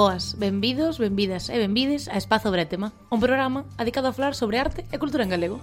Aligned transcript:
Boas, 0.00 0.34
benvidos, 0.38 0.96
benvidas 0.96 1.52
e 1.52 1.60
benvides 1.60 2.08
a 2.08 2.16
Espazo 2.16 2.48
Bretema, 2.48 2.96
un 3.12 3.20
programa 3.20 3.68
dedicado 3.76 4.08
a 4.08 4.16
falar 4.16 4.32
sobre 4.32 4.56
arte 4.56 4.88
e 4.88 4.96
cultura 4.96 5.28
en 5.28 5.28
galego. 5.28 5.60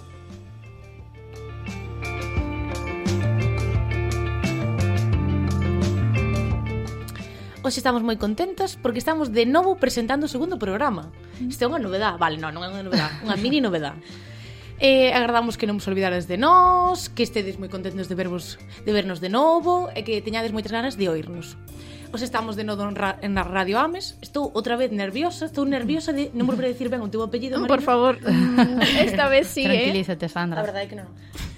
Hoxe 7.66 7.82
estamos 7.82 8.06
moi 8.06 8.22
contentas 8.22 8.78
porque 8.78 9.02
estamos 9.02 9.34
de 9.34 9.50
novo 9.50 9.82
presentando 9.82 10.30
o 10.30 10.32
segundo 10.32 10.62
programa. 10.62 11.10
Mm. 11.42 11.50
Isto 11.50 11.66
é 11.66 11.70
unha 11.74 11.82
novedade, 11.82 12.22
vale, 12.22 12.38
non, 12.38 12.54
non 12.54 12.62
é 12.62 12.70
unha 12.70 12.86
novedade, 12.86 13.18
unha 13.26 13.42
mini 13.42 13.58
novedade. 13.58 13.98
Eh, 14.78 15.18
agardamos 15.18 15.58
que 15.58 15.66
non 15.66 15.82
vos 15.82 15.90
olvidades 15.90 16.30
de 16.30 16.38
nós, 16.38 17.10
que 17.10 17.26
estedes 17.26 17.58
moi 17.58 17.74
contentos 17.74 18.06
de 18.06 18.14
vervos 18.14 18.62
de 18.86 18.92
vernos 18.94 19.18
de 19.18 19.34
novo 19.34 19.90
e 19.98 20.06
que 20.06 20.22
teñades 20.22 20.54
moitas 20.54 20.70
ganas 20.70 20.94
de 20.94 21.10
oírnos. 21.10 21.58
Os 22.14 22.22
estamos 22.22 22.56
de 22.56 22.64
novo 22.64 22.88
en 22.88 23.32
na 23.36 23.44
Radio 23.44 23.76
Ames. 23.80 24.16
Estou 24.24 24.48
outra 24.56 24.80
vez 24.80 24.96
nerviosa, 24.96 25.52
estou 25.52 25.68
nerviosa 25.68 26.16
de 26.16 26.32
non 26.32 26.48
volver 26.48 26.68
a 26.68 26.72
decir 26.72 26.88
ben 26.88 27.04
o 27.04 27.12
teu 27.12 27.20
apellido, 27.20 27.60
Marina. 27.60 27.68
Por 27.68 27.84
favor. 27.84 28.16
Esta 29.08 29.28
vez 29.28 29.52
sí, 29.52 29.68
eh. 29.68 29.92
Tranquilízate, 29.92 30.32
Sandra. 30.32 30.64
A 30.64 30.68
verdade 30.68 30.88
é 30.88 30.90
que 30.90 30.96
non. 30.96 31.12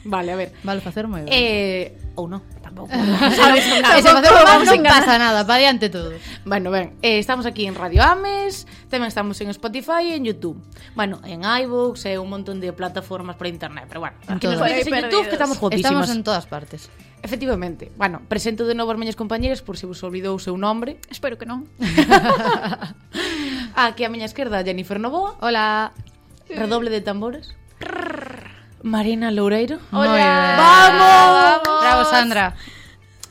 Vale, 0.10 0.34
a 0.34 0.38
ver. 0.38 0.50
Vale 0.66 0.82
facer 0.82 1.06
moi 1.06 1.22
ben. 1.22 1.30
Eh, 1.30 1.94
ou 2.18 2.26
non 2.26 2.42
tampouco. 2.88 3.36
sabes, 3.36 3.66
tampouco, 4.04 4.40
facemos 4.40 4.64
mal 4.64 4.64
non 4.64 4.84
pasa 4.86 5.16
nada, 5.20 5.44
pa 5.44 5.58
diante 5.60 5.90
todo. 5.90 6.14
Bueno, 6.46 6.72
ben, 6.72 6.96
eh, 7.02 7.20
estamos 7.20 7.44
aquí 7.46 7.66
en 7.68 7.76
Radio 7.76 8.04
Ames, 8.04 8.64
tamén 8.88 9.12
estamos 9.12 9.36
en 9.42 9.52
Spotify 9.52 10.14
e 10.14 10.22
en 10.22 10.24
YouTube. 10.24 10.56
Bueno, 10.96 11.20
en 11.28 11.44
iVoox 11.44 12.08
e 12.08 12.16
eh, 12.16 12.22
un 12.22 12.30
montón 12.32 12.64
de 12.64 12.72
plataformas 12.72 13.36
por 13.36 13.48
internet, 13.48 13.86
pero 13.88 14.00
bueno, 14.00 14.16
en 14.28 14.40
aquí 14.40 14.48
nos 14.48 14.62
vedes 14.62 14.88
en 14.88 14.96
YouTube 15.10 15.28
que 15.28 15.36
estamos 15.36 15.60
guapísimas. 15.60 15.92
Estamos 15.92 16.10
en 16.16 16.24
todas 16.24 16.46
partes. 16.48 16.88
Efectivamente. 17.22 17.92
Bueno, 17.98 18.22
presento 18.32 18.64
de 18.64 18.76
novo 18.76 18.96
as 18.96 19.00
miñas 19.00 19.20
compañeras 19.20 19.60
por 19.60 19.76
se 19.76 19.84
vos 19.84 20.00
olvidou 20.08 20.40
o 20.40 20.42
seu 20.42 20.56
nombre. 20.56 21.04
Espero 21.12 21.36
que 21.36 21.44
non. 21.44 21.68
aquí 23.76 24.08
a 24.08 24.10
miña 24.10 24.24
esquerda, 24.24 24.64
Jennifer 24.64 25.04
Novoa. 25.04 25.36
Hola. 25.44 25.92
Redoble 26.48 26.90
de 26.90 27.02
tambores. 27.02 27.60
Marina 28.84 29.32
Loureiro. 29.32 29.80
Hola. 29.92 30.14
Ben. 30.14 30.58
Vamos. 30.58 31.64
Vamos. 31.64 31.82
Bravo, 31.82 32.04
Sandra. 32.06 32.56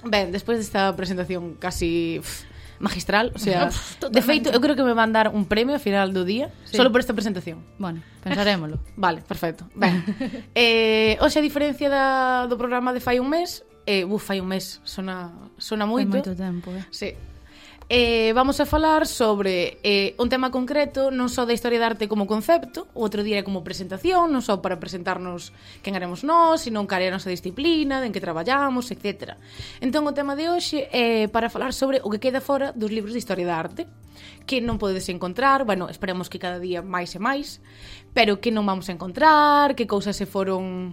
Ben, 0.05 0.33
despois 0.33 0.59
desta 0.59 0.95
presentación 0.95 1.55
casi 1.59 2.21
pff, 2.23 2.45
magistral, 2.79 3.33
o 3.35 3.39
sea, 3.39 3.69
Uf, 3.69 3.99
de 4.11 4.23
feito 4.23 4.51
eu 4.51 4.61
creo 4.61 4.77
que 4.77 4.87
me 4.87 4.95
van 4.95 5.11
dar 5.11 5.35
un 5.35 5.47
premio 5.47 5.75
ao 5.75 5.83
final 5.83 6.15
do 6.15 6.23
día 6.23 6.55
sí. 6.65 6.77
solo 6.79 6.93
por 6.93 7.01
esta 7.01 7.13
presentación. 7.15 7.65
Bueno, 7.79 8.03
pensarémolo. 8.23 8.79
vale, 8.97 9.21
perfecto. 9.27 9.67
Ben. 9.75 10.05
eh, 10.55 11.19
hoxe 11.21 11.41
a 11.41 11.43
diferencia 11.43 11.91
da, 11.91 12.47
do 12.47 12.55
programa 12.55 12.95
de 12.95 13.01
fai 13.03 13.19
un 13.19 13.29
mes, 13.29 13.67
eh, 13.87 14.05
buf, 14.07 14.23
fai 14.23 14.39
un 14.39 14.47
mes, 14.47 14.81
sona, 14.85 15.35
sona 15.59 15.85
moito. 15.85 16.15
Fai 16.15 16.23
moito 16.23 16.39
tempo, 16.39 16.71
eh. 16.71 16.87
Sí, 16.95 17.19
eh, 17.89 18.33
vamos 18.35 18.61
a 18.61 18.67
falar 18.67 19.07
sobre 19.07 19.79
eh, 19.83 20.15
un 20.19 20.29
tema 20.29 20.53
concreto, 20.53 21.09
non 21.09 21.33
só 21.33 21.49
da 21.49 21.57
historia 21.57 21.81
da 21.81 21.89
arte 21.97 22.05
como 22.05 22.29
concepto, 22.29 22.85
o 22.93 23.01
outro 23.01 23.25
día 23.25 23.41
como 23.41 23.65
presentación, 23.65 24.29
non 24.29 24.45
só 24.45 24.61
para 24.61 24.77
presentarnos 24.77 25.57
quen 25.81 25.97
haremos 25.97 26.21
nós, 26.21 26.69
sino 26.69 26.85
cal 26.85 27.01
é 27.01 27.09
a 27.09 27.17
nosa 27.17 27.33
disciplina, 27.33 28.05
en 28.05 28.13
que 28.13 28.21
traballamos, 28.21 28.93
etc. 28.93 29.41
Entón, 29.81 30.05
o 30.05 30.13
tema 30.13 30.37
de 30.37 30.53
hoxe 30.53 30.85
é 30.93 31.25
eh, 31.25 31.33
para 31.33 31.49
falar 31.49 31.73
sobre 31.73 32.05
o 32.05 32.13
que 32.13 32.21
queda 32.21 32.45
fora 32.45 32.77
dos 32.77 32.93
libros 32.93 33.17
de 33.17 33.25
historia 33.25 33.49
da 33.49 33.57
arte, 33.57 33.89
que 34.45 34.61
non 34.61 34.77
podedes 34.77 35.09
encontrar, 35.09 35.65
bueno, 35.65 35.89
esperemos 35.89 36.29
que 36.29 36.37
cada 36.37 36.61
día 36.61 36.85
máis 36.85 37.17
e 37.17 37.21
máis, 37.21 37.65
pero 38.13 38.37
que 38.37 38.53
non 38.53 38.69
vamos 38.69 38.93
a 38.93 38.97
encontrar, 38.97 39.73
que 39.73 39.89
cousas 39.89 40.13
se 40.13 40.29
foron 40.29 40.93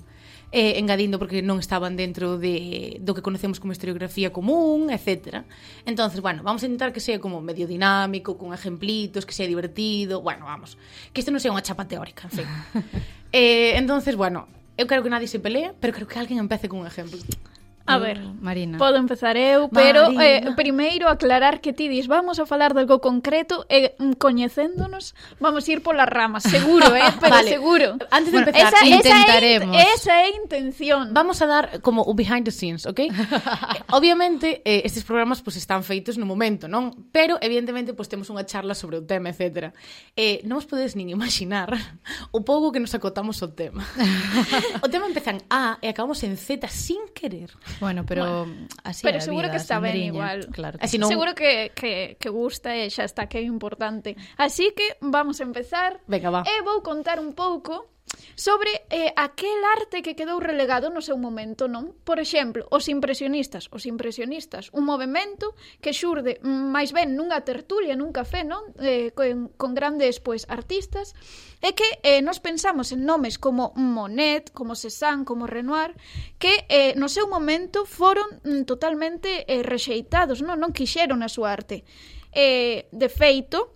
eh, 0.52 0.78
engadindo 0.78 1.18
porque 1.18 1.42
non 1.42 1.58
estaban 1.58 1.96
dentro 1.96 2.38
de, 2.38 3.00
do 3.02 3.14
que 3.14 3.24
conocemos 3.24 3.58
como 3.58 3.74
historiografía 3.74 4.30
común, 4.30 4.94
etc. 4.94 5.46
Entonces, 5.86 6.22
bueno, 6.22 6.44
vamos 6.44 6.64
a 6.64 6.66
intentar 6.66 6.94
que 6.94 7.00
sea 7.00 7.20
como 7.20 7.42
medio 7.42 7.66
dinámico, 7.68 8.38
con 8.38 8.54
ejemplitos, 8.54 9.26
que 9.26 9.34
sea 9.34 9.48
divertido, 9.48 10.22
bueno, 10.22 10.46
vamos, 10.46 10.78
que 11.12 11.22
isto 11.22 11.32
non 11.32 11.42
sea 11.42 11.54
unha 11.54 11.66
chapa 11.66 11.90
teórica, 11.90 12.30
en 12.30 12.34
fin. 12.44 12.48
eh, 13.36 13.80
entonces, 13.80 14.14
bueno, 14.14 14.48
eu 14.78 14.88
quero 14.88 15.04
que 15.04 15.10
nadie 15.10 15.28
se 15.28 15.40
pelee, 15.40 15.72
pero 15.80 15.94
creo 15.96 16.08
que 16.08 16.20
alguén 16.20 16.40
empece 16.40 16.68
con 16.68 16.80
un 16.84 16.88
ejemplo. 16.88 17.18
A 17.86 18.00
ver, 18.00 18.20
Marina. 18.42 18.78
Podo 18.78 18.98
empezar 18.98 19.38
eu, 19.38 19.70
pero 19.70 20.10
eh, 20.10 20.42
Marina. 20.42 20.52
eh, 20.52 20.56
primeiro 20.56 21.08
aclarar 21.08 21.62
que 21.62 21.72
ti 21.72 21.88
dis 21.88 22.08
vamos 22.08 22.40
a 22.40 22.46
falar 22.46 22.74
de 22.74 22.82
algo 22.82 22.98
concreto 22.98 23.66
e 23.70 23.94
eh, 23.94 24.16
coñecéndonos 24.18 25.14
vamos 25.38 25.70
a 25.70 25.72
ir 25.72 25.86
polas 25.86 26.10
ramas, 26.10 26.42
seguro, 26.50 26.96
eh, 26.98 27.06
pero 27.22 27.36
vale. 27.36 27.50
seguro. 27.50 28.02
Antes 28.10 28.34
de 28.34 28.42
bueno, 28.42 28.50
empezar, 28.50 28.74
esa, 28.74 28.86
intentaremos. 28.90 29.78
Esa 29.78 29.86
é, 29.86 29.94
esa 29.94 30.14
é 30.18 30.26
a 30.26 30.34
intención. 30.34 31.14
Vamos 31.14 31.42
a 31.42 31.46
dar 31.46 31.82
como 31.86 32.02
o 32.02 32.14
behind 32.18 32.46
the 32.46 32.52
scenes, 32.52 32.90
ok? 32.90 33.06
Obviamente, 33.94 34.66
eh, 34.66 34.82
estes 34.84 35.04
programas 35.04 35.46
pues, 35.46 35.56
están 35.56 35.84
feitos 35.84 36.18
no 36.18 36.26
momento, 36.26 36.66
non? 36.66 36.90
Pero, 37.14 37.38
evidentemente, 37.38 37.94
pues, 37.94 38.10
temos 38.10 38.34
unha 38.34 38.50
charla 38.50 38.74
sobre 38.74 38.98
o 38.98 39.06
tema, 39.06 39.30
etc. 39.30 39.78
Eh, 40.18 40.42
non 40.50 40.58
os 40.58 40.66
podedes 40.66 40.98
nin 40.98 41.14
imaginar 41.14 41.70
o 42.34 42.42
pouco 42.42 42.74
que 42.74 42.82
nos 42.82 42.98
acotamos 42.98 43.46
o 43.46 43.54
tema. 43.54 43.86
o 44.86 44.90
tema 44.90 45.06
empezan 45.06 45.38
A 45.54 45.78
e 45.86 45.94
acabamos 45.94 46.26
en 46.26 46.34
Z 46.34 46.66
sin 46.74 47.06
querer. 47.14 47.54
Bueno, 47.80 48.06
pero 48.06 48.46
bueno, 48.46 48.68
así 48.84 49.02
Pero 49.04 49.22
seguro 49.22 49.48
vida, 49.48 49.52
que 49.52 49.58
está 49.58 49.80
ben 49.80 49.98
igual. 49.98 50.48
Claro 50.52 50.78
que... 50.78 50.84
Ah, 50.84 50.88
así 50.88 50.98
non... 50.98 51.10
Seguro 51.10 51.36
que, 51.36 51.72
que, 51.76 52.18
que 52.20 52.30
gusta 52.30 52.76
e 52.76 52.90
xa 52.90 53.04
está 53.04 53.28
que 53.28 53.40
é 53.40 53.46
importante. 53.46 54.16
Así 54.38 54.72
que 54.76 54.98
vamos 55.02 55.40
a 55.40 55.44
empezar. 55.44 56.00
Venga, 56.08 56.30
va. 56.30 56.42
E 56.48 56.62
vou 56.64 56.82
contar 56.82 57.20
un 57.20 57.34
pouco 57.34 57.95
sobre 58.36 58.86
eh, 58.90 59.14
aquel 59.16 59.64
arte 59.80 60.04
que 60.04 60.16
quedou 60.16 60.44
relegado 60.44 60.92
no 60.92 61.00
seu 61.00 61.16
momento, 61.16 61.72
non? 61.72 61.96
Por 62.04 62.20
exemplo, 62.20 62.68
os 62.68 62.92
impresionistas. 62.92 63.72
Os 63.72 63.88
impresionistas, 63.88 64.70
un 64.76 64.84
movimento 64.84 65.56
que 65.80 65.96
xurde 65.96 66.44
máis 66.44 66.92
ben 66.92 67.16
nunha 67.16 67.42
tertulia, 67.48 67.96
nun 67.96 68.12
café, 68.12 68.44
non? 68.44 68.76
Eh, 68.84 69.16
con, 69.16 69.56
con 69.56 69.72
grandes, 69.72 70.20
pois, 70.20 70.44
artistas, 70.52 71.16
é 71.64 71.72
que 71.72 71.88
eh, 72.04 72.20
nos 72.20 72.44
pensamos 72.44 72.92
en 72.92 73.08
nomes 73.08 73.40
como 73.40 73.72
Monet, 73.80 74.52
como 74.52 74.76
Cézanne, 74.76 75.24
como 75.24 75.48
Renoir, 75.48 75.96
que 76.38 76.68
eh, 76.68 76.94
no 77.00 77.08
seu 77.08 77.32
momento 77.32 77.88
foron 77.88 78.28
mm, 78.44 78.68
totalmente 78.68 79.48
eh, 79.48 79.64
rexeitados, 79.64 80.44
non? 80.44 80.60
Non 80.60 80.76
quixeron 80.76 81.24
a 81.24 81.32
súa 81.32 81.56
arte. 81.56 81.88
Eh, 82.36 82.92
de 82.92 83.08
feito, 83.08 83.75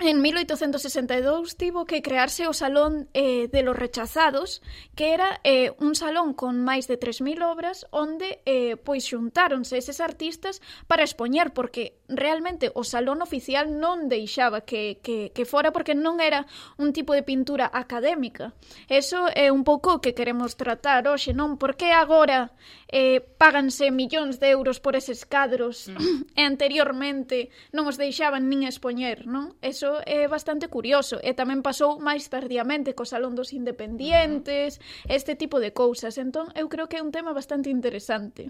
En 0.00 0.22
1862 0.22 1.56
tivo 1.56 1.84
que 1.84 2.02
crearse 2.02 2.46
o 2.46 2.52
Salón 2.52 3.08
eh, 3.14 3.48
de 3.48 3.62
los 3.64 3.74
Rechazados, 3.74 4.62
que 4.94 5.12
era 5.12 5.40
eh, 5.42 5.72
un 5.80 5.96
salón 5.96 6.34
con 6.38 6.62
máis 6.62 6.86
de 6.86 7.00
3.000 7.00 7.42
obras 7.42 7.82
onde 7.90 8.38
eh, 8.46 8.78
pois 8.78 9.02
xuntáronse 9.02 9.74
eses 9.74 9.98
artistas 9.98 10.62
para 10.86 11.02
expoñer, 11.02 11.50
porque 11.50 11.97
realmente 12.08 12.72
o 12.74 12.82
salón 12.84 13.20
oficial 13.20 13.68
non 13.76 14.08
deixaba 14.08 14.64
que, 14.64 14.98
que, 15.04 15.28
que 15.36 15.44
fora 15.44 15.76
porque 15.76 15.92
non 15.92 16.24
era 16.24 16.48
un 16.80 16.96
tipo 16.96 17.12
de 17.12 17.22
pintura 17.22 17.68
académica. 17.68 18.56
Eso 18.88 19.28
é 19.36 19.52
un 19.52 19.62
pouco 19.62 20.00
o 20.00 20.02
que 20.02 20.16
queremos 20.16 20.56
tratar 20.56 21.04
hoxe, 21.04 21.36
non? 21.36 21.60
Por 21.60 21.76
que 21.76 21.92
agora 21.92 22.56
eh, 22.88 23.20
páganse 23.20 23.92
millóns 23.92 24.40
de 24.40 24.48
euros 24.56 24.80
por 24.80 24.96
eses 24.96 25.28
cadros 25.28 25.92
mm. 25.92 26.32
e 26.40 26.42
anteriormente 26.48 27.52
non 27.76 27.84
os 27.84 28.00
deixaban 28.00 28.48
nin 28.48 28.64
expoñer, 28.64 29.28
non? 29.28 29.52
Eso 29.60 30.00
é 30.08 30.24
bastante 30.26 30.72
curioso 30.72 31.20
e 31.20 31.36
tamén 31.36 31.60
pasou 31.60 32.00
máis 32.00 32.24
tardíamente 32.32 32.96
co 32.96 33.04
Salón 33.04 33.36
dos 33.36 33.52
Independientes, 33.52 34.80
mm. 34.80 35.12
este 35.12 35.36
tipo 35.36 35.60
de 35.60 35.76
cousas. 35.76 36.16
Entón, 36.16 36.48
eu 36.56 36.72
creo 36.72 36.88
que 36.88 36.96
é 36.96 37.04
un 37.04 37.12
tema 37.12 37.36
bastante 37.36 37.68
interesante. 37.68 38.48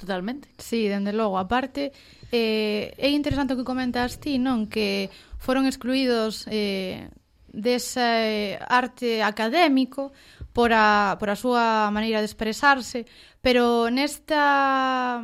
Totalmente. 0.00 0.48
Sí, 0.56 0.88
dende 0.88 1.12
logo. 1.12 1.36
Aparte, 1.36 1.92
eh, 2.32 2.94
é 2.96 3.10
interesante 3.10 3.52
o 3.52 3.58
que 3.60 3.68
comentas 3.68 4.16
ti, 4.16 4.40
non? 4.40 4.64
Que 4.64 5.12
foron 5.36 5.68
excluídos 5.68 6.48
eh, 6.48 7.12
dese 7.52 8.56
arte 8.64 9.20
académico 9.20 10.16
por 10.56 10.72
a, 10.72 11.20
por 11.20 11.28
a 11.28 11.36
súa 11.36 11.92
maneira 11.92 12.24
de 12.24 12.28
expresarse, 12.32 13.04
pero 13.44 13.92
nesta 13.92 15.20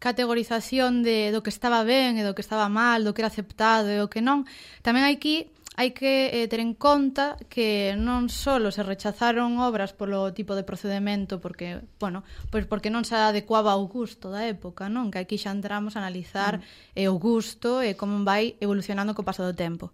categorización 0.00 1.04
de 1.04 1.28
do 1.28 1.44
que 1.44 1.52
estaba 1.52 1.84
ben 1.84 2.16
e 2.16 2.24
do 2.24 2.32
que 2.32 2.40
estaba 2.40 2.72
mal, 2.72 3.04
do 3.04 3.12
que 3.12 3.20
era 3.20 3.28
aceptado 3.28 3.92
e 3.92 4.00
o 4.00 4.08
que 4.08 4.24
non, 4.24 4.48
tamén 4.80 5.04
hai 5.04 5.20
que 5.20 5.52
hai 5.74 5.90
que 5.90 6.30
eh, 6.30 6.46
ter 6.46 6.62
en 6.62 6.78
conta 6.78 7.34
que 7.50 7.98
non 7.98 8.30
só 8.30 8.62
se 8.70 8.86
rechazaron 8.86 9.58
obras 9.58 9.90
polo 9.90 10.30
tipo 10.30 10.54
de 10.54 10.62
procedimento 10.62 11.42
porque, 11.42 11.82
bueno, 11.98 12.22
pois 12.54 12.62
porque 12.70 12.94
non 12.94 13.02
se 13.02 13.18
adecuaba 13.18 13.74
ao 13.74 13.90
gusto 13.90 14.30
da 14.30 14.46
época, 14.46 14.86
non? 14.86 15.10
Que 15.10 15.18
aquí 15.18 15.34
xa 15.34 15.50
entramos 15.50 15.98
a 15.98 16.06
analizar 16.06 16.62
mm. 16.62 17.02
eh, 17.02 17.10
o 17.10 17.18
gusto 17.18 17.82
e 17.82 17.98
como 17.98 18.22
vai 18.22 18.54
evolucionando 18.62 19.18
co 19.18 19.26
paso 19.26 19.42
do 19.42 19.50
tempo. 19.50 19.90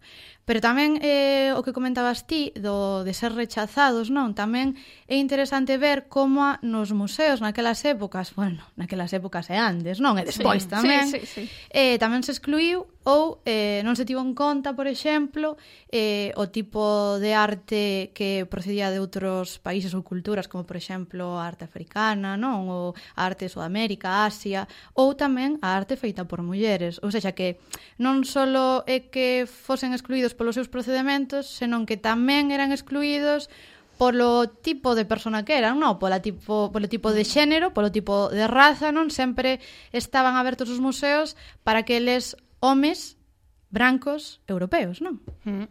Pero 0.50 0.58
tamén 0.58 0.99
eh, 0.99 1.55
o 1.55 1.62
que 1.62 1.70
comentabas 1.70 2.26
ti 2.26 2.50
do 2.58 3.06
de 3.06 3.14
ser 3.14 3.38
rechazados, 3.38 4.11
non? 4.11 4.35
Tamén 4.35 4.75
é 5.06 5.14
interesante 5.14 5.79
ver 5.79 6.11
como 6.11 6.58
nos 6.67 6.91
museos 6.91 7.38
naquelas 7.38 7.87
épocas, 7.87 8.35
bueno, 8.35 8.67
naquelas 8.75 9.14
épocas 9.14 9.47
e 9.47 9.55
antes, 9.55 10.02
non? 10.02 10.19
E 10.19 10.26
despois 10.26 10.67
sí, 10.67 10.75
tamén. 10.75 11.06
Sí, 11.06 11.23
sí, 11.23 11.47
sí. 11.47 11.70
Eh, 11.70 12.02
tamén 12.02 12.26
se 12.26 12.35
excluiu 12.35 12.82
ou 13.06 13.41
eh, 13.49 13.81
non 13.81 13.97
se 13.97 14.05
tivo 14.05 14.20
en 14.20 14.37
conta, 14.37 14.76
por 14.76 14.85
exemplo, 14.85 15.56
eh, 15.88 16.37
o 16.37 16.53
tipo 16.53 17.17
de 17.17 17.32
arte 17.32 18.12
que 18.12 18.44
procedía 18.44 18.93
de 18.93 19.00
outros 19.00 19.56
países 19.56 19.96
ou 19.96 20.05
culturas, 20.05 20.50
como 20.50 20.69
por 20.69 20.76
exemplo 20.76 21.41
a 21.41 21.49
arte 21.49 21.64
africana, 21.64 22.37
non? 22.37 22.69
ou 22.69 22.93
a 23.17 23.23
arte 23.25 23.49
de 23.49 23.55
Sudamérica, 23.55 24.29
Asia, 24.29 24.69
ou 24.99 25.17
tamén 25.17 25.56
a 25.64 25.79
arte 25.79 25.96
feita 25.96 26.29
por 26.29 26.44
mulleres. 26.44 27.00
Ou 27.00 27.08
seja, 27.08 27.32
que 27.32 27.56
non 27.96 28.26
só 28.26 28.44
é 28.85 29.08
que 29.08 29.49
fosen 29.49 29.96
excluídos 29.96 30.37
polos 30.40 30.56
seus 30.56 30.72
procedementos, 30.72 31.52
senón 31.52 31.84
que 31.84 32.00
tamén 32.00 32.48
eran 32.48 32.72
excluídos 32.72 33.52
polo 34.00 34.48
tipo 34.48 34.96
de 34.96 35.04
persona 35.04 35.44
que 35.44 35.60
eran, 35.60 35.76
non? 35.76 36.00
Pola 36.00 36.25
tipo, 36.25 36.72
polo 36.72 36.88
tipo 36.88 37.12
de 37.12 37.28
xénero, 37.28 37.76
polo 37.76 37.92
tipo 37.92 38.32
de 38.32 38.48
raza, 38.48 38.88
non? 38.88 39.12
Sempre 39.12 39.60
estaban 39.92 40.40
abertos 40.40 40.72
os 40.72 40.81
museos 40.81 41.37
para 41.60 41.84
que 41.84 42.00
eles 42.00 42.40
homes 42.64 43.20
brancos 43.69 44.40
europeos, 44.48 45.04
non? 45.04 45.20
Mm. 45.44 45.69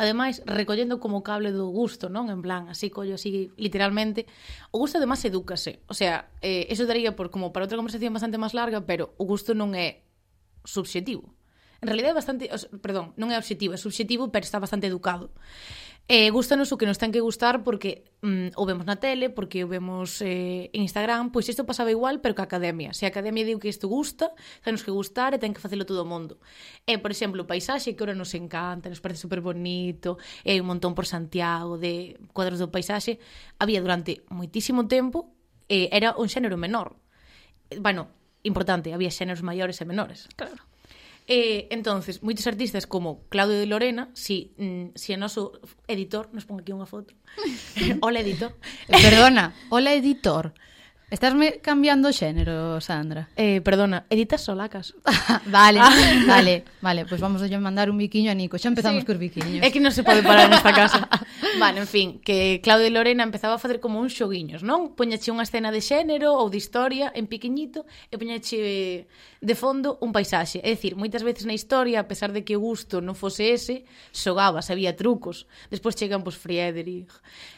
Ademais, 0.00 0.40
recollendo 0.48 0.96
como 0.96 1.20
cable 1.20 1.52
do 1.52 1.68
gusto, 1.68 2.08
non? 2.08 2.32
En 2.32 2.40
plan, 2.40 2.72
así 2.72 2.88
collo 2.88 3.20
así 3.20 3.52
literalmente, 3.60 4.24
o 4.72 4.80
gusto 4.80 4.96
además 4.96 5.20
edúcase. 5.28 5.84
O 5.92 5.92
sea, 5.92 6.32
eh, 6.40 6.72
eso 6.72 6.88
daría 6.88 7.12
por 7.12 7.28
como 7.28 7.52
para 7.52 7.68
outra 7.68 7.76
conversación 7.76 8.16
bastante 8.16 8.40
máis 8.40 8.56
larga, 8.56 8.88
pero 8.88 9.12
o 9.20 9.28
gusto 9.28 9.52
non 9.52 9.76
é 9.76 10.08
subxetivo 10.64 11.35
en 11.86 11.94
realidad 11.94 12.10
é 12.10 12.18
bastante, 12.18 12.50
perdón, 12.82 13.14
non 13.14 13.30
é 13.30 13.38
obxectivo, 13.38 13.70
é 13.70 13.78
subxetivo, 13.78 14.34
pero 14.34 14.42
está 14.42 14.58
bastante 14.58 14.90
educado. 14.90 15.30
Eh, 16.08 16.30
gustanos 16.30 16.70
o 16.70 16.78
que 16.78 16.86
nos 16.86 16.98
ten 16.98 17.10
que 17.10 17.18
gustar 17.18 17.62
porque 17.62 18.06
mm, 18.22 18.54
o 18.54 18.62
vemos 18.66 18.86
na 18.86 18.98
tele, 18.98 19.30
porque 19.30 19.62
o 19.62 19.70
vemos 19.70 20.22
eh, 20.22 20.70
en 20.70 20.86
Instagram, 20.86 21.34
pois 21.34 21.50
isto 21.50 21.66
pasaba 21.66 21.90
igual, 21.90 22.22
pero 22.22 22.34
que 22.34 22.42
a 22.42 22.50
academia. 22.50 22.94
Se 22.94 23.06
a 23.06 23.10
academia 23.10 23.42
diu 23.42 23.58
que 23.58 23.66
isto 23.66 23.90
gusta, 23.90 24.30
tenos 24.62 24.86
que 24.86 24.94
gustar 24.94 25.34
e 25.34 25.42
ten 25.42 25.50
que 25.50 25.62
facelo 25.62 25.82
todo 25.82 26.02
o 26.02 26.08
mundo. 26.10 26.38
E, 26.86 26.94
eh, 26.94 26.98
por 27.02 27.10
exemplo, 27.10 27.42
o 27.42 27.50
paisaxe 27.50 27.98
que 27.98 28.02
ora 28.02 28.14
nos 28.14 28.34
encanta, 28.38 28.86
nos 28.86 29.02
parece 29.02 29.26
super 29.26 29.42
bonito, 29.42 30.18
e 30.46 30.58
eh, 30.58 30.62
un 30.62 30.70
montón 30.70 30.94
por 30.94 31.06
Santiago 31.06 31.74
de 31.74 32.18
cuadros 32.30 32.62
do 32.62 32.70
paisaxe, 32.70 33.18
había 33.58 33.82
durante 33.82 34.22
moitísimo 34.30 34.86
tempo 34.86 35.34
eh, 35.66 35.90
era 35.90 36.14
un 36.14 36.30
xénero 36.30 36.54
menor. 36.54 36.94
Eh, 37.70 37.82
bueno, 37.82 38.14
importante, 38.46 38.94
había 38.94 39.10
xéneros 39.10 39.42
maiores 39.42 39.82
e 39.82 39.84
menores. 39.90 40.30
Claro 40.38 40.66
Eh, 41.26 41.66
entonces, 41.74 42.22
moitos 42.22 42.46
artistas 42.46 42.86
como 42.86 43.26
Claudio 43.26 43.58
de 43.58 43.66
Lorena, 43.66 44.10
si, 44.14 44.54
mm, 44.62 44.94
si 44.94 45.10
noso 45.18 45.58
editor, 45.90 46.30
nos 46.30 46.46
pon 46.46 46.62
aquí 46.62 46.70
unha 46.70 46.86
foto. 46.86 47.18
Hola, 48.04 48.22
editor. 48.22 48.54
Perdona, 48.86 49.50
hola, 49.68 49.90
editor. 49.98 50.54
Estásme 51.08 51.62
cambiando 51.62 52.10
xénero, 52.10 52.82
Sandra. 52.82 53.30
Eh, 53.38 53.62
perdona, 53.62 54.06
editas 54.10 54.42
solacas. 54.42 54.94
Ah. 55.28 55.42
vale, 55.46 55.80
vale, 56.26 56.64
vale. 56.80 57.00
Pois 57.02 57.18
pues 57.18 57.20
vamos 57.20 57.42
a 57.42 57.58
mandar 57.58 57.90
un 57.90 57.98
biquiño 57.98 58.30
a 58.30 58.34
Nico. 58.34 58.58
Xa 58.58 58.68
empezamos 58.68 59.02
sí. 59.02 59.06
cos 59.06 59.18
biquiños. 59.18 59.58
É 59.58 59.74
que 59.74 59.82
non 59.82 59.90
se 59.90 60.06
pode 60.06 60.22
parar 60.22 60.46
nesta 60.46 60.70
casa. 60.70 61.02
vale, 61.62 61.82
en 61.82 61.90
fin, 61.90 62.08
que 62.22 62.62
Claudio 62.62 62.86
e 62.86 62.94
Lorena 62.94 63.26
empezaba 63.26 63.58
a 63.58 63.62
facer 63.62 63.82
como 63.82 63.98
uns 63.98 64.14
xoguiños, 64.14 64.62
non? 64.62 64.94
Poñache 64.94 65.34
unha 65.34 65.42
escena 65.42 65.74
de 65.74 65.82
xénero 65.82 66.30
ou 66.38 66.46
de 66.46 66.62
historia 66.62 67.10
en 67.10 67.26
pequeñito 67.26 67.90
e 68.10 68.14
poñache 68.18 69.06
de 69.42 69.54
fondo 69.58 69.98
un 69.98 70.14
paisaxe. 70.14 70.62
É 70.62 70.70
dicir, 70.74 70.94
moitas 70.94 71.26
veces 71.26 71.42
na 71.42 71.54
historia, 71.54 72.02
a 72.02 72.06
pesar 72.06 72.30
de 72.30 72.46
que 72.46 72.54
o 72.54 72.62
gusto 72.62 73.02
non 73.02 73.18
fose 73.18 73.50
ese, 73.50 73.82
xogabas, 74.14 74.70
había 74.70 74.94
trucos. 74.94 75.50
Despois 75.74 75.98
chegan, 75.98 76.22
pois, 76.22 76.38
Friedrich, 76.38 77.10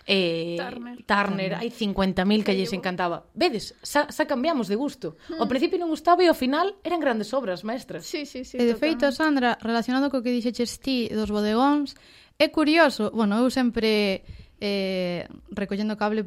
eh, 0.08 0.56
Turner. 0.56 0.96
Turner, 1.05 1.52
hai 1.60 1.69
50.000 1.69 2.40
que 2.40 2.56
lles 2.56 2.72
encantaba. 2.72 3.28
Vedes, 3.37 3.76
xa, 3.84 4.08
xa 4.08 4.25
cambiamos 4.25 4.66
de 4.72 4.81
gusto. 4.81 5.20
Hmm. 5.28 5.44
Ao 5.44 5.46
principio 5.46 5.76
non 5.76 5.93
gustaba 5.93 6.25
e 6.25 6.32
ao 6.32 6.34
final 6.34 6.81
eran 6.81 6.96
grandes 6.96 7.37
obras 7.37 7.60
maestras. 7.60 8.08
Sí, 8.08 8.25
sí, 8.25 8.49
sí, 8.49 8.56
e 8.56 8.64
de 8.64 8.72
feito, 8.72 9.05
Sandra, 9.12 9.60
relacionado 9.60 10.08
co 10.08 10.25
que 10.25 10.32
dixeches 10.32 10.81
ti 10.81 11.12
dos 11.12 11.28
bodegóns, 11.28 11.93
é 12.40 12.49
curioso, 12.49 13.12
bueno, 13.12 13.37
eu 13.37 13.52
sempre 13.52 14.25
eh, 14.64 15.28
recollendo 15.52 16.00
cable 16.00 16.25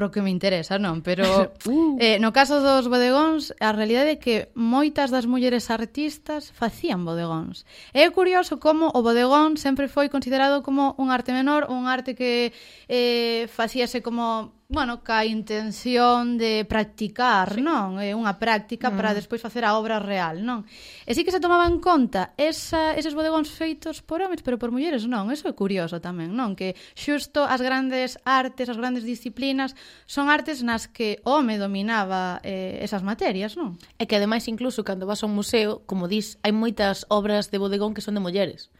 pro 0.00 0.08
que 0.08 0.24
me 0.24 0.32
interesa, 0.32 0.80
non? 0.80 1.04
Pero 1.04 1.52
uh. 1.68 2.00
eh, 2.00 2.16
no 2.24 2.32
caso 2.32 2.64
dos 2.64 2.88
bodegóns, 2.88 3.52
a 3.60 3.76
realidade 3.76 4.16
é 4.16 4.18
que 4.18 4.48
moitas 4.56 5.12
das 5.12 5.28
mulleres 5.28 5.68
artistas 5.68 6.48
facían 6.48 7.04
bodegóns. 7.04 7.68
É 7.92 8.08
curioso 8.08 8.56
como 8.56 8.88
o 8.96 9.04
bodegón 9.04 9.60
sempre 9.60 9.92
foi 9.92 10.08
considerado 10.08 10.64
como 10.64 10.96
un 10.96 11.12
arte 11.12 11.36
menor, 11.36 11.68
un 11.68 11.84
arte 11.84 12.16
que 12.16 12.56
eh, 12.88 13.44
facíase 13.52 14.00
como 14.00 14.56
bueno, 14.70 15.02
ca 15.02 15.24
intención 15.26 16.38
de 16.38 16.64
practicar, 16.64 17.58
sí. 17.58 17.60
non? 17.60 17.98
É 17.98 18.14
unha 18.14 18.38
práctica 18.38 18.86
mm. 18.86 18.94
para 18.94 19.10
despois 19.18 19.42
facer 19.42 19.66
a 19.66 19.74
obra 19.74 19.98
real, 19.98 20.46
non? 20.46 20.62
E 21.02 21.10
sí 21.10 21.26
que 21.26 21.34
se 21.34 21.42
tomaban 21.42 21.82
conta 21.82 22.38
esa, 22.38 22.94
eses 22.94 23.18
bodegóns 23.18 23.50
feitos 23.50 23.98
por 23.98 24.22
homens, 24.22 24.46
pero 24.46 24.62
por 24.62 24.70
mulleres 24.70 25.10
non. 25.10 25.26
Eso 25.34 25.50
é 25.50 25.54
curioso 25.58 25.98
tamén, 25.98 26.38
non? 26.38 26.54
Que 26.54 26.78
xusto 26.94 27.42
as 27.42 27.58
grandes 27.58 28.14
artes, 28.22 28.70
as 28.70 28.78
grandes 28.78 29.02
disciplinas 29.02 29.74
son 30.06 30.30
artes 30.30 30.62
nas 30.62 30.86
que 30.86 31.18
o 31.26 31.42
home 31.42 31.58
dominaba 31.58 32.38
eh, 32.46 32.78
esas 32.78 33.02
materias, 33.02 33.58
non? 33.58 33.74
E 33.98 34.06
que 34.06 34.22
ademais 34.22 34.46
incluso 34.46 34.86
cando 34.86 35.02
vas 35.02 35.20
a 35.22 35.26
un 35.26 35.34
museo, 35.34 35.82
como 35.82 36.06
dis, 36.06 36.38
hai 36.46 36.54
moitas 36.54 37.10
obras 37.10 37.50
de 37.50 37.58
bodegón 37.58 37.90
que 37.90 38.06
son 38.06 38.14
de 38.14 38.22
mulleres. 38.22 38.70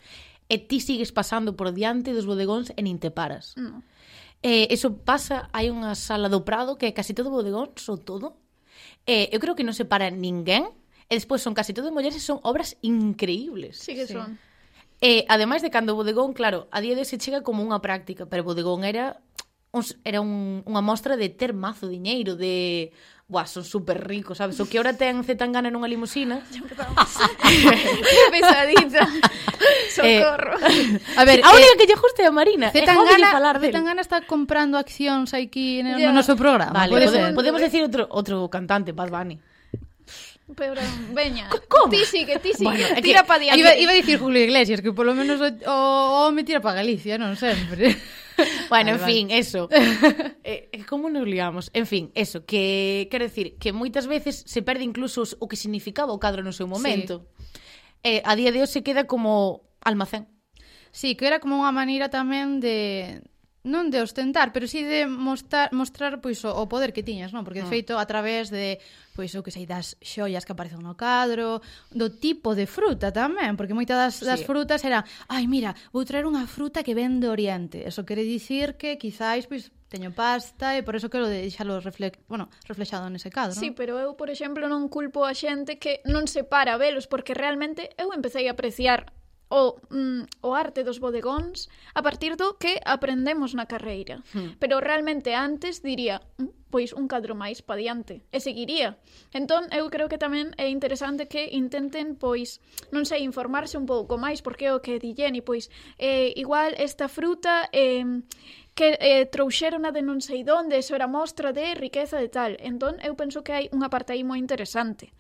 E 0.47 0.63
ti 0.63 0.79
sigues 0.79 1.11
pasando 1.11 1.59
por 1.59 1.75
diante 1.75 2.15
dos 2.15 2.31
bodegóns 2.31 2.71
e 2.79 2.81
nin 2.87 3.03
te 3.03 3.11
paras. 3.11 3.59
Non 3.59 3.83
Eh, 4.43 4.73
eso 4.73 4.97
pasa, 5.05 5.53
hai 5.53 5.69
unha 5.69 5.93
sala 5.93 6.33
do 6.33 6.45
Prado 6.49 6.81
que 6.81 6.89
é 6.89 6.93
casi 6.97 7.13
todo 7.13 7.29
bodegón, 7.29 7.77
so 7.77 8.01
todo. 8.01 8.41
Eh, 9.05 9.29
eu 9.33 9.39
creo 9.41 9.53
que 9.53 9.67
non 9.67 9.77
se 9.77 9.85
para 9.85 10.09
ninguén. 10.09 10.73
E 11.11 11.19
despois 11.19 11.43
son 11.43 11.59
casi 11.59 11.75
todo 11.75 11.91
mulleres 11.91 12.17
e 12.17 12.25
son 12.25 12.39
obras 12.47 12.79
increíbles. 12.81 13.83
Sí 13.83 13.99
que 13.99 14.07
sí. 14.07 14.15
son. 14.15 14.39
Eh, 15.01 15.25
ademais 15.33 15.65
de 15.65 15.73
cando 15.73 15.93
o 15.93 15.99
bodegón, 15.99 16.37
claro, 16.37 16.69
a 16.71 16.81
día 16.85 16.95
de 16.95 17.09
se 17.09 17.17
chega 17.17 17.41
como 17.41 17.65
unha 17.65 17.81
práctica, 17.81 18.29
pero 18.29 18.45
o 18.45 18.49
bodegón 18.53 18.85
era 18.85 19.25
un, 19.73 19.85
era 20.05 20.21
un, 20.21 20.63
unha 20.67 20.83
mostra 20.83 21.17
de 21.17 21.31
ter 21.31 21.55
mazo 21.55 21.87
diñeiro, 21.87 22.35
de 22.35 22.91
Buah, 23.31 23.47
son 23.47 23.63
super 23.63 23.95
ricos, 24.09 24.39
sabes? 24.39 24.59
O 24.59 24.67
que 24.67 24.83
ahora 24.83 24.99
ten 24.99 25.23
Zetangana 25.23 25.71
nunha 25.71 25.87
limusina. 25.87 26.43
que 26.51 28.25
pesadita. 28.35 29.07
Eh, 30.01 30.23
Socorro. 30.25 30.57
Eh, 30.57 30.99
a 31.19 31.25
ver, 31.29 31.45
a 31.45 31.51
eh, 31.51 31.57
única 31.61 31.75
eh, 31.75 31.79
que 31.79 31.85
lle 31.85 31.99
gusta 31.99 32.25
é 32.25 32.27
a 32.27 32.33
Marina. 32.33 32.73
Zetangana, 32.73 33.29
falar 33.37 33.61
del. 33.61 33.69
Zetangana 33.69 34.01
está 34.01 34.25
comprando 34.25 34.81
accións 34.81 35.37
aquí 35.37 35.85
no, 35.85 35.99
yeah. 36.01 36.09
no 36.09 36.17
noso 36.17 36.33
programa. 36.41 36.73
Vale, 36.73 36.97
pode 36.97 37.13
podemos, 37.13 37.37
podemos 37.37 37.61
decir 37.61 37.85
outro 37.85 38.09
outro 38.09 38.49
cantante, 38.49 38.97
Bad 38.97 39.13
Bunny. 39.13 39.37
Pero, 40.57 40.81
veña, 41.15 41.49
Como? 41.69 41.91
ti 41.91 42.05
sigue, 42.05 42.35
que 42.35 42.39
ti 42.39 42.53
sigue. 42.53 42.65
bueno, 42.65 42.87
tira 43.03 43.25
pa 43.25 43.39
diante. 43.39 43.61
Iba, 43.61 43.77
iba 43.77 43.93
a 43.93 43.95
dicir 43.95 44.19
Julio 44.19 44.43
Iglesias, 44.43 44.81
que 44.83 44.93
polo 44.93 45.15
menos 45.15 45.41
o, 45.41 46.27
o 46.27 46.33
me 46.33 46.45
tira 46.45 46.61
pa 46.61 46.73
Galicia, 46.75 47.17
non 47.19 47.37
sempre. 47.39 47.95
bueno, 48.69 48.69
vale, 48.71 48.91
en 48.93 48.99
vale. 49.01 49.13
fin, 49.13 49.25
eso. 49.31 49.69
Eh, 50.43 50.73
eh, 50.73 50.85
como 50.89 51.11
nos 51.13 51.29
liamos? 51.29 51.71
En 51.75 51.87
fin, 51.87 52.11
eso, 52.17 52.45
que 52.49 53.07
quero 53.13 53.29
decir 53.29 53.61
que 53.61 53.71
moitas 53.77 54.09
veces 54.09 54.43
se 54.49 54.65
perde 54.65 54.83
incluso 54.83 55.23
o 55.39 55.47
que 55.47 55.55
significaba 55.55 56.11
o 56.11 56.19
cadro 56.19 56.43
no 56.43 56.51
seu 56.51 56.67
momento. 56.67 57.29
Sí. 57.37 58.19
Eh, 58.19 58.23
a 58.25 58.33
día 58.35 58.51
de 58.51 58.65
hoxe 58.65 58.81
queda 58.83 59.05
como 59.05 59.69
almacén. 59.85 60.27
Sí, 60.91 61.15
que 61.15 61.29
era 61.29 61.39
como 61.39 61.61
unha 61.61 61.71
maneira 61.71 62.09
tamén 62.11 62.59
de 62.59 63.21
non 63.61 63.93
de 63.93 64.01
ostentar, 64.01 64.57
pero 64.57 64.65
sí 64.65 64.81
de 64.81 65.05
mostrar, 65.05 65.69
mostrar 65.77 66.25
pois, 66.25 66.41
o 66.49 66.65
poder 66.65 66.97
que 66.97 67.05
tiñas, 67.05 67.37
non? 67.37 67.45
Porque, 67.45 67.61
de 67.61 67.69
ah. 67.69 67.73
feito, 67.73 67.93
a 68.01 68.07
través 68.09 68.49
de, 68.49 68.81
pois, 69.13 69.37
o 69.37 69.45
que 69.45 69.53
sei, 69.53 69.69
das 69.69 70.01
xoias 70.01 70.49
que 70.49 70.57
aparecen 70.57 70.81
no 70.81 70.97
cadro, 70.97 71.61
do 71.93 72.09
tipo 72.09 72.57
de 72.57 72.65
fruta 72.65 73.13
tamén, 73.13 73.61
porque 73.61 73.77
moita 73.77 73.93
das, 73.93 74.21
sí. 74.21 74.25
das 74.25 74.41
frutas 74.49 74.81
era, 74.81 75.05
ai, 75.29 75.45
mira, 75.45 75.77
vou 75.93 76.09
traer 76.09 76.25
unha 76.25 76.49
fruta 76.49 76.81
que 76.81 76.97
ven 76.97 77.21
do 77.21 77.29
Oriente. 77.29 77.85
Eso 77.85 78.09
quere 78.09 78.25
dicir 78.25 78.81
que, 78.81 78.97
quizáis, 78.97 79.45
pois, 79.45 79.69
teño 79.91 80.15
pasta 80.15 80.79
e 80.79 80.87
por 80.87 80.95
eso 80.95 81.11
quero 81.11 81.27
deixalo 81.27 81.83
refle 81.83 82.15
bueno, 82.31 82.49
reflexado 82.65 83.11
nese 83.11 83.29
cadro. 83.29 83.59
Sí, 83.59 83.75
pero 83.75 83.99
eu, 83.99 84.15
por 84.17 84.31
exemplo, 84.31 84.71
non 84.71 84.89
culpo 84.89 85.27
a 85.27 85.35
xente 85.35 85.77
que 85.77 86.01
non 86.09 86.31
se 86.31 86.47
para 86.47 86.79
a 86.79 86.81
velos, 86.81 87.11
porque 87.11 87.37
realmente 87.37 87.93
eu 87.99 88.15
empecé 88.15 88.47
a 88.47 88.55
apreciar 88.55 89.13
o, 89.51 89.77
mm, 89.91 90.47
o 90.47 90.55
arte 90.55 90.87
dos 90.87 91.03
bodegóns 91.03 91.69
a 91.93 92.01
partir 92.01 92.39
do 92.39 92.55
que 92.57 92.79
aprendemos 92.87 93.53
na 93.53 93.67
carreira. 93.67 94.23
Hmm. 94.33 94.55
Pero 94.63 94.79
realmente 94.79 95.35
antes 95.35 95.83
diría, 95.83 96.23
mm, 96.39 96.71
pois 96.71 96.95
un 96.95 97.11
cadro 97.11 97.35
máis 97.35 97.61
pa 97.61 97.75
diante, 97.75 98.23
e 98.31 98.39
seguiría. 98.39 98.97
Entón, 99.35 99.67
eu 99.75 99.91
creo 99.91 100.07
que 100.07 100.23
tamén 100.23 100.55
é 100.55 100.71
interesante 100.71 101.27
que 101.27 101.51
intenten, 101.51 102.15
pois, 102.15 102.63
non 102.95 103.03
sei, 103.03 103.27
informarse 103.27 103.75
un 103.75 103.91
pouco 103.91 104.15
máis, 104.17 104.39
porque 104.39 104.71
o 104.71 104.79
que 104.79 105.03
di 105.03 105.13
e 105.19 105.43
pois, 105.43 105.67
eh, 105.99 106.31
igual 106.39 106.79
esta 106.79 107.11
fruta 107.11 107.67
eh, 107.75 108.07
que 108.79 108.97
eh, 109.03 109.27
a 109.27 109.91
de 109.91 110.03
non 110.07 110.23
sei 110.23 110.47
donde, 110.47 110.79
eso 110.79 110.95
era 110.95 111.11
mostra 111.11 111.51
de 111.51 111.75
riqueza 111.75 112.23
de 112.23 112.31
tal. 112.31 112.55
Entón, 112.63 113.03
eu 113.03 113.19
penso 113.19 113.43
que 113.43 113.53
hai 113.53 113.67
unha 113.75 113.91
parte 113.91 114.15
aí 114.15 114.23
moi 114.23 114.39
interesante 114.39 115.11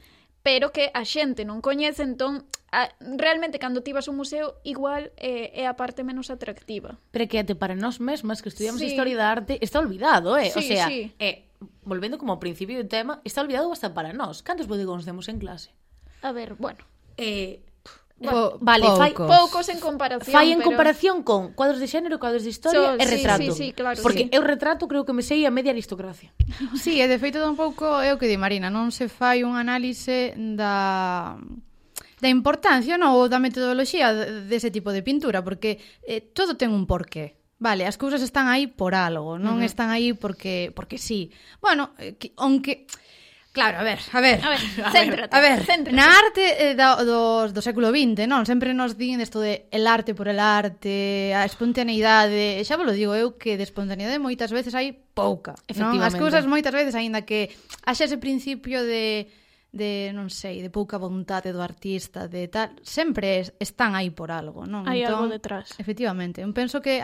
pero 0.42 0.72
que 0.72 0.90
a 0.94 1.04
xente 1.04 1.44
non 1.44 1.60
coñece, 1.60 2.02
entón 2.02 2.48
a, 2.72 2.88
realmente 3.00 3.58
cando 3.58 3.82
ti 3.82 3.92
vas 3.92 4.08
a 4.08 4.14
un 4.14 4.18
museo 4.22 4.60
igual 4.64 5.12
eh, 5.18 5.52
é 5.54 5.66
a 5.66 5.74
parte 5.74 6.06
menos 6.06 6.30
atractiva. 6.30 6.96
Pero 7.10 7.26
que 7.28 7.38
até 7.42 7.54
para 7.54 7.74
nós 7.76 8.00
mesmas 8.00 8.40
que 8.40 8.48
estudiamos 8.48 8.80
sí. 8.80 8.88
Historia 8.88 9.16
da 9.18 9.28
Arte 9.28 9.58
está 9.60 9.80
olvidado, 9.80 10.38
eh? 10.38 10.50
Sí, 10.50 10.58
o 10.58 10.62
sea, 10.62 10.86
sí. 10.88 11.12
eh, 11.18 11.50
volvendo 11.84 12.16
como 12.16 12.32
ao 12.32 12.40
principio 12.40 12.78
do 12.80 12.88
tema, 12.88 13.20
está 13.26 13.42
olvidado 13.44 13.68
hasta 13.72 13.92
para 13.92 14.16
nós. 14.16 14.40
Cantos 14.40 14.70
bodegóns 14.70 15.04
demos 15.04 15.28
en 15.28 15.38
clase? 15.42 15.74
A 16.22 16.32
ver, 16.32 16.54
bueno. 16.56 16.80
Eh, 17.20 17.60
Po, 18.20 18.58
vale, 18.60 18.84
poucos. 18.84 19.00
fai 19.00 19.12
poucos 19.16 19.66
en 19.72 19.80
comparación, 19.80 20.28
Fai 20.28 20.52
en 20.52 20.60
pero... 20.60 20.68
comparación 20.68 21.24
con 21.24 21.56
cuadros 21.56 21.80
de 21.80 21.88
xénero, 21.88 22.20
cuadros 22.20 22.44
de 22.44 22.52
historia 22.52 22.92
so, 22.92 23.00
e 23.00 23.04
retrato. 23.08 23.48
Sí, 23.56 23.56
sí, 23.56 23.66
claro, 23.72 23.96
Porque 24.04 24.28
sí. 24.28 24.36
eu 24.36 24.44
retrato 24.44 24.84
creo 24.92 25.08
que 25.08 25.16
me 25.16 25.24
sei 25.24 25.48
a 25.48 25.50
media 25.50 25.72
aristocracia. 25.72 26.28
Sí, 26.76 27.00
e 27.00 27.08
de 27.08 27.16
feito 27.16 27.40
tampouco 27.40 28.04
é 28.04 28.12
o 28.12 28.20
que 28.20 28.28
di 28.28 28.36
Marina, 28.36 28.68
non 28.68 28.92
se 28.92 29.08
fai 29.08 29.40
un 29.40 29.56
análise 29.56 30.36
da 30.36 31.40
da 32.20 32.28
importancia 32.28 33.00
non, 33.00 33.16
ou 33.16 33.24
da 33.32 33.40
metodoloxía 33.40 34.12
dese 34.44 34.68
tipo 34.68 34.92
de 34.92 35.00
pintura, 35.00 35.40
porque 35.40 35.80
eh, 36.04 36.20
todo 36.20 36.60
ten 36.60 36.76
un 36.76 36.84
porqué. 36.84 37.40
Vale, 37.56 37.88
as 37.88 37.96
cousas 37.96 38.20
están 38.20 38.48
aí 38.52 38.68
por 38.68 38.92
algo, 38.92 39.40
non 39.40 39.56
uh 39.56 39.64
-huh. 39.64 39.68
están 39.68 39.88
aí 39.88 40.12
porque 40.12 40.72
porque 40.76 41.00
sí. 41.00 41.32
Bueno, 41.64 41.96
eh, 41.96 42.20
que, 42.20 42.36
aunque 42.36 42.84
Claro, 43.52 43.78
a 43.78 43.82
ver, 43.82 43.98
a 44.12 44.20
ver. 44.20 44.38
A 44.44 44.50
ver, 44.50 44.60
céntrate. 44.92 45.36
A 45.36 45.40
ver, 45.40 45.64
céntrate. 45.66 45.96
na 45.96 46.06
arte 46.06 46.70
eh, 46.70 46.74
da, 46.78 47.02
do, 47.02 47.50
do 47.50 47.58
século 47.58 47.90
XX, 47.90 48.30
non? 48.30 48.46
Sempre 48.46 48.70
nos 48.78 48.94
din 48.94 49.18
isto 49.18 49.42
de 49.42 49.66
el 49.74 49.90
arte 49.90 50.14
por 50.14 50.30
el 50.30 50.38
arte, 50.38 51.34
a 51.34 51.42
espontaneidade... 51.42 52.62
Xa 52.62 52.78
vos 52.78 52.86
lo 52.86 52.94
digo 52.94 53.10
eu 53.18 53.34
que 53.34 53.58
de 53.58 53.66
espontaneidade 53.66 54.22
moitas 54.22 54.54
veces 54.54 54.70
hai 54.78 54.94
pouca. 54.94 55.58
Non? 55.74 55.98
As 55.98 56.14
cousas 56.14 56.46
moitas 56.46 56.70
veces, 56.70 56.94
aínda 56.94 57.26
que 57.26 57.50
haxa 57.82 58.06
ese 58.06 58.22
principio 58.22 58.86
de 58.86 59.26
de, 59.70 60.10
non 60.10 60.26
sei, 60.34 60.58
de 60.62 60.70
pouca 60.70 60.98
vontade 60.98 61.54
do 61.54 61.62
artista, 61.62 62.26
de 62.26 62.50
tal, 62.50 62.74
sempre 62.82 63.54
están 63.62 63.94
aí 63.94 64.10
por 64.10 64.34
algo, 64.34 64.66
non? 64.66 64.82
Hai 64.86 65.06
entón, 65.06 65.26
algo 65.26 65.30
detrás. 65.30 65.78
Efectivamente, 65.78 66.42
eu 66.42 66.50
penso 66.50 66.82
que 66.82 66.98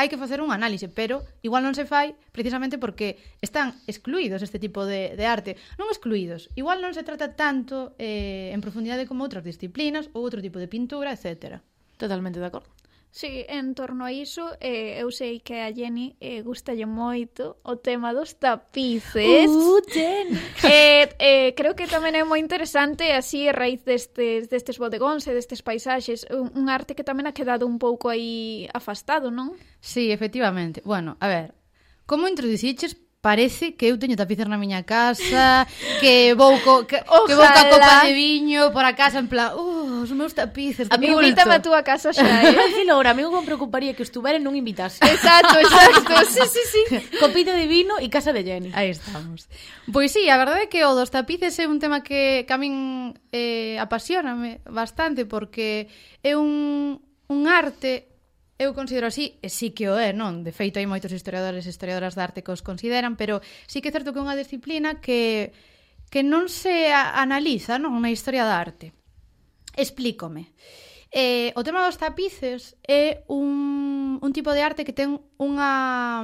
hai 0.00 0.08
que 0.08 0.16
facer 0.16 0.40
un 0.40 0.48
análise, 0.48 0.88
pero 0.88 1.20
igual 1.44 1.60
non 1.60 1.76
se 1.76 1.84
fai 1.84 2.16
precisamente 2.32 2.80
porque 2.80 3.20
están 3.44 3.76
excluídos 3.84 4.40
este 4.40 4.56
tipo 4.56 4.88
de, 4.88 5.12
de 5.12 5.24
arte. 5.28 5.60
Non 5.76 5.92
excluídos, 5.92 6.48
igual 6.56 6.80
non 6.80 6.96
se 6.96 7.04
trata 7.04 7.36
tanto 7.36 7.92
eh, 8.00 8.48
en 8.48 8.64
profundidade 8.64 9.04
como 9.04 9.28
outras 9.28 9.44
disciplinas 9.44 10.08
ou 10.16 10.24
outro 10.24 10.40
tipo 10.40 10.56
de 10.56 10.72
pintura, 10.72 11.12
etcétera. 11.12 11.60
Totalmente 12.00 12.40
de 12.40 12.48
acordo. 12.48 12.72
Sí, 13.12 13.44
en 13.48 13.74
torno 13.74 14.04
a 14.04 14.12
iso, 14.12 14.54
eh, 14.60 15.02
eu 15.02 15.10
sei 15.10 15.42
que 15.42 15.66
a 15.66 15.74
Jenny 15.74 16.14
eh, 16.22 16.46
gustalle 16.46 16.86
moito 16.86 17.58
o 17.66 17.74
tema 17.74 18.14
dos 18.14 18.38
tapices. 18.38 19.50
Uh, 19.50 19.82
Jen! 19.90 20.38
eh, 20.62 21.10
eh, 21.18 21.50
creo 21.58 21.74
que 21.74 21.90
tamén 21.90 22.14
é 22.14 22.22
moi 22.22 22.38
interesante, 22.38 23.10
así, 23.10 23.50
a 23.50 23.52
raíz 23.52 23.82
destes, 23.82 24.46
destes 24.46 24.78
bodegóns 24.78 25.26
e 25.26 25.34
destes 25.34 25.58
paisaxes, 25.58 26.22
un, 26.30 26.54
un 26.54 26.70
arte 26.70 26.94
que 26.94 27.02
tamén 27.02 27.26
ha 27.26 27.34
quedado 27.34 27.66
un 27.66 27.82
pouco 27.82 28.14
aí 28.14 28.70
afastado, 28.70 29.34
non? 29.34 29.58
Sí, 29.82 30.14
efectivamente. 30.14 30.78
Bueno, 30.86 31.18
a 31.18 31.26
ver, 31.26 31.58
como 32.06 32.30
introduciches, 32.30 32.94
parece 33.20 33.76
que 33.76 33.92
eu 33.92 34.00
teño 34.00 34.16
tapices 34.16 34.48
na 34.48 34.56
miña 34.56 34.80
casa, 34.88 35.68
que 36.00 36.32
vou 36.32 36.56
co, 36.64 36.88
que, 36.88 37.04
Ojalá. 37.04 37.26
que 37.28 37.34
vou 37.36 37.48
ca 37.52 37.62
copa 37.68 38.08
de 38.08 38.12
viño 38.16 38.72
por 38.72 38.84
a 38.84 38.96
casa 38.96 39.20
en 39.20 39.28
plan, 39.28 39.52
uh, 39.52 40.00
os 40.00 40.10
meus 40.16 40.32
tapices, 40.32 40.88
que 40.88 40.96
A 40.96 40.96
invítame 40.96 41.60
a 41.60 41.60
túa 41.60 41.84
casa 41.84 42.16
xa, 42.16 42.24
eh. 42.24 42.56
Dicilo 42.56 42.96
ahora, 42.96 43.12
a 43.12 43.16
mí 43.16 43.20
me 43.20 43.44
preocuparía 43.44 43.92
que 43.92 44.02
estuvera 44.02 44.40
non 44.40 44.56
invitase. 44.56 45.04
Exacto, 45.04 45.60
exacto. 45.60 46.12
sí, 46.32 46.40
sí, 46.48 46.62
sí. 46.64 46.82
Copito 47.20 47.52
de 47.52 47.68
vino 47.68 48.00
e 48.00 48.08
casa 48.08 48.32
de 48.32 48.40
Jenny. 48.40 48.72
Aí 48.72 48.88
estamos. 48.88 49.52
Pois 49.92 50.08
sí, 50.08 50.24
a 50.32 50.40
verdade 50.40 50.66
é 50.66 50.72
que 50.72 50.80
o 50.88 50.96
dos 50.96 51.12
tapices 51.12 51.52
é 51.60 51.68
un 51.68 51.76
tema 51.76 52.00
que 52.00 52.48
que 52.48 52.52
a 52.52 52.58
min 52.58 53.12
eh 53.36 53.76
apasioname 53.76 54.64
bastante 54.64 55.28
porque 55.28 55.92
é 56.24 56.32
un 56.40 57.04
un 57.28 57.40
arte 57.46 58.09
eu 58.60 58.76
considero 58.76 59.08
así, 59.08 59.40
e 59.40 59.48
sí 59.48 59.72
que 59.72 59.88
o 59.88 59.96
é, 59.96 60.12
non? 60.12 60.44
De 60.44 60.52
feito, 60.52 60.76
hai 60.76 60.84
moitos 60.84 61.16
historiadores 61.16 61.64
e 61.64 61.72
historiadoras 61.72 62.12
de 62.12 62.20
arte 62.20 62.44
que 62.44 62.52
os 62.52 62.60
consideran, 62.60 63.16
pero 63.16 63.40
sí 63.64 63.80
que 63.80 63.88
é 63.88 63.94
certo 63.96 64.12
que 64.12 64.20
é 64.20 64.26
unha 64.28 64.36
disciplina 64.36 65.00
que 65.00 65.56
que 66.12 66.20
non 66.26 66.52
se 66.52 66.92
analiza 66.92 67.80
non 67.80 67.96
na 68.04 68.12
historia 68.12 68.44
da 68.44 68.60
arte. 68.60 68.92
Explícome. 69.78 70.52
Eh, 71.08 71.56
o 71.56 71.64
tema 71.64 71.80
dos 71.86 71.96
tapices 71.96 72.76
é 72.84 73.24
un, 73.32 74.20
un 74.20 74.30
tipo 74.36 74.52
de 74.52 74.60
arte 74.60 74.84
que 74.84 74.92
ten 74.92 75.24
unha 75.40 76.20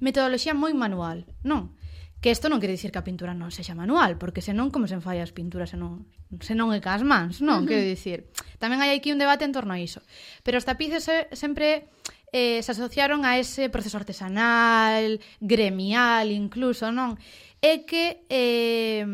metodoloxía 0.00 0.56
moi 0.56 0.72
manual, 0.72 1.28
non? 1.44 1.76
Que 2.24 2.32
isto 2.32 2.48
non 2.48 2.56
quere 2.56 2.72
dicir 2.72 2.88
que 2.88 2.96
a 2.96 3.04
pintura 3.04 3.36
non 3.36 3.52
sexa 3.52 3.76
manual, 3.76 4.16
porque 4.16 4.40
senón 4.40 4.72
como 4.72 4.88
se 4.88 4.96
enfai 4.96 5.20
as 5.20 5.36
pinturas 5.36 5.68
se 5.68 5.76
non, 5.76 6.08
se 6.40 6.56
non 6.56 6.72
é 6.72 6.80
cas 6.80 7.04
mans, 7.04 7.44
non? 7.44 7.60
Uh 7.60 7.60
-huh. 7.60 7.68
Quero 7.68 7.84
dicir, 7.84 8.32
tamén 8.56 8.80
hai 8.80 8.96
aquí 8.96 9.12
un 9.12 9.20
debate 9.20 9.44
en 9.44 9.52
torno 9.52 9.76
a 9.76 9.78
iso. 9.78 10.00
Pero 10.40 10.56
os 10.56 10.64
tapices 10.64 11.04
se, 11.04 11.28
sempre 11.36 11.92
eh, 12.32 12.64
se 12.64 12.72
asociaron 12.72 13.28
a 13.28 13.36
ese 13.36 13.68
proceso 13.68 14.00
artesanal, 14.00 15.20
gremial 15.36 16.32
incluso, 16.32 16.88
non? 16.88 17.20
É 17.60 17.84
que 17.84 18.24
eh, 18.32 19.04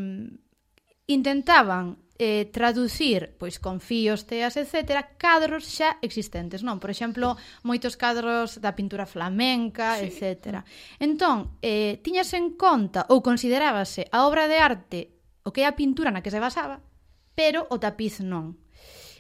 intentaban 1.11 1.99
eh, 2.21 2.45
traducir, 2.53 3.33
pois 3.41 3.57
con 3.57 3.81
fíos, 3.81 4.29
teas, 4.29 4.61
etc., 4.61 5.17
cadros 5.17 5.65
xa 5.65 5.97
existentes, 6.05 6.61
non? 6.61 6.77
Por 6.77 6.93
exemplo, 6.93 7.41
moitos 7.65 7.97
cadros 7.97 8.61
da 8.61 8.77
pintura 8.77 9.09
flamenca, 9.09 9.97
sí. 9.97 10.13
etc. 10.13 10.61
Entón, 11.01 11.57
eh, 11.65 11.97
tiñase 12.05 12.37
en 12.37 12.61
conta 12.61 13.09
ou 13.09 13.25
considerábase 13.25 14.05
a 14.13 14.29
obra 14.29 14.53
de 14.53 14.61
arte 14.61 15.01
o 15.49 15.51
que 15.57 15.65
é 15.65 15.67
a 15.67 15.73
pintura 15.73 16.13
na 16.13 16.21
que 16.21 16.29
se 16.29 16.45
basaba, 16.45 16.85
pero 17.33 17.65
o 17.73 17.81
tapiz 17.81 18.21
non. 18.21 18.61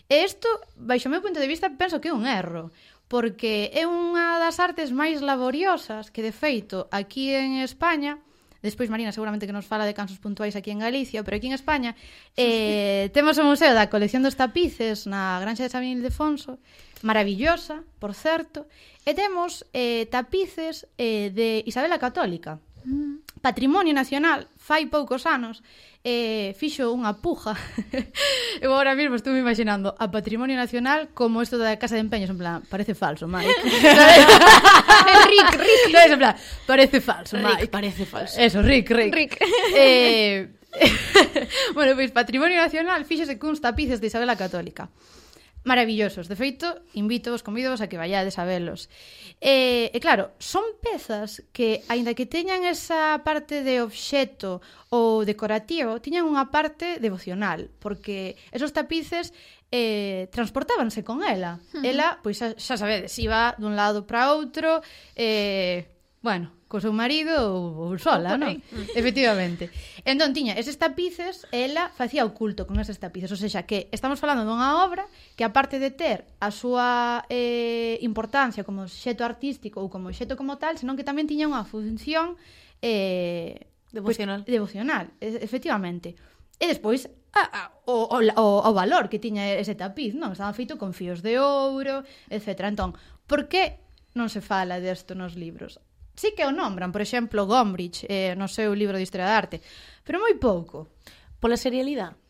E 0.04 0.21
isto, 0.21 0.52
baixo 0.76 1.09
o 1.09 1.12
meu 1.16 1.25
punto 1.25 1.40
de 1.40 1.49
vista, 1.49 1.73
penso 1.73 2.04
que 2.04 2.12
é 2.12 2.16
un 2.16 2.28
erro, 2.28 2.69
porque 3.09 3.73
é 3.73 3.88
unha 3.88 4.37
das 4.37 4.61
artes 4.61 4.92
máis 4.92 5.25
laboriosas 5.25 6.12
que, 6.12 6.21
de 6.21 6.37
feito, 6.37 6.85
aquí 6.92 7.33
en 7.33 7.64
España 7.64 8.21
Despois 8.62 8.90
Marina 8.93 9.12
seguramente 9.12 9.47
que 9.47 9.57
nos 9.57 9.64
fala 9.64 9.88
de 9.88 9.97
cansos 9.97 10.21
puntuais 10.21 10.57
aquí 10.57 10.71
en 10.71 10.81
Galicia, 10.81 11.25
pero 11.25 11.37
aquí 11.37 11.49
en 11.49 11.57
España 11.57 11.97
eh, 12.37 13.09
temos 13.12 13.40
o 13.40 13.45
Museo 13.45 13.73
da 13.73 13.88
Colección 13.88 14.21
dos 14.21 14.37
Tapices 14.37 15.09
na 15.09 15.40
Granxa 15.40 15.64
de 15.64 15.73
San 15.73 15.85
Ildefonso, 15.85 16.61
maravillosa, 17.00 17.81
por 17.97 18.12
certo, 18.12 18.69
e 19.09 19.17
temos 19.17 19.64
eh, 19.73 20.05
tapices 20.12 20.85
eh, 21.00 21.33
de 21.33 21.64
Isabela 21.64 21.97
Católica, 21.97 22.61
mm. 22.85 23.40
Patrimonio 23.40 23.97
Nacional 23.97 24.52
fai 24.70 24.86
poucos 24.86 25.26
anos 25.26 25.66
eh, 26.06 26.54
fixo 26.54 26.94
unha 26.94 27.18
puja. 27.18 27.58
Eu 28.62 28.70
agora 28.70 28.94
mesmo 28.94 29.18
estou 29.18 29.34
me 29.34 29.42
imaginando 29.42 29.90
a 29.98 30.06
Patrimonio 30.06 30.54
Nacional 30.54 31.10
como 31.10 31.42
isto 31.42 31.58
da 31.58 31.74
Casa 31.74 31.98
de 31.98 32.06
Empeños, 32.06 32.30
en 32.30 32.38
plan, 32.38 32.62
parece 32.70 32.94
falso, 32.94 33.26
Mike. 33.26 33.50
Rick, 35.26 35.50
Rick. 35.58 35.90
¿Sabes? 35.90 36.12
En 36.14 36.20
plan, 36.22 36.34
parece 36.70 37.02
falso, 37.02 37.34
Mike. 37.34 37.66
Rick, 37.66 37.70
parece 37.74 38.06
falso. 38.06 38.38
Eso, 38.38 38.62
Rick, 38.62 38.94
Rick. 38.94 39.10
Rick. 39.10 39.32
Eh, 39.74 40.48
bueno, 41.74 41.98
pois 41.98 42.14
Patrimonio 42.14 42.62
Nacional 42.62 43.02
fíxese 43.02 43.42
cuns 43.42 43.58
tapices 43.58 43.98
de 43.98 44.06
Isabel 44.06 44.30
a 44.30 44.38
Católica 44.38 44.86
maravillosos. 45.64 46.29
De 46.29 46.37
feito, 46.37 46.67
invítovos, 46.95 47.43
convídovos 47.43 47.81
a 47.81 47.88
que 47.88 48.00
vayades 48.00 48.38
a 48.38 48.45
velos. 48.45 48.88
E, 49.40 49.90
e 49.93 49.99
claro, 50.00 50.33
son 50.40 50.64
pezas 50.81 51.45
que, 51.52 51.85
aínda 51.88 52.17
que 52.17 52.29
teñan 52.29 52.64
esa 52.64 53.21
parte 53.25 53.61
de 53.64 53.81
obxeto 53.85 54.64
ou 54.88 55.25
decorativo, 55.25 56.00
tiñan 56.00 56.29
unha 56.29 56.49
parte 56.49 57.00
devocional, 57.00 57.69
porque 57.81 58.40
esos 58.52 58.73
tapices 58.73 59.33
eh, 59.73 60.29
transportábanse 60.33 61.05
con 61.05 61.23
ela. 61.23 61.61
Uh 61.73 61.81
-huh. 61.81 61.88
Ela, 61.88 62.09
pois 62.25 62.40
xa, 62.40 62.57
xa 62.57 62.76
sabedes, 62.81 63.12
iba 63.21 63.57
dun 63.61 63.76
lado 63.76 64.09
para 64.09 64.33
outro, 64.33 64.81
eh, 65.17 65.88
bueno, 66.21 66.60
co 66.70 66.78
seu 66.78 66.94
marido 66.94 67.34
ou, 67.50 67.90
ou 67.90 67.98
sola, 67.98 68.38
non? 68.38 68.54
Efectivamente. 68.94 69.74
Entón, 70.06 70.30
tiña 70.30 70.54
eses 70.54 70.78
tapices 70.78 71.42
e 71.50 71.66
ela 71.66 71.90
facía 71.90 72.22
o 72.22 72.30
culto 72.30 72.62
con 72.62 72.78
eses 72.78 73.02
tapices. 73.02 73.34
Ou 73.34 73.40
seja, 73.40 73.66
que 73.66 73.90
estamos 73.90 74.22
falando 74.22 74.46
dunha 74.46 74.86
obra 74.86 75.10
que, 75.34 75.42
aparte 75.42 75.82
de 75.82 75.90
ter 75.90 76.30
a 76.38 76.54
súa 76.54 77.26
eh, 77.26 77.98
importancia 78.06 78.62
como 78.62 78.86
xeto 78.86 79.26
artístico 79.26 79.82
ou 79.82 79.90
como 79.90 80.14
xeto 80.14 80.38
como 80.38 80.62
tal, 80.62 80.78
senón 80.78 80.94
que 80.94 81.02
tamén 81.02 81.26
tiña 81.26 81.50
unha 81.50 81.66
función 81.66 82.38
eh, 82.78 83.66
Devocional. 83.90 84.44
Pues, 84.44 84.52
devocional, 84.54 85.10
efectivamente. 85.20 86.14
E 86.60 86.70
despois 86.70 87.10
a, 87.34 87.42
a, 87.42 87.62
o, 87.90 88.06
o, 88.06 88.46
o 88.62 88.70
valor 88.70 89.10
que 89.10 89.18
tiña 89.18 89.50
ese 89.58 89.74
tapiz, 89.74 90.14
non? 90.14 90.30
Estaba 90.30 90.54
feito 90.54 90.78
con 90.78 90.94
fíos 90.94 91.26
de 91.26 91.42
ouro, 91.42 92.06
etc. 92.30 92.70
Entón, 92.70 92.94
por 93.26 93.50
que 93.50 93.82
non 94.14 94.30
se 94.30 94.38
fala 94.38 94.78
desto 94.78 95.18
nos 95.18 95.34
libros? 95.34 95.82
sí 96.20 96.36
que 96.36 96.44
o 96.44 96.52
nombran, 96.52 96.92
por 96.92 97.00
exemplo, 97.00 97.48
Gombrich 97.48 98.04
eh, 98.04 98.36
no 98.36 98.44
seu 98.44 98.76
libro 98.76 99.00
de 99.00 99.04
Historia 99.08 99.24
da 99.24 99.40
Arte, 99.40 99.64
pero 100.04 100.20
moi 100.20 100.36
pouco. 100.36 100.92
Pola 101.40 101.56
serialidade, 101.56 102.20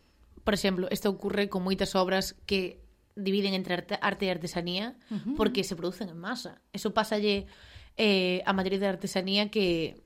por 0.46 0.54
exemplo, 0.54 0.86
isto 0.94 1.10
ocurre 1.10 1.50
con 1.50 1.66
moitas 1.66 1.98
obras 1.98 2.38
que 2.46 2.78
dividen 3.18 3.58
entre 3.58 3.74
arte, 3.74 3.98
arte 3.98 4.30
e 4.30 4.30
artesanía 4.30 4.94
uh 5.10 5.18
-huh. 5.18 5.34
porque 5.34 5.66
se 5.66 5.74
producen 5.74 6.06
en 6.06 6.22
masa. 6.22 6.62
Eso 6.70 6.94
pasalle 6.94 7.50
eh, 7.98 8.46
a 8.46 8.54
maioría 8.54 8.78
de 8.78 8.94
artesanía 8.94 9.50
que 9.50 9.98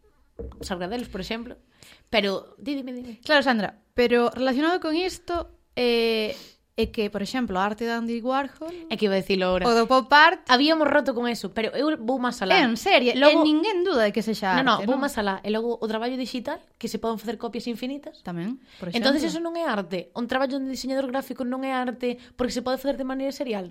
Sargadelos, 0.64 1.12
por 1.12 1.20
exemplo. 1.20 1.60
Pero, 2.08 2.56
dime, 2.56 2.92
dime. 2.92 3.20
Claro, 3.20 3.44
Sandra, 3.44 3.84
pero 3.92 4.30
relacionado 4.30 4.80
con 4.80 4.96
isto, 4.96 5.52
eh, 5.76 6.34
é 6.76 6.90
que, 6.90 7.06
por 7.06 7.22
exemplo, 7.22 7.54
a 7.54 7.64
arte 7.64 7.86
de 7.86 7.94
Andy 7.94 8.18
Warhol... 8.18 8.90
É 8.90 8.98
que 8.98 9.06
iba 9.06 9.14
a 9.14 9.22
dicilo 9.22 9.46
agora. 9.46 9.70
O 9.70 9.72
do 9.78 9.86
pop 9.86 10.10
art... 10.10 10.42
Habíamos 10.50 10.90
roto 10.90 11.14
con 11.14 11.30
eso, 11.30 11.54
pero 11.54 11.70
eu 11.78 11.94
vou 12.02 12.18
máis 12.18 12.42
alá. 12.42 12.58
En 12.58 12.74
serio, 12.74 13.14
logo... 13.14 13.46
en 13.46 13.46
ninguén 13.46 13.86
duda 13.86 14.02
de 14.02 14.10
que 14.10 14.26
sexa 14.26 14.58
arte. 14.58 14.66
No, 14.66 14.82
no, 14.82 14.86
vou 14.90 14.98
máis 14.98 15.14
alá. 15.14 15.38
E 15.46 15.54
logo 15.54 15.78
o 15.78 15.86
traballo 15.86 16.18
digital, 16.18 16.58
que 16.74 16.90
se 16.90 16.98
poden 16.98 17.22
facer 17.22 17.38
copias 17.38 17.70
infinitas. 17.70 18.26
Tamén, 18.26 18.58
por 18.82 18.90
exemplo. 18.90 18.98
Entonces 18.98 19.22
eso 19.22 19.38
non 19.38 19.54
é 19.54 19.62
arte. 19.62 20.10
Un 20.18 20.26
traballo 20.26 20.58
de 20.58 20.66
diseñador 20.66 21.06
gráfico 21.06 21.46
non 21.46 21.62
é 21.62 21.70
arte 21.70 22.18
porque 22.34 22.50
se 22.50 22.66
pode 22.66 22.82
facer 22.82 22.98
de 22.98 23.06
maneira 23.06 23.30
serial. 23.30 23.70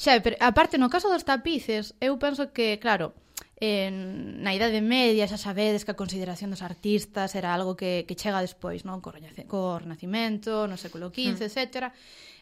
Xa, 0.00 0.16
pero 0.24 0.40
aparte, 0.40 0.80
no 0.80 0.88
caso 0.88 1.12
dos 1.12 1.24
tapices, 1.24 1.92
eu 2.00 2.16
penso 2.16 2.48
que, 2.48 2.80
claro, 2.80 3.12
en, 3.56 4.44
na 4.44 4.52
Idade 4.52 4.84
Media 4.84 5.24
xa 5.24 5.40
sabedes 5.40 5.88
que 5.88 5.96
a 5.96 5.98
consideración 5.98 6.52
dos 6.52 6.60
artistas 6.60 7.32
era 7.32 7.56
algo 7.56 7.72
que, 7.72 8.04
que 8.04 8.12
chega 8.12 8.44
despois, 8.44 8.84
non? 8.84 9.00
Co, 9.00 9.16
co 9.48 9.80
Renacimento, 9.80 10.68
no 10.68 10.76
século 10.76 11.08
XV, 11.08 11.40
mm. 11.40 11.48
etc. 11.48 11.64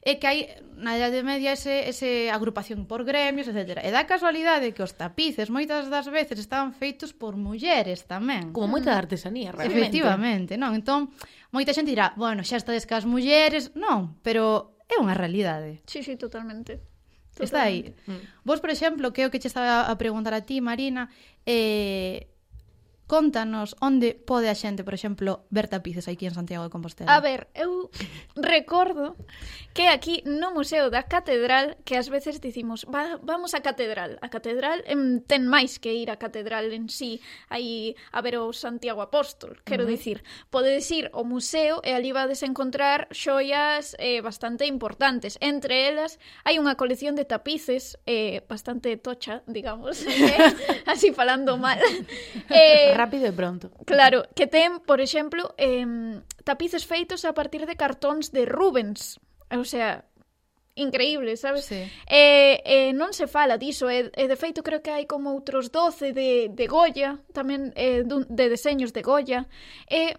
E 0.02 0.18
que 0.18 0.26
hai 0.26 0.38
na 0.74 0.98
Idade 0.98 1.22
Media 1.22 1.54
ese, 1.54 1.86
ese 1.86 2.34
agrupación 2.34 2.90
por 2.90 3.06
gremios, 3.06 3.46
etc. 3.46 3.78
E 3.86 3.94
dá 3.94 4.10
casualidade 4.10 4.74
que 4.74 4.82
os 4.82 4.98
tapices 4.98 5.54
moitas 5.54 5.86
das 5.86 6.10
veces 6.10 6.42
estaban 6.42 6.74
feitos 6.74 7.14
por 7.14 7.38
mulleres 7.38 8.10
tamén. 8.10 8.50
Como 8.50 8.74
moita 8.74 8.98
artesanía, 8.98 9.54
realmente. 9.54 9.70
Efectivamente, 9.70 10.58
non? 10.58 10.74
Entón, 10.74 11.14
moita 11.54 11.70
xente 11.70 11.94
dirá, 11.94 12.10
bueno, 12.18 12.42
xa 12.42 12.58
estades 12.58 12.90
cas 12.90 13.06
mulleres, 13.06 13.70
non, 13.78 14.18
pero 14.26 14.74
é 14.90 14.98
unha 14.98 15.14
realidade. 15.14 15.78
Sí, 15.86 16.02
sí, 16.02 16.18
totalmente. 16.18 16.93
Totalmente. 17.34 17.44
Está 17.44 17.62
aí. 17.62 17.94
Mm. 18.06 18.20
Vos, 18.44 18.60
por 18.60 18.70
exemplo, 18.70 19.12
que 19.12 19.22
é 19.22 19.26
o 19.26 19.30
que 19.30 19.38
che 19.38 19.48
estaba 19.48 19.90
a 19.90 19.94
preguntar 19.96 20.34
a 20.34 20.42
ti, 20.42 20.60
Marina, 20.60 21.10
eh, 21.44 22.33
Contanos 23.06 23.76
onde 23.84 24.16
pode 24.16 24.48
a 24.48 24.56
xente, 24.56 24.80
por 24.80 24.96
exemplo, 24.96 25.44
ver 25.52 25.68
tapices 25.68 26.08
aquí 26.08 26.24
en 26.24 26.32
Santiago 26.32 26.64
de 26.64 26.72
Compostela. 26.72 27.12
A 27.12 27.20
ver, 27.20 27.52
eu 27.52 27.92
recordo 28.32 29.12
que 29.76 29.92
aquí 29.92 30.24
no 30.24 30.56
Museo 30.56 30.88
da 30.88 31.04
Catedral 31.04 31.76
que 31.84 32.00
ás 32.00 32.08
veces 32.08 32.40
dicimos, 32.40 32.88
Va, 32.88 33.20
vamos 33.20 33.52
á 33.52 33.60
Catedral. 33.60 34.16
A 34.24 34.32
Catedral 34.32 34.80
em, 34.88 35.20
ten 35.20 35.44
máis 35.44 35.76
que 35.76 35.92
ir 35.92 36.08
á 36.08 36.16
Catedral 36.16 36.72
en 36.72 36.88
sí, 36.88 37.20
aí 37.52 37.92
a 38.08 38.24
ver 38.24 38.40
o 38.40 38.56
Santiago 38.56 39.04
Apóstol, 39.04 39.60
quero 39.68 39.84
uh 39.84 39.92
-huh. 39.92 40.00
dicir. 40.00 40.24
Podedes 40.48 40.88
ir 40.88 41.12
ao 41.12 41.28
museo 41.28 41.84
e 41.84 41.92
ali 41.92 42.08
vades 42.16 42.40
encontrar 42.40 43.12
xoias 43.12 43.92
eh, 44.00 44.24
bastante 44.24 44.64
importantes. 44.64 45.36
Entre 45.44 45.92
elas, 45.92 46.16
hai 46.48 46.56
unha 46.56 46.72
colección 46.80 47.12
de 47.20 47.28
tapices 47.28 48.00
eh, 48.08 48.40
bastante 48.48 48.96
tocha, 48.96 49.44
digamos, 49.44 50.00
eh, 50.08 50.40
así 50.88 51.12
falando 51.12 51.60
mal. 51.60 51.76
eh, 52.48 52.93
Rápido 52.94 53.26
e 53.26 53.34
pronto. 53.34 53.74
Claro, 53.84 54.30
que 54.32 54.46
ten, 54.46 54.78
por 54.80 55.02
exemplo, 55.02 55.52
eh, 55.58 55.84
tapices 56.46 56.86
feitos 56.86 57.26
a 57.26 57.34
partir 57.34 57.66
de 57.66 57.74
cartóns 57.74 58.30
de 58.30 58.46
Rubens. 58.46 59.18
O 59.50 59.66
sea, 59.66 60.06
increíble, 60.74 61.36
sabes? 61.36 61.64
Sí. 61.66 61.82
Eh, 62.06 62.62
eh, 62.64 62.92
non 62.92 63.14
se 63.14 63.26
fala 63.26 63.58
diso, 63.58 63.86
e, 63.86 64.10
eh, 64.10 64.26
de 64.26 64.36
feito 64.36 64.62
creo 64.66 64.82
que 64.82 64.90
hai 64.90 65.06
como 65.06 65.30
outros 65.30 65.70
12 65.70 66.10
de, 66.10 66.50
de 66.50 66.66
Goya, 66.66 67.22
tamén 67.30 67.70
eh, 67.78 68.02
dun, 68.02 68.26
de 68.26 68.50
deseños 68.50 68.90
de 68.90 69.02
Goya. 69.02 69.46
E 69.86 70.10
eh, 70.10 70.12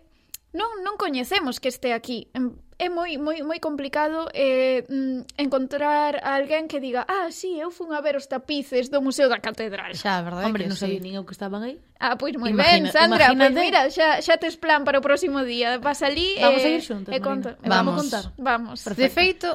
non, 0.56 0.84
non 0.88 0.96
coñecemos 0.96 1.60
que 1.60 1.68
este 1.68 1.92
aquí, 1.92 2.32
en, 2.32 2.56
é 2.76 2.92
moi 2.92 3.16
moi 3.16 3.40
moi 3.40 3.60
complicado 3.64 4.28
eh, 4.36 4.84
mm, 4.92 5.40
encontrar 5.40 6.20
a 6.20 6.36
alguén 6.36 6.68
que 6.68 6.84
diga 6.84 7.08
ah, 7.08 7.32
sí, 7.32 7.56
eu 7.56 7.72
fun 7.72 7.96
a 7.96 8.04
ver 8.04 8.20
os 8.20 8.28
tapices 8.28 8.92
do 8.92 9.00
Museo 9.00 9.32
da 9.32 9.40
Catedral. 9.40 9.96
Xa, 9.96 10.20
verdade? 10.20 10.52
Hombre, 10.52 10.68
non 10.68 10.76
sabía 10.76 11.00
sí. 11.00 11.06
nin 11.08 11.16
eu 11.16 11.24
que 11.24 11.32
estaban 11.32 11.64
aí. 11.64 11.80
Ah, 11.96 12.20
pois 12.20 12.36
moi 12.36 12.52
ben, 12.52 12.92
Sandra, 12.92 13.32
pois 13.32 13.40
imagínate. 13.40 13.56
pois 13.56 13.64
mira, 13.64 13.82
xa, 13.88 14.20
xa 14.20 14.36
tes 14.36 14.60
plan 14.60 14.84
para 14.84 15.00
o 15.00 15.04
próximo 15.04 15.48
día. 15.48 15.80
Vas 15.80 16.04
ali 16.04 16.36
vamos 16.36 16.44
e... 16.44 16.44
Vamos 16.44 16.64
a 16.68 16.70
ir 16.76 16.84
xuntas, 16.84 17.12
e 17.16 17.18
conto. 17.24 17.50
Vamos. 17.64 17.72
Vamos 17.72 17.94
contar. 18.04 18.24
Vamos. 18.36 18.78
Perfecto. 18.84 19.04
De 19.04 19.10
feito, 19.10 19.48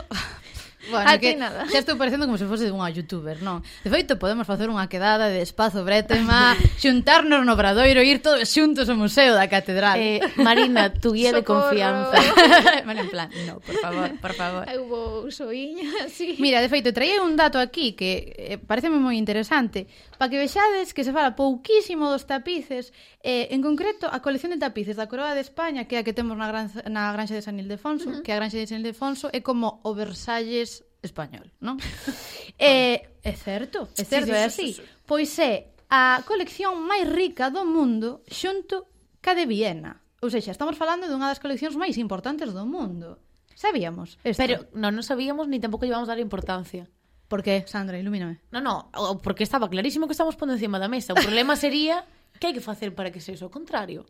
Bueno, 0.89 1.05
a 1.05 1.19
que 1.21 1.37
nada. 1.37 1.69
xa 1.69 1.85
estou 1.85 2.01
parecendo 2.01 2.25
como 2.25 2.41
se 2.41 2.49
fose 2.49 2.73
unha 2.73 2.89
youtuber, 2.89 3.45
non? 3.45 3.61
De 3.85 3.93
feito, 3.93 4.17
podemos 4.17 4.49
facer 4.49 4.73
unha 4.73 4.89
quedada 4.89 5.29
de 5.29 5.45
espazo 5.45 5.85
bretema, 5.85 6.57
xuntarnos 6.81 7.45
no 7.45 7.53
Bradoiro, 7.53 8.01
ir 8.01 8.25
todos 8.25 8.49
xuntos 8.49 8.89
ao 8.89 8.97
Museo 8.97 9.37
da 9.37 9.45
Catedral. 9.45 10.01
Eh, 10.01 10.25
Marina, 10.41 10.89
tu 10.89 11.13
guía 11.13 11.37
Socorro. 11.37 11.69
de 11.69 11.85
confianza. 11.85 12.17
Bueno, 12.91 13.03
en 13.03 13.11
plan, 13.11 13.29
no, 13.47 13.61
por 13.61 13.77
favor, 13.77 14.09
por 14.19 14.33
favor. 14.33 14.65
Eu 14.73 14.89
vou 14.89 15.29
soiña, 15.31 16.09
sí. 16.09 16.41
Mira, 16.41 16.65
de 16.65 16.69
feito, 16.73 16.91
traía 16.97 17.21
un 17.23 17.37
dato 17.37 17.61
aquí 17.61 17.93
que 17.93 18.33
eh, 18.35 18.57
pareceme 18.57 18.97
moi 18.97 19.15
interesante 19.21 19.85
para 20.21 20.29
que 20.29 20.37
vexades 20.37 20.93
que 20.93 21.01
se 21.01 21.17
fala 21.17 21.33
pouquísimo 21.33 22.13
dos 22.13 22.29
tapices, 22.29 22.93
eh, 23.25 23.49
en 23.57 23.65
concreto 23.65 24.05
a 24.05 24.21
colección 24.21 24.53
de 24.53 24.61
tapices 24.61 25.01
da 25.01 25.09
Coroa 25.09 25.33
de 25.33 25.41
España, 25.41 25.89
que 25.89 25.97
é 25.97 26.01
a 26.01 26.05
que 26.05 26.13
temos 26.13 26.37
na, 26.37 26.45
gran, 26.45 26.69
na 26.93 27.09
Granxa 27.17 27.33
de 27.33 27.41
San 27.41 27.57
Ildefonso, 27.57 28.05
uh 28.05 28.13
-huh. 28.13 28.21
que 28.21 28.29
a 28.29 28.37
Granxa 28.37 28.61
de 28.61 28.69
San 28.69 28.85
Ildefonso 28.85 29.33
é 29.33 29.41
como 29.41 29.81
o 29.81 29.97
Versalles 29.97 30.85
español, 31.01 31.49
non? 31.65 31.81
eh, 32.61 33.17
é 33.25 33.33
certo, 33.33 33.89
é 33.97 34.05
certo, 34.05 34.29
sí, 34.29 34.37
sí, 34.37 34.45
é 34.45 34.45
así. 34.45 34.69
Sí, 34.69 34.73
sí, 34.77 34.85
sí. 34.85 35.09
Pois 35.09 35.33
é 35.41 35.73
a 35.89 36.21
colección 36.29 36.77
máis 36.85 37.09
rica 37.09 37.49
do 37.49 37.65
mundo 37.65 38.21
xunto 38.29 38.93
ca 39.25 39.33
de 39.33 39.49
Viena. 39.49 40.05
Ou 40.21 40.29
seja, 40.29 40.53
estamos 40.53 40.77
falando 40.77 41.09
dunha 41.09 41.33
das 41.33 41.41
coleccións 41.41 41.81
máis 41.81 41.97
importantes 41.97 42.53
do 42.53 42.69
mundo. 42.69 43.25
Sabíamos. 43.57 44.21
Esto. 44.21 44.37
Pero 44.37 44.69
non 44.77 44.93
nos 44.93 45.09
sabíamos 45.09 45.49
ni 45.49 45.57
tampouco 45.65 45.89
llevamos 45.89 46.13
a 46.13 46.17
dar 46.17 46.21
importancia. 46.21 46.93
Por 47.31 47.47
que, 47.47 47.63
Sandra? 47.71 47.95
Ilumíname. 47.95 48.43
Non, 48.51 48.67
non, 48.67 49.23
porque 49.23 49.47
estaba 49.47 49.71
clarísimo 49.71 50.11
que 50.11 50.19
estamos 50.19 50.35
pondo 50.35 50.59
encima 50.59 50.83
da 50.83 50.91
mesa. 50.91 51.15
O 51.15 51.23
problema 51.23 51.55
sería 51.55 52.03
que 52.43 52.51
hai 52.51 52.55
que 52.59 52.59
facer 52.59 52.91
para 52.91 53.15
que 53.15 53.23
sexa 53.23 53.47
o 53.47 53.55
contrario. 53.55 54.03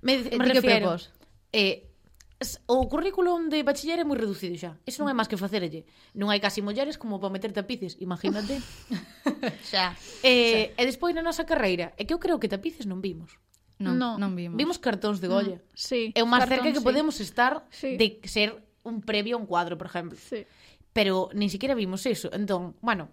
Me, 0.00 0.24
me 0.24 0.40
eh, 0.40 0.56
refiero... 0.56 0.96
Eh, 1.52 1.92
o 2.64 2.88
currículum 2.88 3.52
de 3.52 3.60
bachiller 3.60 4.00
é 4.00 4.08
moi 4.08 4.16
reducido 4.16 4.56
xa. 4.56 4.80
Eso 4.88 5.04
non 5.04 5.12
é 5.12 5.14
máis 5.16 5.28
que 5.28 5.36
facerlle. 5.36 5.84
Non 6.16 6.32
hai 6.32 6.40
casi 6.40 6.64
mulleres 6.64 6.96
como 6.96 7.20
para 7.20 7.28
meter 7.28 7.52
tapices, 7.52 8.00
imagínate. 8.00 8.56
xa. 9.68 9.92
Eh, 10.24 10.72
xa. 10.72 10.80
E 10.80 10.82
despois 10.88 11.12
na 11.12 11.20
nosa 11.20 11.44
carreira, 11.44 11.92
é 12.00 12.08
que 12.08 12.16
eu 12.16 12.20
creo 12.20 12.40
que 12.40 12.48
tapices 12.48 12.88
non 12.88 13.04
vimos. 13.04 13.36
Non, 13.76 14.00
no. 14.00 14.16
non 14.16 14.32
vimos. 14.32 14.56
Vimos 14.56 14.80
cartóns 14.80 15.20
de 15.20 15.28
Goya. 15.28 15.60
Mm, 15.60 15.76
sí. 15.76 16.00
É 16.16 16.24
o 16.24 16.28
máis 16.28 16.48
cerca 16.48 16.72
que 16.72 16.80
sí. 16.80 16.88
podemos 16.88 17.20
estar 17.20 17.68
sí. 17.68 18.00
de 18.00 18.16
ser 18.24 18.56
un 18.80 19.04
previo 19.04 19.36
a 19.36 19.40
un 19.40 19.44
cuadro, 19.44 19.76
por 19.76 19.92
exemplo. 19.92 20.16
Sí. 20.16 20.48
Pero 20.96 21.28
nin 21.36 21.52
siquiera 21.52 21.76
vimos 21.76 22.08
eso. 22.08 22.32
Entón, 22.32 22.72
bueno, 22.80 23.12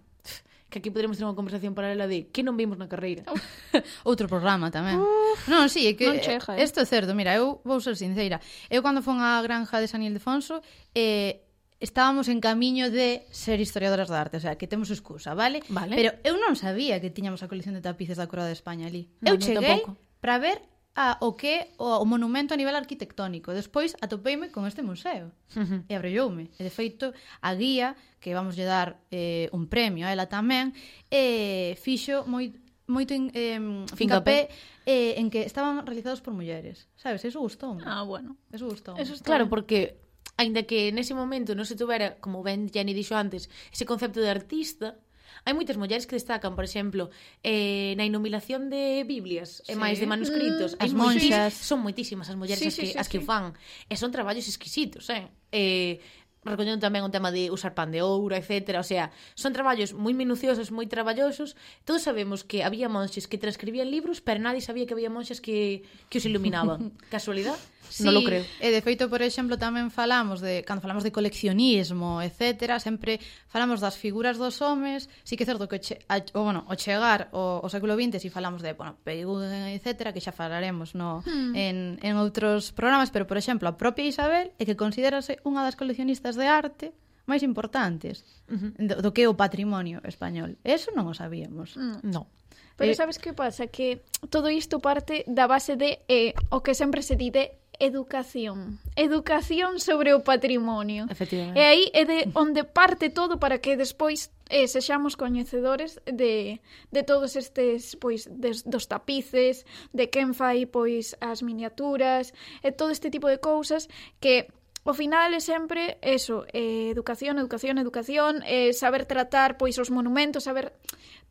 que 0.72 0.80
aquí 0.80 0.88
poderemos 0.88 1.20
ter 1.20 1.28
unha 1.28 1.36
conversación 1.36 1.76
paralela 1.76 2.08
de 2.08 2.32
que 2.32 2.40
non 2.40 2.56
vimos 2.56 2.80
na 2.80 2.88
carreira. 2.88 3.28
Outro 4.08 4.24
programa 4.24 4.72
tamén. 4.72 4.98
Non, 5.46 5.68
sí, 5.68 5.84
é 5.84 5.92
que 5.92 6.08
non 6.08 6.18
chega, 6.24 6.56
eh? 6.56 6.64
é 6.64 6.84
certo. 6.88 7.12
Mira, 7.12 7.36
eu 7.36 7.60
vou 7.62 7.78
ser 7.84 7.94
sincera. 7.94 8.40
Eu 8.72 8.80
cando 8.80 9.04
fon 9.04 9.20
á 9.20 9.36
granja 9.44 9.78
de 9.78 9.86
San 9.86 10.00
Ildefonso, 10.00 10.64
eh, 10.96 11.44
estábamos 11.78 12.32
en 12.32 12.40
camiño 12.40 12.88
de 12.88 13.28
ser 13.30 13.60
historiadoras 13.60 14.08
da 14.08 14.18
arte, 14.18 14.40
o 14.40 14.42
sea, 14.42 14.56
que 14.56 14.66
temos 14.66 14.88
excusa, 14.88 15.36
vale? 15.36 15.60
vale? 15.68 15.94
Pero 15.94 16.10
eu 16.24 16.40
non 16.40 16.56
sabía 16.56 16.98
que 16.98 17.12
tiñamos 17.12 17.44
a 17.44 17.52
colección 17.52 17.76
de 17.76 17.84
tapices 17.84 18.16
da 18.16 18.26
Coroa 18.26 18.48
de 18.48 18.56
España 18.56 18.88
ali. 18.88 19.12
No, 19.20 19.36
eu 19.36 19.38
cheguei 19.38 19.84
para 20.18 20.40
ver 20.40 20.58
a 20.94 21.18
o 21.20 21.34
que 21.34 21.74
o, 21.76 21.98
o 21.98 22.04
monumento 22.06 22.54
a 22.54 22.58
nivel 22.58 22.78
arquitectónico. 22.78 23.50
Despois 23.50 23.98
atopeime 23.98 24.54
con 24.54 24.66
este 24.66 24.82
museo 24.82 25.34
uh 25.58 25.62
-huh. 25.62 25.80
e 25.90 25.92
abrolleume. 25.94 26.54
E 26.54 26.62
de 26.62 26.70
feito, 26.70 27.10
a 27.42 27.50
guía 27.54 27.98
que 28.22 28.32
vamos 28.32 28.54
lle 28.54 28.64
dar 28.64 29.02
eh, 29.10 29.50
un 29.52 29.66
premio 29.66 30.06
a 30.06 30.14
ela 30.14 30.30
tamén, 30.30 30.72
eh, 31.10 31.74
fixo 31.82 32.24
moi 32.30 32.54
moito 32.86 33.16
in, 33.16 33.32
eh, 33.32 33.60
fincapé 33.96 34.48
eh, 34.84 35.16
en 35.16 35.32
que 35.32 35.42
estaban 35.42 35.84
realizados 35.84 36.20
por 36.20 36.32
mulleres. 36.36 36.88
Sabes, 36.96 37.24
eso 37.24 37.40
gustou. 37.40 37.80
Ah, 37.84 38.04
bueno. 38.04 38.36
Eso 38.52 38.68
gustou. 38.68 38.94
Eso 39.00 39.14
está... 39.14 39.24
Claro, 39.24 39.48
porque 39.48 39.96
aínda 40.36 40.64
que 40.64 40.92
nese 40.92 41.14
momento 41.16 41.56
non 41.56 41.64
se 41.64 41.78
tuvera, 41.78 42.20
como 42.20 42.44
ben 42.44 42.68
Jenny 42.68 42.92
dixo 42.92 43.16
antes, 43.16 43.48
ese 43.72 43.88
concepto 43.88 44.20
de 44.20 44.28
artista, 44.28 45.00
Hai 45.42 45.58
moitas 45.58 45.74
mulleres 45.74 46.06
que 46.06 46.14
destacan, 46.14 46.54
por 46.54 46.62
exemplo, 46.62 47.10
eh, 47.42 47.98
na 47.98 48.06
inumilación 48.06 48.70
de 48.70 49.02
Biblias 49.02 49.66
sí. 49.66 49.72
e 49.72 49.74
máis 49.74 49.98
de 49.98 50.06
manuscritos. 50.06 50.78
Mm, 50.78 50.84
as 50.86 50.92
monxas. 50.94 51.52
Son 51.58 51.82
moitísimas 51.82 52.30
as 52.30 52.38
mulleres 52.38 52.62
sí, 52.62 52.70
as 52.70 52.76
que, 52.78 52.86
sí, 52.86 52.92
sí, 52.94 52.98
as 53.00 53.08
que 53.10 53.20
sí. 53.20 53.26
fan. 53.26 53.58
E 53.90 53.98
son 53.98 54.14
traballos 54.14 54.46
exquisitos, 54.46 55.10
eh? 55.10 55.26
eh 55.50 55.98
recoñendo 56.44 56.84
tamén 56.84 57.02
o 57.02 57.10
tema 57.10 57.32
de 57.32 57.48
usar 57.48 57.72
pan 57.72 57.90
de 57.90 58.04
ouro, 58.04 58.36
etc. 58.36 58.78
O 58.78 58.86
sea, 58.86 59.10
son 59.34 59.56
traballos 59.56 59.96
moi 59.96 60.12
minuciosos, 60.12 60.70
moi 60.70 60.84
traballosos. 60.86 61.56
Todos 61.88 62.04
sabemos 62.04 62.44
que 62.44 62.62
había 62.62 62.92
monxes 62.92 63.26
que 63.26 63.40
transcribían 63.40 63.88
libros, 63.88 64.20
pero 64.20 64.38
nadie 64.38 64.60
sabía 64.60 64.84
que 64.84 64.94
había 64.94 65.08
monxes 65.08 65.40
que, 65.40 65.88
que 66.12 66.20
os 66.20 66.24
iluminaban. 66.28 66.92
Casualidade? 67.12 67.58
Sí, 67.88 68.02
non 68.02 68.14
lo 68.14 68.22
creo. 68.22 68.42
E 68.58 68.68
de 68.70 68.80
feito, 68.82 69.06
por 69.06 69.22
exemplo, 69.22 69.58
tamén 69.60 69.92
falamos 69.92 70.40
de 70.40 70.62
cando 70.66 70.82
falamos 70.82 71.02
de 71.02 71.14
coleccionismo, 71.14 72.22
etcétera, 72.22 72.80
sempre 72.82 73.22
falamos 73.46 73.78
das 73.78 73.94
figuras 73.98 74.36
dos 74.36 74.62
homes, 74.62 75.08
sí 75.22 75.36
que 75.36 75.44
é 75.44 75.48
certo 75.48 75.68
que 75.68 75.78
che, 75.78 76.02
a, 76.10 76.22
o, 76.34 76.40
bueno, 76.42 76.64
o 76.66 76.74
chegar 76.74 77.28
o, 77.30 77.62
o 77.62 77.68
século 77.70 77.94
XX 77.94 78.18
si 78.18 78.28
falamos 78.30 78.62
de, 78.62 78.74
bueno, 78.74 78.96
Peyúden, 79.04 79.70
etcétera, 79.74 80.10
que 80.10 80.22
xa 80.22 80.32
falaremos 80.34 80.94
no 80.98 81.22
hmm. 81.22 81.52
en 81.54 81.76
en 82.02 82.14
outros 82.18 82.72
programas, 82.74 83.12
pero 83.14 83.28
por 83.28 83.38
exemplo, 83.38 83.68
a 83.70 83.74
propia 83.78 84.06
Isabel 84.06 84.50
é 84.58 84.62
que 84.66 84.74
considerase 84.74 85.38
unha 85.46 85.62
das 85.62 85.78
coleccionistas 85.78 86.34
de 86.34 86.46
arte 86.50 86.92
máis 87.24 87.40
importantes 87.40 88.24
uh 88.48 88.56
-huh. 88.56 88.70
do, 88.76 88.94
do 89.00 89.10
que 89.16 89.24
o 89.24 89.34
patrimonio 89.34 90.04
español. 90.04 90.60
Eso 90.60 90.92
non 90.92 91.08
o 91.08 91.14
sabíamos. 91.16 91.76
Mm. 91.76 92.04
No. 92.04 92.28
Pero 92.76 92.92
eh, 92.92 92.94
sabes 92.94 93.18
que 93.18 93.32
pasa? 93.32 93.66
Que 93.68 94.04
todo 94.28 94.50
isto 94.50 94.80
parte 94.80 95.24
da 95.26 95.46
base 95.46 95.76
de 95.76 96.04
eh, 96.08 96.34
o 96.50 96.60
que 96.60 96.74
sempre 96.74 97.00
se 97.02 97.16
di 97.16 97.30
de 97.30 97.63
Educación. 97.78 98.78
Educación 98.96 99.80
sobre 99.80 100.14
o 100.14 100.22
patrimonio. 100.22 101.06
Efectivamente. 101.10 101.58
E 101.58 101.62
aí 101.62 101.84
é 101.92 102.04
de 102.04 102.30
onde 102.34 102.64
parte 102.64 103.10
todo 103.10 103.38
para 103.38 103.58
que 103.58 103.76
despois 103.76 104.30
eh, 104.50 104.68
sexamos 104.68 105.16
coñecedores 105.16 106.00
de, 106.06 106.60
de 106.90 107.02
todos 107.02 107.36
estes, 107.36 107.96
pois, 107.96 108.28
des, 108.30 108.62
dos 108.64 108.86
tapices, 108.86 109.66
de 109.92 110.10
quen 110.10 110.34
fai, 110.34 110.66
pois, 110.66 111.16
as 111.20 111.42
miniaturas, 111.42 112.32
e 112.62 112.70
todo 112.70 112.90
este 112.90 113.10
tipo 113.10 113.26
de 113.26 113.38
cousas 113.38 113.88
que 114.20 114.48
O 114.84 114.92
final 114.92 115.32
é 115.32 115.40
sempre 115.40 115.96
eso, 116.04 116.44
eh, 116.52 116.92
educación, 116.92 117.40
educación, 117.40 117.80
educación, 117.80 118.44
eh, 118.44 118.76
saber 118.76 119.08
tratar 119.08 119.56
pois 119.56 119.80
os 119.80 119.88
monumentos, 119.88 120.44
saber... 120.44 120.76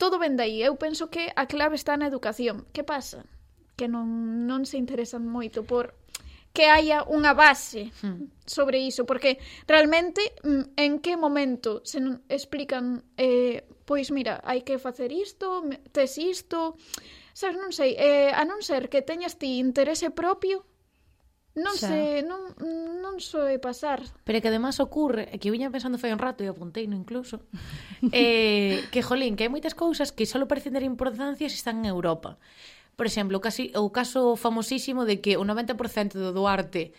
Todo 0.02 0.18
ven 0.18 0.42
aí. 0.42 0.66
Eu 0.66 0.74
penso 0.74 1.14
que 1.14 1.30
a 1.38 1.46
clave 1.46 1.78
está 1.78 1.94
na 1.94 2.10
educación. 2.10 2.66
Que 2.74 2.82
pasa? 2.82 3.30
Que 3.78 3.86
non, 3.86 4.50
non 4.50 4.66
se 4.66 4.82
interesan 4.82 5.30
moito 5.30 5.62
por 5.62 5.94
que 6.54 6.70
haya 6.70 7.02
unha 7.10 7.34
base 7.34 7.90
hmm. 8.06 8.46
sobre 8.46 8.78
iso, 8.78 9.10
porque 9.10 9.42
realmente 9.66 10.22
mm, 10.46 10.78
en 10.78 11.02
que 11.02 11.18
momento 11.18 11.82
se 11.82 11.98
explican 12.30 13.02
eh, 13.18 13.66
pois 13.84 14.14
mira, 14.14 14.40
hai 14.46 14.62
que 14.62 14.78
facer 14.78 15.12
isto, 15.12 15.66
tes 15.92 16.16
isto, 16.22 16.78
sabes, 17.34 17.58
non 17.58 17.74
sei, 17.74 17.98
eh, 17.98 18.30
a 18.32 18.46
non 18.46 18.62
ser 18.62 18.88
que 18.88 19.02
teñas 19.02 19.42
ti 19.42 19.58
interese 19.60 20.14
propio, 20.14 20.64
Non 21.54 21.78
xa. 21.78 21.94
sei, 21.94 22.26
non, 22.26 22.58
non 22.98 23.22
soe 23.22 23.62
pasar. 23.62 24.02
Pero 24.26 24.42
que 24.42 24.50
además 24.50 24.82
ocurre, 24.82 25.30
que 25.38 25.54
viña 25.54 25.70
pensando 25.70 26.02
fai 26.02 26.10
un 26.10 26.18
rato 26.18 26.42
e 26.42 26.50
apuntei 26.50 26.90
no 26.90 26.98
incluso, 26.98 27.46
eh, 28.10 28.82
que 28.90 29.06
jolín, 29.06 29.38
que 29.38 29.46
hai 29.46 29.54
moitas 29.54 29.78
cousas 29.78 30.10
que 30.10 30.26
só 30.26 30.42
parecen 30.50 30.74
ter 30.74 30.82
importancia 30.82 31.46
se 31.46 31.58
están 31.62 31.86
en 31.86 31.94
Europa. 31.94 32.42
Por 32.96 33.06
exemplo, 33.10 33.42
casi, 33.42 33.74
o 33.74 33.90
caso 33.90 34.38
famosísimo 34.38 35.06
de 35.06 35.20
que 35.20 35.38
o 35.38 35.44
90% 35.44 36.32
do 36.32 36.44
arte 36.46 36.94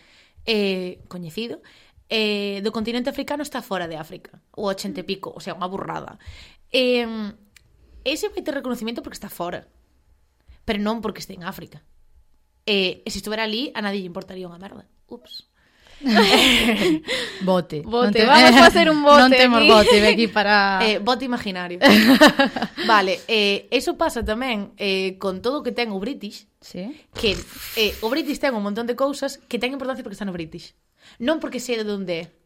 eh, 0.45 0.99
coñecido 1.07 1.63
eh, 2.09 2.61
do 2.61 2.69
continente 2.69 3.09
africano 3.09 3.41
está 3.41 3.61
fora 3.61 3.87
de 3.87 3.97
África. 3.97 4.41
O 4.53 4.69
80 4.69 5.01
e 5.01 5.07
pico, 5.07 5.33
o 5.33 5.41
sea, 5.41 5.57
unha 5.57 5.71
burrada. 5.71 6.21
Eh, 6.69 7.07
ese 8.05 8.29
vai 8.29 8.45
ter 8.45 8.53
reconocimiento 8.53 9.01
porque 9.01 9.17
está 9.17 9.31
fora. 9.31 9.65
Pero 10.65 10.81
non 10.81 11.01
porque 11.01 11.21
este 11.21 11.33
en 11.33 11.45
África. 11.45 11.81
Eh, 12.65 13.01
e 13.05 13.09
se 13.09 13.21
estuvera 13.21 13.45
ali, 13.45 13.73
a 13.73 13.81
nadie 13.81 14.01
lle 14.01 14.09
importaría 14.09 14.49
unha 14.49 14.61
merda. 14.61 14.85
Ups. 15.09 15.49
bote. 17.41 17.81
Bote, 17.81 17.85
vamos 17.85 18.11
te... 18.13 18.25
vamos 18.25 18.59
facer 18.59 18.89
un 18.89 19.01
bote. 19.07 19.21
Non 19.21 19.31
temos 19.31 19.59
aquí. 19.63 19.71
bote 19.71 19.95
aquí 20.07 20.27
para... 20.27 20.55
Eh, 20.85 20.99
bote 20.99 21.25
imaginario. 21.25 21.79
vale, 22.85 23.21
eh, 23.27 23.67
eso 23.71 23.97
pasa 23.97 24.21
tamén 24.21 24.75
eh, 24.77 25.15
con 25.17 25.41
todo 25.41 25.61
o 25.61 25.63
que 25.65 25.71
ten 25.71 25.89
o 25.89 25.97
British, 25.97 26.45
sí. 26.61 26.93
que 27.15 27.33
eh, 27.79 27.95
o 28.03 28.07
British 28.11 28.37
ten 28.37 28.53
un 28.53 28.61
montón 28.61 28.85
de 28.85 28.93
cousas 28.93 29.39
que 29.47 29.57
ten 29.57 29.73
importancia 29.73 30.03
porque 30.03 30.19
está 30.19 30.27
no 30.27 30.35
British. 30.35 30.75
Non 31.21 31.39
porque 31.39 31.63
sei 31.63 31.81
de 31.81 31.89
onde 31.89 32.15
é. 32.21 32.44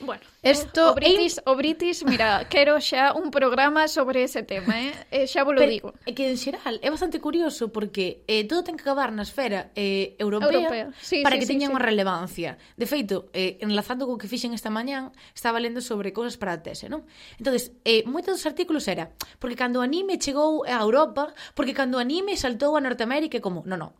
Bueno, 0.00 0.22
Esto 0.44 0.92
o, 0.92 0.94
British, 0.94 1.40
o 1.46 1.56
British, 1.56 2.04
mira, 2.04 2.44
quero 2.52 2.76
xa 2.76 3.16
un 3.16 3.32
programa 3.32 3.88
sobre 3.88 4.22
ese 4.22 4.44
tema, 4.44 4.76
eh? 4.76 4.92
eh 5.10 5.24
xa 5.24 5.40
vos 5.40 5.56
lo 5.56 5.64
digo. 5.64 5.96
É 6.04 6.12
que 6.12 6.28
en 6.28 6.36
xeral 6.36 6.76
é 6.84 6.88
bastante 6.92 7.16
curioso 7.16 7.72
porque 7.72 8.20
eh, 8.28 8.44
todo 8.44 8.60
ten 8.60 8.76
que 8.76 8.84
acabar 8.84 9.08
na 9.08 9.24
esfera 9.24 9.72
eh, 9.72 10.12
europea, 10.20 10.52
europea. 10.52 10.86
Sí, 11.00 11.24
para 11.24 11.40
sí, 11.40 11.40
que 11.40 11.46
sí, 11.48 11.52
teña 11.56 11.66
sí. 11.68 11.72
unha 11.72 11.80
relevancia. 11.80 12.60
De 12.76 12.84
feito, 12.84 13.32
eh, 13.32 13.56
enlazando 13.64 14.04
co 14.04 14.20
que 14.20 14.28
fixen 14.28 14.52
esta 14.52 14.68
mañán, 14.68 15.16
estaba 15.32 15.56
lendo 15.56 15.80
sobre 15.80 16.12
cousas 16.12 16.36
para 16.36 16.52
a 16.54 16.60
tese, 16.60 16.92
non? 16.92 17.08
Entonces, 17.40 17.72
eh, 17.88 18.04
moitos 18.04 18.36
dos 18.36 18.44
artículos 18.44 18.84
era 18.84 19.16
porque 19.40 19.56
cando 19.56 19.80
o 19.80 19.82
anime 19.82 20.20
chegou 20.20 20.68
a 20.68 20.76
Europa, 20.76 21.32
porque 21.56 21.72
cando 21.72 21.96
o 21.96 22.04
anime 22.04 22.36
saltou 22.36 22.76
a 22.76 22.84
Norteamérica 22.84 23.40
como, 23.40 23.64
non, 23.64 23.80
non, 23.80 23.92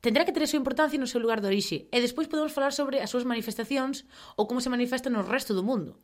tendrá 0.00 0.24
que 0.24 0.32
ter 0.32 0.44
a 0.44 0.50
súa 0.50 0.60
importancia 0.60 0.98
no 0.98 1.08
seu 1.08 1.20
lugar 1.20 1.40
de 1.40 1.48
orixe 1.48 1.88
e 1.92 1.98
despois 2.00 2.28
podemos 2.28 2.52
falar 2.52 2.72
sobre 2.72 3.00
as 3.00 3.08
súas 3.12 3.28
manifestacións 3.28 4.08
ou 4.36 4.48
como 4.48 4.64
se 4.64 4.72
manifesta 4.72 5.12
no 5.12 5.24
resto 5.24 5.52
do 5.52 5.64
mundo. 5.64 5.96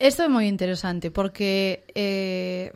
Isto 0.00 0.26
é 0.26 0.28
moi 0.28 0.46
interesante 0.50 1.10
porque 1.14 1.86
eh, 1.94 2.72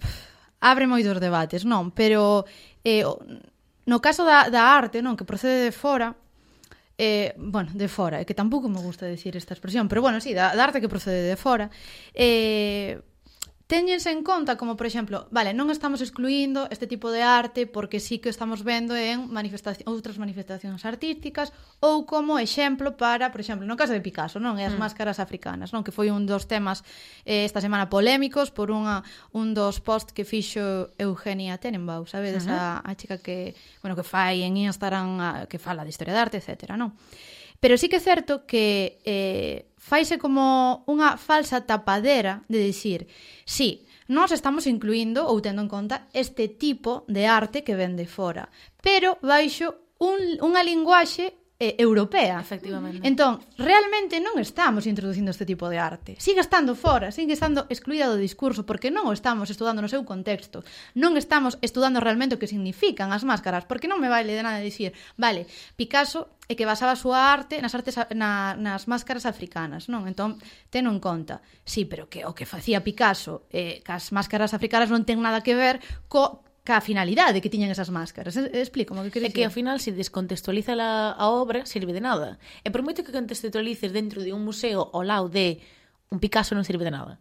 abre 0.62 0.86
moitos 0.86 1.18
debates, 1.18 1.66
non? 1.66 1.90
Pero 1.90 2.44
eh, 2.84 3.04
no 3.84 3.98
caso 4.00 4.24
da, 4.24 4.48
da 4.48 4.76
arte, 4.76 5.00
non? 5.00 5.16
Que 5.16 5.28
procede 5.28 5.68
de 5.68 5.72
fora, 5.72 6.16
eh, 6.96 7.34
bueno, 7.36 7.72
de 7.74 7.88
fora, 7.88 8.20
é 8.20 8.24
que 8.24 8.36
tampouco 8.36 8.68
me 8.68 8.80
gusta 8.80 9.08
decir 9.08 9.34
esta 9.34 9.52
expresión, 9.52 9.88
pero 9.88 10.00
bueno, 10.00 10.20
sí, 10.20 10.32
da, 10.32 10.54
da 10.54 10.62
arte 10.64 10.80
que 10.80 10.88
procede 10.88 11.26
de 11.26 11.36
fora, 11.36 11.72
eh, 12.14 13.02
Téñense 13.66 14.12
en 14.12 14.22
conta 14.22 14.58
como, 14.60 14.76
por 14.76 14.84
exemplo, 14.84 15.24
vale, 15.32 15.56
non 15.56 15.72
estamos 15.72 16.04
excluindo 16.04 16.68
este 16.68 16.84
tipo 16.84 17.08
de 17.08 17.24
arte 17.24 17.64
porque 17.64 17.96
sí 17.96 18.20
que 18.20 18.28
estamos 18.28 18.60
vendo 18.60 18.92
en 18.92 19.32
manifestación, 19.32 19.88
outras 19.88 20.20
manifestacións 20.20 20.84
artísticas 20.84 21.48
ou 21.80 22.04
como 22.04 22.36
exemplo 22.36 22.92
para, 23.00 23.32
por 23.32 23.40
exemplo, 23.40 23.64
no 23.64 23.72
caso 23.80 23.96
de 23.96 24.04
Picasso, 24.04 24.36
non? 24.36 24.60
E 24.60 24.68
as 24.68 24.76
mm. 24.76 24.84
máscaras 24.84 25.16
africanas, 25.16 25.72
non? 25.72 25.80
Que 25.80 25.96
foi 25.96 26.12
un 26.12 26.28
dos 26.28 26.44
temas 26.44 26.84
eh, 27.24 27.48
esta 27.48 27.64
semana 27.64 27.88
polémicos 27.88 28.52
por 28.52 28.68
unha, 28.68 29.00
un 29.32 29.56
dos 29.56 29.80
post 29.80 30.12
que 30.12 30.28
fixo 30.28 30.92
Eugenia 31.00 31.56
Tenenbaum, 31.56 32.04
sabedes? 32.04 32.44
Uh 32.44 32.52
-huh. 32.52 32.84
a, 32.84 32.84
a 32.84 32.92
chica 33.00 33.16
que, 33.16 33.56
bueno, 33.80 33.96
que 33.96 34.04
fai 34.04 34.44
en 34.44 34.60
Instagram, 34.60 35.08
a, 35.24 35.28
que 35.48 35.56
fala 35.56 35.88
de 35.88 35.90
historia 35.90 36.12
de 36.12 36.20
arte, 36.20 36.36
etc. 36.36 36.76
non? 36.76 36.92
Pero 37.64 37.80
sí 37.80 37.88
que 37.88 37.96
é 37.96 38.04
certo 38.04 38.44
que... 38.44 39.00
Eh, 39.08 39.72
faise 39.84 40.16
como 40.16 40.80
unha 40.88 41.20
falsa 41.20 41.68
tapadera 41.68 42.40
de 42.48 42.56
dicir 42.64 43.04
sí, 43.44 43.84
nós 44.08 44.32
estamos 44.32 44.64
incluindo 44.64 45.28
ou 45.28 45.44
tendo 45.44 45.60
en 45.60 45.68
conta 45.68 46.08
este 46.16 46.48
tipo 46.48 47.04
de 47.04 47.28
arte 47.28 47.60
que 47.60 47.76
vende 47.76 48.08
fora, 48.08 48.48
pero 48.80 49.20
baixo 49.20 49.76
un, 50.00 50.40
unha 50.40 50.64
linguaxe 50.64 51.36
eh, 51.58 51.76
europea. 51.78 52.40
Efectivamente. 52.40 53.06
Entón, 53.06 53.38
realmente 53.56 54.18
non 54.18 54.36
estamos 54.42 54.90
introducindo 54.90 55.30
este 55.30 55.46
tipo 55.46 55.70
de 55.70 55.78
arte. 55.78 56.18
Sigue 56.18 56.42
estando 56.42 56.74
fora, 56.74 57.14
sigue 57.14 57.34
estando 57.34 57.70
excluída 57.70 58.10
do 58.10 58.18
discurso 58.18 58.66
porque 58.66 58.90
non 58.90 59.06
o 59.06 59.14
estamos 59.14 59.48
estudando 59.48 59.78
no 59.78 59.90
seu 59.90 60.02
contexto. 60.02 60.66
Non 60.98 61.14
estamos 61.14 61.56
estudando 61.62 62.02
realmente 62.02 62.34
o 62.34 62.40
que 62.42 62.50
significan 62.50 63.14
as 63.14 63.22
máscaras, 63.22 63.64
porque 63.70 63.86
non 63.86 64.02
me 64.02 64.10
vale 64.10 64.34
de 64.34 64.42
nada 64.42 64.58
dicir, 64.58 64.92
vale, 65.14 65.46
Picasso 65.78 66.34
é 66.44 66.58
que 66.58 66.68
basaba 66.68 66.92
a 66.92 67.00
súa 67.00 67.32
arte 67.32 67.56
nas 67.64 67.72
artes 67.72 67.96
na, 68.12 68.52
nas 68.60 68.84
máscaras 68.84 69.24
africanas, 69.24 69.88
non? 69.88 70.04
Entón, 70.04 70.36
teno 70.68 70.92
en 70.92 71.00
conta. 71.00 71.40
Sí, 71.64 71.88
pero 71.88 72.12
que 72.12 72.28
o 72.28 72.36
que 72.36 72.44
facía 72.44 72.84
Picasso 72.84 73.48
eh, 73.48 73.80
cas 73.80 74.12
máscaras 74.12 74.52
africanas 74.52 74.92
non 74.92 75.08
ten 75.08 75.24
nada 75.24 75.40
que 75.40 75.56
ver 75.56 75.80
co 76.10 76.43
ca 76.64 76.80
finalidade 76.80 77.44
que 77.44 77.52
tiñan 77.52 77.68
esas 77.68 77.92
máscaras. 77.92 78.34
Explico, 78.40 78.96
que 78.96 79.12
queres 79.12 79.28
É 79.28 79.32
que 79.36 79.44
ao 79.44 79.52
final 79.52 79.78
se 79.84 79.92
descontextualiza 79.92 80.72
la, 80.72 81.12
a 81.12 81.28
obra, 81.28 81.68
sirve 81.68 81.92
de 81.92 82.00
nada. 82.00 82.40
E 82.64 82.72
por 82.72 82.80
moito 82.80 83.04
que 83.04 83.12
contextualices 83.12 83.92
dentro 83.92 84.24
de 84.24 84.32
un 84.32 84.40
museo 84.42 84.88
ao 84.96 85.04
lado 85.04 85.28
de 85.28 85.60
un 86.08 86.18
Picasso 86.24 86.56
non 86.56 86.64
sirve 86.64 86.88
de 86.88 86.96
nada. 86.96 87.20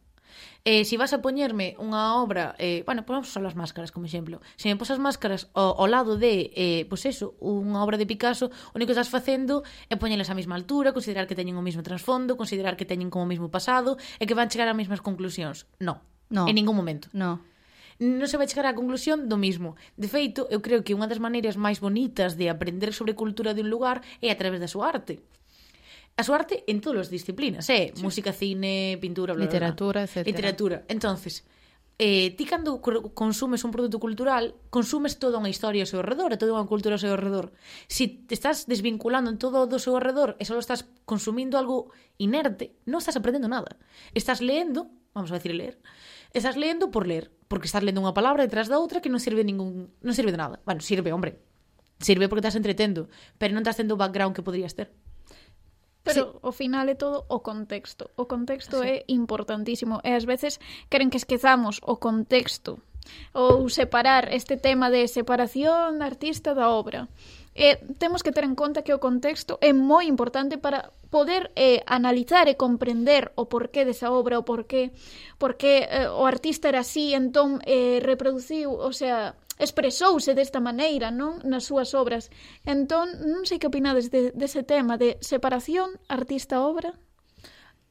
Eh, 0.64 0.88
si 0.88 0.96
vas 0.96 1.12
a 1.12 1.20
poñerme 1.20 1.76
unha 1.76 2.16
obra, 2.16 2.56
eh, 2.56 2.88
bueno, 2.88 3.04
pois 3.04 3.28
só 3.28 3.44
as 3.44 3.52
máscaras 3.52 3.92
como 3.92 4.08
exemplo. 4.08 4.40
Se 4.56 4.72
me 4.72 4.80
posas 4.80 4.96
máscaras 4.96 5.52
ao, 5.52 5.76
ao 5.76 5.92
lado 5.92 6.16
de, 6.16 6.56
eh, 6.56 6.88
pois 6.88 7.04
eso, 7.04 7.36
unha 7.44 7.84
obra 7.84 8.00
de 8.00 8.08
Picasso, 8.08 8.48
o 8.48 8.80
único 8.80 8.96
que 8.96 8.96
estás 8.96 9.12
facendo 9.12 9.68
é 9.92 10.00
poñelas 10.00 10.32
á 10.32 10.34
mesma 10.40 10.56
altura, 10.56 10.96
considerar 10.96 11.28
que 11.28 11.36
teñen 11.36 11.60
o 11.60 11.64
mesmo 11.68 11.84
trasfondo, 11.84 12.40
considerar 12.40 12.80
que 12.80 12.88
teñen 12.88 13.12
como 13.12 13.28
o 13.28 13.30
mesmo 13.30 13.52
pasado 13.52 14.00
e 14.16 14.24
que 14.24 14.40
van 14.40 14.48
chegar 14.48 14.72
ás 14.72 14.78
mesmas 14.80 15.04
conclusións. 15.04 15.68
No, 15.84 16.00
no. 16.32 16.48
en 16.48 16.56
ningún 16.56 16.80
momento. 16.80 17.12
No 17.12 17.44
non 18.02 18.26
se 18.26 18.40
vai 18.40 18.48
chegar 18.50 18.70
á 18.70 18.74
conclusión 18.74 19.28
do 19.30 19.38
mismo. 19.38 19.76
De 20.00 20.10
feito, 20.10 20.48
eu 20.54 20.64
creo 20.64 20.82
que 20.82 20.96
unha 20.98 21.06
das 21.06 21.22
maneiras 21.22 21.60
máis 21.60 21.78
bonitas 21.84 22.40
de 22.40 22.50
aprender 22.50 22.96
sobre 22.96 23.18
cultura 23.18 23.54
de 23.54 23.62
un 23.62 23.70
lugar 23.70 24.02
é 24.24 24.32
a 24.32 24.38
través 24.40 24.58
da 24.58 24.72
súa 24.72 24.90
arte 24.90 25.22
a 26.14 26.22
súa 26.22 26.46
arte 26.46 26.62
en 26.70 26.78
todas 26.78 27.10
as 27.10 27.10
disciplinas, 27.10 27.66
eh? 27.74 27.90
Sí. 27.90 28.02
Música, 28.06 28.30
cine, 28.30 29.02
pintura, 29.02 29.34
bla, 29.34 29.46
literatura, 29.46 30.06
bla, 30.06 30.14
bla. 30.14 30.22
etc. 30.22 30.28
Literatura. 30.30 30.78
Entonces, 30.86 31.42
eh, 31.98 32.32
ti 32.38 32.46
cando 32.46 32.82
consumes 32.82 33.64
un 33.64 33.72
produto 33.72 34.00
cultural, 34.00 34.56
consumes 34.70 35.18
toda 35.18 35.42
unha 35.42 35.50
historia 35.50 35.86
ao 35.86 35.90
seu 35.90 36.06
redor, 36.06 36.34
toda 36.38 36.54
unha 36.54 36.70
cultura 36.70 36.98
ao 36.98 37.02
seu 37.02 37.18
redor. 37.18 37.54
Si 37.90 38.26
te 38.30 38.38
estás 38.38 38.70
desvinculando 38.70 39.34
en 39.34 39.42
todo 39.42 39.66
do 39.66 39.82
seu 39.82 39.98
redor 39.98 40.38
e 40.38 40.46
só 40.46 40.58
estás 40.58 40.86
consumindo 41.06 41.58
algo 41.58 41.90
inerte, 42.22 42.78
non 42.86 43.02
estás 43.02 43.18
aprendendo 43.18 43.50
nada. 43.50 43.78
Estás 44.14 44.42
leendo, 44.42 44.94
vamos 45.18 45.34
a 45.34 45.38
decir 45.42 45.54
ler, 45.58 45.82
Estás 46.34 46.58
lendo 46.58 46.90
por 46.90 47.06
ler, 47.06 47.32
porque 47.48 47.70
estás 47.70 47.86
lendo 47.86 48.02
unha 48.02 48.18
palabra 48.18 48.42
detrás 48.42 48.66
da 48.66 48.82
outra 48.82 49.06
que 49.06 49.14
non 49.14 49.22
sirve 49.22 49.46
ningún, 49.46 49.94
non 50.02 50.18
sirve 50.18 50.34
de 50.34 50.42
nada. 50.42 50.58
Bueno, 50.66 50.82
sirve, 50.82 51.14
hombre. 51.14 51.38
Sirve 52.02 52.26
porque 52.26 52.42
estás 52.42 52.58
entretendo, 52.58 53.06
pero 53.38 53.54
non 53.54 53.62
estás 53.62 53.78
tendo 53.78 53.94
o 53.94 54.02
background 54.02 54.34
que 54.34 54.42
poderías 54.42 54.74
ter. 54.74 54.90
Pero 56.02 56.22
sí. 56.26 56.40
o 56.42 56.52
final 56.52 56.90
é 56.90 56.98
todo 56.98 57.30
o 57.30 57.46
contexto. 57.46 58.10
O 58.18 58.26
contexto 58.26 58.82
sí. 58.82 58.90
é 58.90 58.96
importantísimo 59.08 60.02
e 60.02 60.18
ás 60.18 60.26
veces 60.26 60.58
queren 60.90 61.14
que 61.14 61.22
esquezamos 61.22 61.78
o 61.86 62.02
contexto 62.02 62.82
ou 63.38 63.70
separar 63.70 64.32
este 64.34 64.58
tema 64.58 64.90
de 64.90 65.06
separación 65.06 66.02
da 66.02 66.10
artista 66.10 66.58
da 66.58 66.74
obra 66.74 67.08
eh, 67.56 67.80
temos 67.98 68.24
que 68.24 68.32
ter 68.32 68.44
en 68.44 68.56
conta 68.56 68.82
que 68.82 68.94
o 68.94 69.00
contexto 69.00 69.62
é 69.62 69.74
moi 69.74 70.10
importante 70.10 70.58
para 70.58 70.90
poder 71.14 71.54
eh, 71.54 71.86
analizar 71.86 72.50
e 72.50 72.58
comprender 72.58 73.32
o 73.38 73.46
porqué 73.46 73.86
desa 73.86 74.10
obra, 74.10 74.42
o 74.42 74.46
porqué, 74.46 74.92
porqué 75.38 75.86
eh, 75.86 76.10
o 76.10 76.26
artista 76.26 76.74
era 76.74 76.82
así, 76.82 77.14
entón 77.14 77.62
eh, 77.70 78.02
reproduciu, 78.02 78.74
o 78.74 78.90
sea, 78.90 79.38
expresouse 79.62 80.34
desta 80.34 80.58
maneira 80.58 81.14
non 81.14 81.38
nas 81.46 81.70
súas 81.70 81.94
obras. 81.94 82.34
Entón, 82.66 83.14
non 83.22 83.46
sei 83.46 83.62
que 83.62 83.70
opinades 83.70 84.10
de, 84.10 84.34
dese 84.34 84.66
tema 84.66 84.98
de 84.98 85.22
separación 85.22 86.02
artista-obra? 86.10 86.98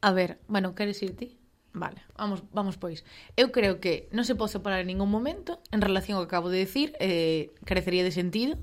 A 0.02 0.10
ver, 0.10 0.42
bueno, 0.50 0.74
queres 0.74 0.98
ir 1.06 1.14
ti? 1.14 1.38
Vale, 1.74 2.02
vamos, 2.18 2.42
vamos 2.52 2.76
pois. 2.76 3.00
Eu 3.32 3.48
creo 3.48 3.80
que 3.80 4.10
non 4.12 4.28
se 4.28 4.36
pode 4.36 4.52
separar 4.52 4.84
en 4.84 4.92
ningún 4.92 5.08
momento 5.08 5.62
en 5.72 5.80
relación 5.80 6.18
ao 6.20 6.26
que 6.26 6.30
acabo 6.34 6.52
de 6.52 6.60
decir, 6.60 6.92
eh, 7.00 7.54
carecería 7.64 8.04
de 8.04 8.12
sentido 8.12 8.60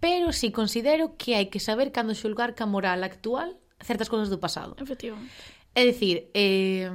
pero 0.00 0.32
si 0.32 0.48
sí 0.48 0.52
considero 0.52 1.16
que 1.16 1.36
hai 1.36 1.48
que 1.48 1.60
saber 1.60 1.92
cando 1.92 2.12
xulgar 2.12 2.52
ca 2.52 2.68
moral 2.68 3.04
actual 3.04 3.56
certas 3.80 4.08
cousas 4.08 4.28
do 4.28 4.40
pasado. 4.40 4.76
Efectivamente. 4.80 5.32
É 5.76 5.84
dicir, 5.84 6.32
eh, 6.32 6.88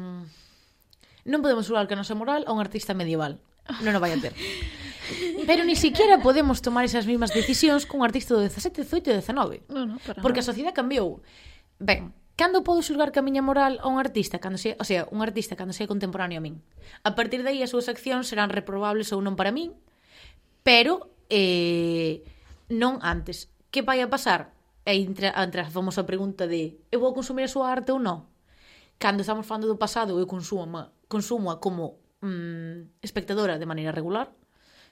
non 1.25 1.45
podemos 1.45 1.69
xulgar 1.69 1.85
que 1.85 1.93
a 1.93 2.01
nosa 2.01 2.17
moral 2.17 2.45
a 2.45 2.51
un 2.53 2.61
artista 2.61 2.97
medieval. 2.97 3.37
Non 3.85 3.93
o 3.93 4.01
vai 4.01 4.13
a 4.13 4.19
ter. 4.19 4.33
Pero 5.49 5.65
ni 5.65 5.75
siquiera 5.75 6.17
podemos 6.21 6.61
tomar 6.61 6.85
esas 6.85 7.05
mismas 7.05 7.33
decisións 7.33 7.85
cun 7.85 8.01
artista 8.01 8.33
do 8.33 8.41
17, 8.41 8.85
18 8.85 9.11
e 9.11 9.13
19. 9.21 9.69
No, 9.69 9.85
no, 9.85 9.95
para 10.01 10.21
porque 10.21 10.41
a 10.41 10.45
sociedade 10.45 10.73
cambiou. 10.73 11.21
Ben, 11.77 12.13
cando 12.33 12.65
podo 12.65 12.81
xulgar 12.81 13.13
que 13.13 13.21
a 13.21 13.25
miña 13.25 13.45
moral 13.45 13.77
a 13.81 13.87
un 13.89 14.01
artista 14.01 14.41
cando 14.41 14.57
se, 14.57 14.73
o 14.81 14.85
sea, 14.85 15.05
un 15.13 15.21
artista 15.21 15.53
cando 15.53 15.77
sea 15.77 15.85
contemporáneo 15.85 16.41
a 16.41 16.43
min. 16.43 16.65
A 17.05 17.13
partir 17.13 17.45
de 17.45 17.53
aí 17.53 17.61
as 17.61 17.69
súas 17.69 17.85
accións 17.85 18.25
serán 18.25 18.49
reprobables 18.49 19.13
ou 19.13 19.21
non 19.21 19.37
para 19.37 19.53
min, 19.53 19.77
pero 20.65 21.13
eh, 21.29 22.25
non 22.71 23.03
antes. 23.03 23.51
Que 23.69 23.83
vai 23.83 23.99
a 23.99 24.07
pasar? 24.07 24.55
E 24.87 24.97
entre, 24.97 25.29
entre 25.29 25.61
a 25.61 25.69
famosa 25.69 26.07
pregunta 26.07 26.49
de 26.49 26.81
eu 26.89 27.03
vou 27.03 27.13
consumir 27.13 27.45
a 27.45 27.53
súa 27.53 27.69
arte 27.69 27.93
ou 27.93 28.01
non? 28.01 28.31
Cando 28.97 29.21
estamos 29.21 29.45
falando 29.45 29.69
do 29.69 29.77
pasado, 29.77 30.17
eu 30.17 30.25
consumo, 30.25 30.89
consumo 31.05 31.53
como 31.61 32.01
mm, 32.25 33.03
espectadora 33.05 33.61
de 33.61 33.69
maneira 33.69 33.93
regular, 33.93 34.33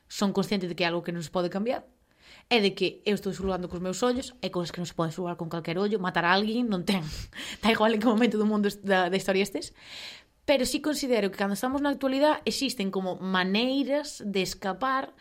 son 0.09 0.33
consciente 0.33 0.67
de 0.67 0.75
que 0.75 0.83
é 0.83 0.89
algo 0.89 1.05
que 1.05 1.13
non 1.13 1.25
se 1.25 1.33
pode 1.33 1.49
cambiar, 1.49 1.85
é 2.49 2.57
de 2.61 2.73
que 2.73 3.01
eu 3.05 3.13
estou 3.13 3.33
xulgando 3.33 3.69
cos 3.69 3.81
meus 3.81 4.01
ollos, 4.01 4.33
e 4.41 4.49
cousas 4.49 4.73
que 4.73 4.81
non 4.81 4.89
se 4.89 4.97
poden 4.97 5.13
xulgar 5.13 5.37
con 5.37 5.49
calquer 5.49 5.77
ollo, 5.77 6.01
matar 6.01 6.25
a 6.25 6.33
alguén 6.33 6.69
non 6.69 6.85
ten, 6.85 7.05
está 7.57 7.69
igual 7.69 7.93
en 7.93 8.01
que 8.01 8.09
momento 8.09 8.41
do 8.41 8.49
mundo 8.49 8.69
da, 8.81 9.09
da 9.09 9.17
historia 9.17 9.45
estes, 9.45 9.73
pero 10.49 10.65
sí 10.65 10.81
considero 10.81 11.29
que 11.29 11.37
cando 11.37 11.53
estamos 11.53 11.81
na 11.81 11.93
actualidade 11.93 12.41
existen 12.49 12.89
como 12.89 13.21
maneiras 13.21 14.21
de 14.25 14.41
escapar 14.41 15.13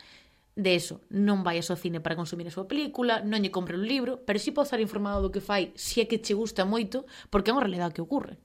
de 0.55 0.75
eso, 0.75 1.01
non 1.13 1.45
vayas 1.45 1.69
ao 1.69 1.79
cine 1.79 1.99
para 1.99 2.17
consumir 2.17 2.47
a 2.47 2.55
súa 2.55 2.67
película, 2.69 3.21
non 3.21 3.43
lle 3.43 3.53
compre 3.53 3.77
un 3.77 3.85
libro, 3.85 4.23
pero 4.25 4.39
si 4.39 4.49
sí 4.49 4.51
podes 4.51 4.73
estar 4.73 4.81
informado 4.81 5.21
do 5.21 5.31
que 5.33 5.43
fai 5.43 5.71
se 5.77 6.03
é 6.03 6.05
que 6.09 6.19
che 6.19 6.33
gusta 6.33 6.65
moito, 6.65 7.05
porque 7.29 7.49
é 7.49 7.55
unha 7.55 7.63
realidade 7.63 7.95
que 7.95 8.03
ocorre. 8.03 8.39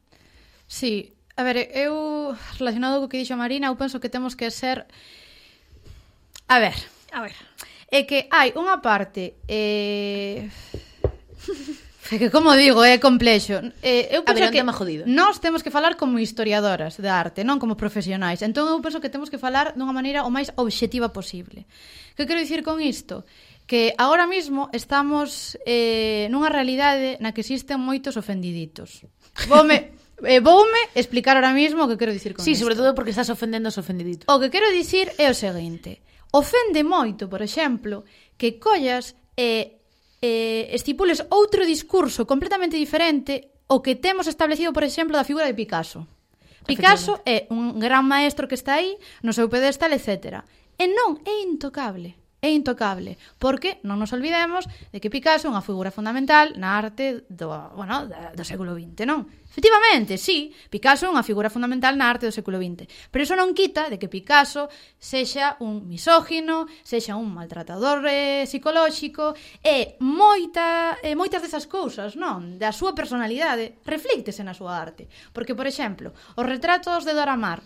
Sí, 0.68 1.14
a 1.34 1.42
ver, 1.42 1.70
eu 1.74 2.32
relacionado 2.60 3.02
co 3.02 3.10
que 3.10 3.18
dixo 3.18 3.34
Marina, 3.34 3.70
eu 3.70 3.76
penso 3.78 3.98
que 3.98 4.12
temos 4.12 4.38
que 4.38 4.50
ser 4.50 4.86
A 6.48 6.58
ver, 6.58 6.74
a 7.12 7.22
ver. 7.22 7.34
É 7.90 8.04
que 8.04 8.28
hai 8.30 8.52
unha 8.52 8.82
parte 8.82 9.38
eh 9.48 10.50
É 12.10 12.18
que 12.20 12.28
como 12.28 12.52
digo, 12.52 12.84
é 12.84 12.98
complexo. 12.98 13.60
Eh, 13.80 14.12
eu 14.12 14.24
penso 14.24 14.40
ver, 14.40 14.52
que 14.52 14.60
jodido. 14.60 15.04
nós 15.06 15.40
temos 15.40 15.62
que 15.62 15.70
falar 15.70 15.96
como 15.96 16.18
historiadoras 16.18 17.00
de 17.00 17.08
arte, 17.08 17.44
non 17.44 17.56
como 17.56 17.80
profesionais. 17.80 18.44
Entón 18.44 18.68
eu 18.68 18.80
penso 18.84 19.00
que 19.00 19.08
temos 19.08 19.32
que 19.32 19.40
falar 19.40 19.72
dunha 19.72 19.94
maneira 19.96 20.26
o 20.26 20.30
máis 20.30 20.52
obxectiva 20.60 21.08
posible. 21.16 21.64
Que 22.12 22.28
quero 22.28 22.40
dicir 22.40 22.60
con 22.60 22.84
isto? 22.84 23.24
Que 23.64 23.96
agora 23.96 24.28
mesmo 24.28 24.68
estamos 24.76 25.56
eh, 25.64 26.28
nunha 26.28 26.52
realidade 26.52 27.16
na 27.24 27.32
que 27.32 27.40
existen 27.40 27.80
moitos 27.80 28.20
ofendiditos. 28.20 29.08
Voume, 29.48 29.96
eh, 30.28 30.44
voume 30.44 30.92
explicar 30.92 31.40
ahora 31.40 31.56
mismo 31.56 31.84
o 31.84 31.88
que 31.88 31.96
quero 31.96 32.12
dicir 32.12 32.36
con 32.36 32.44
sí, 32.44 32.52
isto. 32.52 32.60
Sí, 32.60 32.62
sobre 32.68 32.76
todo 32.76 32.92
porque 32.92 33.16
estás 33.16 33.32
ofendendo 33.32 33.72
os 33.72 33.80
ofendiditos. 33.80 34.28
O 34.28 34.36
que 34.36 34.52
quero 34.52 34.68
dicir 34.68 35.08
é 35.16 35.32
o 35.32 35.36
seguinte. 35.36 36.04
Ofende 36.36 36.84
moito, 36.84 37.32
por 37.32 37.40
exemplo, 37.40 38.04
que 38.36 38.60
collas 38.60 39.16
eh, 39.38 39.83
eh, 40.24 40.72
estipules 40.72 41.20
outro 41.28 41.68
discurso 41.68 42.24
completamente 42.24 42.80
diferente 42.80 43.52
o 43.68 43.84
que 43.84 44.00
temos 44.00 44.24
establecido, 44.24 44.72
por 44.72 44.84
exemplo, 44.84 45.12
da 45.12 45.28
figura 45.28 45.44
de 45.44 45.52
Picasso. 45.52 46.08
Picasso 46.64 47.20
é 47.28 47.44
un 47.52 47.76
gran 47.76 48.08
maestro 48.08 48.48
que 48.48 48.56
está 48.56 48.80
aí, 48.80 48.96
no 49.20 49.36
seu 49.36 49.52
pedestal, 49.52 49.92
etc. 49.92 50.40
E 50.80 50.88
non 50.88 51.20
é 51.28 51.44
intocable 51.44 52.16
é 52.44 52.52
intocable, 52.52 53.16
porque 53.40 53.80
non 53.88 53.96
nos 53.96 54.12
olvidemos 54.12 54.68
de 54.92 55.00
que 55.00 55.08
Picasso 55.08 55.48
é 55.48 55.52
unha 55.52 55.64
figura 55.64 55.88
fundamental 55.88 56.52
na 56.60 56.76
arte 56.76 57.24
do, 57.32 57.48
bueno, 57.72 58.04
do 58.04 58.44
século 58.44 58.76
XX, 58.76 59.08
non? 59.08 59.24
Efectivamente, 59.48 60.20
sí, 60.20 60.52
Picasso 60.68 61.08
é 61.08 61.12
unha 61.14 61.24
figura 61.24 61.48
fundamental 61.48 61.96
na 61.96 62.12
arte 62.12 62.28
do 62.28 62.36
século 62.36 62.60
XX, 62.60 62.84
pero 63.08 63.24
iso 63.24 63.32
non 63.32 63.56
quita 63.56 63.88
de 63.88 63.96
que 63.96 64.12
Picasso 64.12 64.68
sexa 65.00 65.56
un 65.64 65.88
misógino, 65.88 66.68
sexa 66.84 67.16
un 67.16 67.32
maltratador 67.32 68.04
eh, 68.04 68.44
psicolóxico 68.44 69.32
e 69.64 69.96
moita, 70.04 71.00
eh, 71.00 71.16
moitas 71.16 71.40
desas 71.40 71.64
cousas, 71.64 72.12
non, 72.12 72.60
da 72.60 72.76
súa 72.76 72.92
personalidade 72.92 73.80
reflíctese 73.88 74.44
na 74.44 74.52
súa 74.52 74.76
arte. 74.76 75.08
Porque, 75.32 75.56
por 75.56 75.64
exemplo, 75.64 76.12
os 76.36 76.44
retratos 76.44 77.08
de 77.08 77.16
Dora 77.16 77.40
Maar 77.40 77.64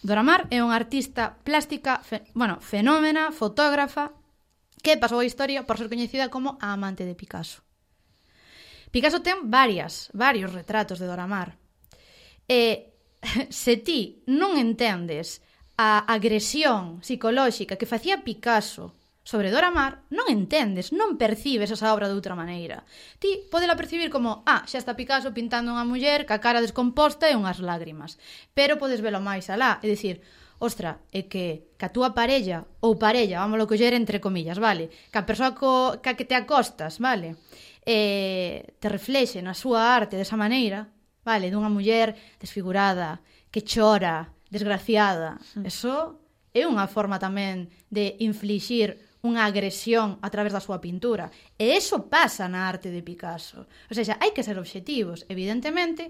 Dora 0.00 0.24
Mar 0.24 0.48
é 0.48 0.64
unha 0.64 0.76
artista 0.76 1.36
plástica, 1.44 2.00
fe, 2.00 2.24
bueno, 2.32 2.56
fenómena, 2.64 3.32
fotógrafa, 3.36 4.16
que 4.80 4.96
pasou 4.96 5.20
a 5.20 5.28
historia 5.28 5.68
por 5.68 5.76
ser 5.76 5.92
coñecida 5.92 6.32
como 6.32 6.56
a 6.56 6.72
amante 6.72 7.04
de 7.04 7.12
Picasso. 7.12 7.60
Picasso 8.88 9.20
ten 9.20 9.52
varias, 9.52 10.08
varios 10.16 10.56
retratos 10.56 10.98
de 10.98 11.06
Dora 11.06 11.28
Mar. 11.28 11.60
E 12.48 12.96
se 13.52 13.76
ti 13.76 14.24
non 14.24 14.56
entendes 14.56 15.44
a 15.76 16.00
agresión 16.08 17.04
psicolóxica 17.04 17.76
que 17.76 17.88
facía 17.88 18.24
Picasso 18.24 18.96
sobre 19.30 19.52
Dora 19.54 19.70
Maar, 19.70 20.02
non 20.10 20.26
entendes, 20.26 20.90
non 20.90 21.14
percibes 21.14 21.70
esa 21.70 21.94
obra 21.94 22.10
de 22.10 22.18
outra 22.18 22.34
maneira. 22.34 22.82
Ti 23.22 23.46
podela 23.46 23.78
percibir 23.78 24.10
como, 24.10 24.42
ah, 24.42 24.66
xa 24.66 24.82
está 24.82 24.98
Picasso 24.98 25.30
pintando 25.30 25.70
unha 25.70 25.86
muller 25.86 26.26
ca 26.26 26.42
cara 26.42 26.58
descomposta 26.58 27.30
e 27.30 27.38
unhas 27.38 27.62
lágrimas. 27.62 28.18
Pero 28.58 28.74
podes 28.82 28.98
velo 28.98 29.22
máis 29.22 29.46
alá, 29.46 29.78
é 29.78 29.86
dicir, 29.86 30.18
ostra, 30.58 30.98
é 31.14 31.30
que 31.30 31.70
ca 31.78 31.94
túa 31.94 32.10
parella 32.10 32.66
ou 32.82 32.98
parella, 32.98 33.38
vámoslo 33.38 33.70
coller 33.70 33.94
entre 33.94 34.18
comillas, 34.18 34.58
vale? 34.58 34.90
Ca 35.14 35.22
persoa 35.22 35.54
co, 35.54 36.02
ca 36.02 36.18
que 36.18 36.26
te 36.26 36.34
acostas, 36.34 36.98
vale? 36.98 37.38
Eh, 37.86 38.74
te 38.82 38.90
reflexe 38.90 39.38
na 39.46 39.54
súa 39.54 39.94
arte 39.94 40.18
desa 40.18 40.34
maneira, 40.34 40.90
vale? 41.22 41.54
Dunha 41.54 41.70
muller 41.70 42.18
desfigurada, 42.42 43.22
que 43.54 43.62
chora, 43.62 44.34
desgraciada. 44.50 45.38
Mm. 45.54 45.70
Eso 45.70 46.18
é 46.50 46.66
unha 46.66 46.90
forma 46.90 47.22
tamén 47.22 47.70
de 47.94 48.18
infligir 48.18 49.09
unha 49.20 49.44
agresión 49.44 50.16
a 50.24 50.28
través 50.32 50.56
da 50.56 50.64
súa 50.64 50.80
pintura. 50.80 51.28
E 51.60 51.76
eso 51.76 52.08
pasa 52.08 52.48
na 52.48 52.64
arte 52.64 52.88
de 52.88 53.04
Picasso. 53.04 53.68
O 53.88 53.92
sea, 53.92 54.16
hai 54.20 54.32
que 54.32 54.46
ser 54.46 54.56
obxectivos, 54.56 55.28
evidentemente, 55.28 56.08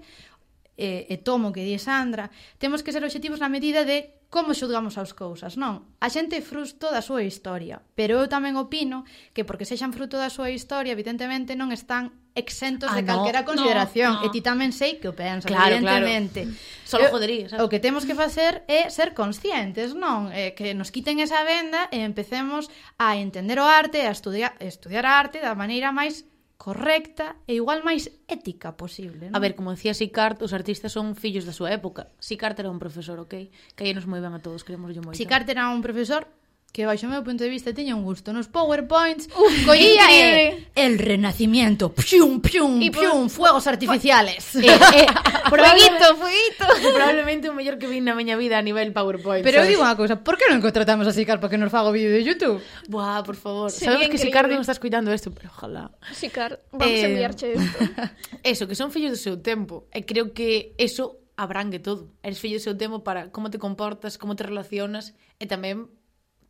e, 0.79 1.05
e 1.11 1.15
tomo 1.19 1.51
que 1.51 1.67
di 1.67 1.75
Sandra, 1.75 2.31
temos 2.57 2.81
que 2.81 2.95
ser 2.95 3.03
obxectivos 3.03 3.43
na 3.43 3.51
medida 3.51 3.83
de 3.83 4.21
como 4.31 4.55
xudgamos 4.55 4.95
as 4.95 5.11
cousas, 5.11 5.59
non? 5.59 5.91
A 5.99 6.07
xente 6.07 6.39
é 6.39 6.43
fruto 6.43 6.87
da 6.87 7.03
súa 7.03 7.27
historia, 7.27 7.83
pero 7.99 8.23
eu 8.23 8.31
tamén 8.31 8.55
opino 8.55 9.03
que 9.35 9.43
porque 9.43 9.67
sexan 9.67 9.91
fruto 9.91 10.15
da 10.15 10.31
súa 10.31 10.47
historia, 10.55 10.95
evidentemente 10.95 11.59
non 11.59 11.75
están 11.75 12.15
exentos 12.35 12.89
ah, 12.91 12.95
de 12.95 13.03
calquera 13.03 13.41
no, 13.41 13.45
consideración 13.45 14.13
no, 14.13 14.19
no. 14.23 14.25
e 14.27 14.33
ti 14.33 14.39
tamén 14.39 14.71
sei 14.71 15.03
que 15.03 15.11
o 15.11 15.15
pensas 15.15 15.51
claro, 15.51 15.75
evidentemente 15.75 16.47
claro. 16.47 16.87
solo 16.87 17.05
jodería 17.11 17.51
¿sabes? 17.51 17.59
Eh. 17.59 17.65
o 17.65 17.67
que 17.67 17.83
temos 17.83 18.07
que 18.07 18.15
facer 18.15 18.63
é 18.71 18.87
ser 18.87 19.11
conscientes 19.11 19.91
non 19.91 20.31
eh, 20.31 20.55
que 20.55 20.71
nos 20.71 20.95
quiten 20.95 21.19
esa 21.19 21.43
venda 21.43 21.91
e 21.91 22.07
empecemos 22.07 22.71
a 22.95 23.19
entender 23.19 23.59
o 23.59 23.67
arte 23.67 24.07
a 24.07 24.15
estudiar, 24.15 24.55
a 24.55 24.63
estudiar 24.63 25.03
a 25.03 25.19
arte 25.19 25.43
da 25.43 25.51
maneira 25.59 25.91
máis 25.91 26.23
correcta 26.61 27.41
e 27.49 27.57
igual 27.57 27.81
máis 27.81 28.13
ética 28.29 28.77
posible. 28.77 29.33
Non? 29.33 29.35
A 29.35 29.41
ver, 29.41 29.57
como 29.57 29.73
decía 29.73 29.97
Sicart, 29.97 30.45
os 30.45 30.53
artistas 30.53 30.93
son 30.93 31.17
fillos 31.17 31.41
da 31.49 31.57
súa 31.57 31.73
época. 31.73 32.13
Sicart 32.21 32.53
era 32.61 32.69
un 32.69 32.77
profesor, 32.77 33.17
ok? 33.17 33.49
Caínos 33.73 34.05
moi 34.05 34.21
ben 34.21 34.37
a 34.37 34.39
todos, 34.45 34.61
queremos 34.61 34.93
moito. 34.93 35.09
ben. 35.09 35.17
Sicart 35.17 35.49
era 35.49 35.73
un 35.73 35.81
profesor 35.81 36.29
que 36.71 36.87
baixo 36.87 37.03
o 37.03 37.11
meu 37.11 37.19
punto 37.19 37.43
de 37.43 37.51
vista 37.51 37.75
tiña 37.75 37.99
un 37.99 38.07
gusto 38.07 38.31
nos 38.31 38.47
powerpoints 38.47 39.27
Uf, 39.35 39.67
collía 39.67 40.07
e 40.07 40.71
el 40.71 41.03
renacimiento 41.03 41.91
pium 41.91 42.39
pium 42.39 42.79
y 42.79 42.87
pium 42.87 43.27
fuegos 43.27 43.67
artificiales. 43.67 44.55
Eh, 44.55 44.63
eh, 44.63 45.05
fueguito 45.51 46.15
fueguito. 46.15 46.65
probablemente 46.95 47.51
o 47.51 47.53
mellor 47.53 47.75
que 47.75 47.91
vi 47.91 47.99
na 47.99 48.15
miña 48.15 48.39
vida 48.39 48.55
a 48.55 48.63
nivel 48.63 48.95
powerpoint 48.95 49.43
pero 49.43 49.59
eu 49.59 49.67
digo 49.67 49.83
unha 49.83 49.99
cousa 49.99 50.23
por 50.23 50.39
que 50.39 50.47
non 50.47 50.63
contratamos 50.63 51.03
a 51.03 51.11
Sicar 51.11 51.43
para 51.43 51.51
que 51.51 51.59
nos 51.59 51.67
faga 51.67 51.91
o 51.91 51.93
vídeo 51.93 52.07
de 52.07 52.23
Youtube? 52.23 52.63
Buah 52.87 53.19
por 53.27 53.35
favor. 53.35 53.67
Sería 53.67 53.99
sabemos 53.99 54.07
increíble. 54.07 54.15
que 54.15 54.31
Sicar 54.31 54.45
non 54.47 54.63
está 54.63 54.71
escuitando 54.71 55.11
isto 55.11 55.35
pero 55.35 55.51
ojalá. 55.51 55.91
Sicar 56.15 56.63
vamos 56.71 56.87
eh, 56.87 57.03
a 57.03 57.07
enviarche 57.11 57.51
isto 57.51 57.77
eso 58.47 58.63
que 58.63 58.79
son 58.79 58.95
fillos 58.95 59.11
do 59.11 59.19
seu 59.19 59.35
tempo 59.43 59.91
e 59.91 60.07
creo 60.07 60.31
que 60.31 60.71
eso 60.79 61.19
abrangue 61.35 61.83
todo. 61.83 62.15
Eres 62.23 62.39
fillo 62.39 62.55
do 62.55 62.63
seu 62.63 62.79
tempo 62.79 63.03
para 63.03 63.27
como 63.27 63.51
te 63.51 63.59
comportas 63.59 64.15
como 64.15 64.39
te 64.39 64.47
relacionas 64.47 65.11
e 65.35 65.51
tamén 65.51 65.91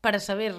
para 0.01 0.19
saber 0.19 0.53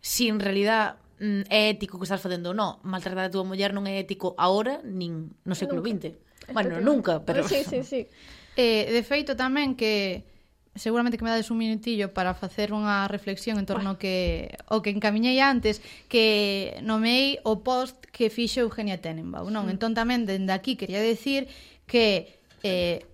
se 0.00 0.24
si 0.24 0.28
en 0.28 0.40
realidad 0.40 0.96
mm, 1.20 1.48
é 1.48 1.70
ético 1.70 1.98
que 1.98 2.08
estás 2.08 2.20
facendo 2.20 2.50
ou 2.52 2.56
non. 2.56 2.80
Maltratar 2.82 3.28
a 3.28 3.32
túa 3.32 3.44
muller 3.44 3.76
non 3.76 3.84
é 3.84 4.00
ético 4.00 4.34
agora, 4.40 4.80
nin 4.82 5.32
no 5.44 5.54
século 5.54 5.84
XX. 5.84 6.16
Bueno, 6.52 6.80
nunca, 6.80 7.20
pero... 7.24 7.46
Sí, 7.46 7.62
sí, 7.64 7.82
sí. 7.84 8.02
Eh, 8.56 8.88
de 8.88 9.04
feito 9.04 9.36
tamén 9.36 9.76
que 9.76 10.24
seguramente 10.72 11.18
que 11.18 11.24
me 11.24 11.28
dades 11.28 11.52
un 11.52 11.60
minutillo 11.60 12.16
para 12.16 12.32
facer 12.32 12.72
unha 12.72 13.04
reflexión 13.04 13.60
en 13.60 13.68
torno 13.68 13.92
ao 13.92 14.00
que 14.00 14.48
o 14.72 14.80
que 14.80 14.88
encamiñei 14.88 15.36
antes 15.44 15.84
que 16.08 16.80
nomei 16.80 17.36
o 17.44 17.60
post 17.60 18.00
que 18.08 18.32
fixe 18.32 18.64
Eugenia 18.64 18.96
Tenenbaum, 18.96 19.52
non? 19.52 19.68
Entón 19.68 19.92
tamén 19.92 20.24
dende 20.24 20.56
aquí 20.56 20.72
quería 20.80 21.04
decir 21.04 21.52
que 21.84 22.32
eh, 22.64 23.04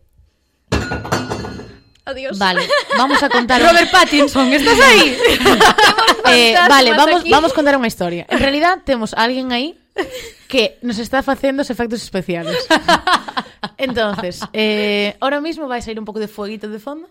Adiós. 2.05 2.39
Vale, 2.39 2.67
vamos 2.99 3.23
a 3.23 3.29
contar. 3.29 3.63
Robert 3.63 3.91
Pattinson, 3.91 4.53
¿estás 4.53 4.81
ahí? 4.81 5.17
eh, 6.33 6.55
vale, 6.69 6.91
vamos, 6.91 7.21
aquí. 7.21 7.31
vamos 7.31 7.53
contar 7.53 7.79
unha 7.79 7.87
historia. 7.87 8.27
En 8.27 8.43
realidad 8.43 8.83
temos 8.83 9.15
a 9.15 9.23
alguén 9.23 9.55
aí 9.55 9.79
que 10.51 10.83
nos 10.83 10.99
está 10.99 11.23
facendo 11.23 11.63
os 11.63 11.71
efectos 11.71 12.03
especiales. 12.03 12.59
Entonces, 13.79 14.43
eh, 14.53 15.15
ahora 15.23 15.39
mismo 15.41 15.71
vai 15.71 15.79
sair 15.79 15.95
un 15.99 16.05
pouco 16.05 16.19
de 16.19 16.27
fueguito 16.27 16.67
de 16.67 16.83
fondo. 16.83 17.07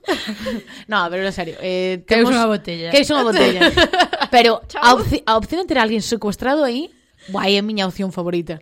No, 0.88 1.08
pero 1.08 1.24
en 1.24 1.32
serio, 1.32 1.56
eh, 1.64 2.04
temos 2.04 2.36
unha 2.36 2.52
botella. 2.52 2.92
Que 2.92 3.08
unha 3.08 3.24
botella. 3.24 3.72
Pero 4.28 4.60
Chao. 4.68 4.84
a, 4.84 4.90
opci 5.00 5.24
a 5.24 5.40
opción 5.40 5.64
de 5.64 5.68
ter 5.72 5.80
alguén 5.80 6.04
secuestrado 6.04 6.68
aí, 6.68 6.92
guai, 7.32 7.56
é 7.56 7.60
a 7.60 7.66
miña 7.66 7.88
opción 7.88 8.12
favorita. 8.12 8.60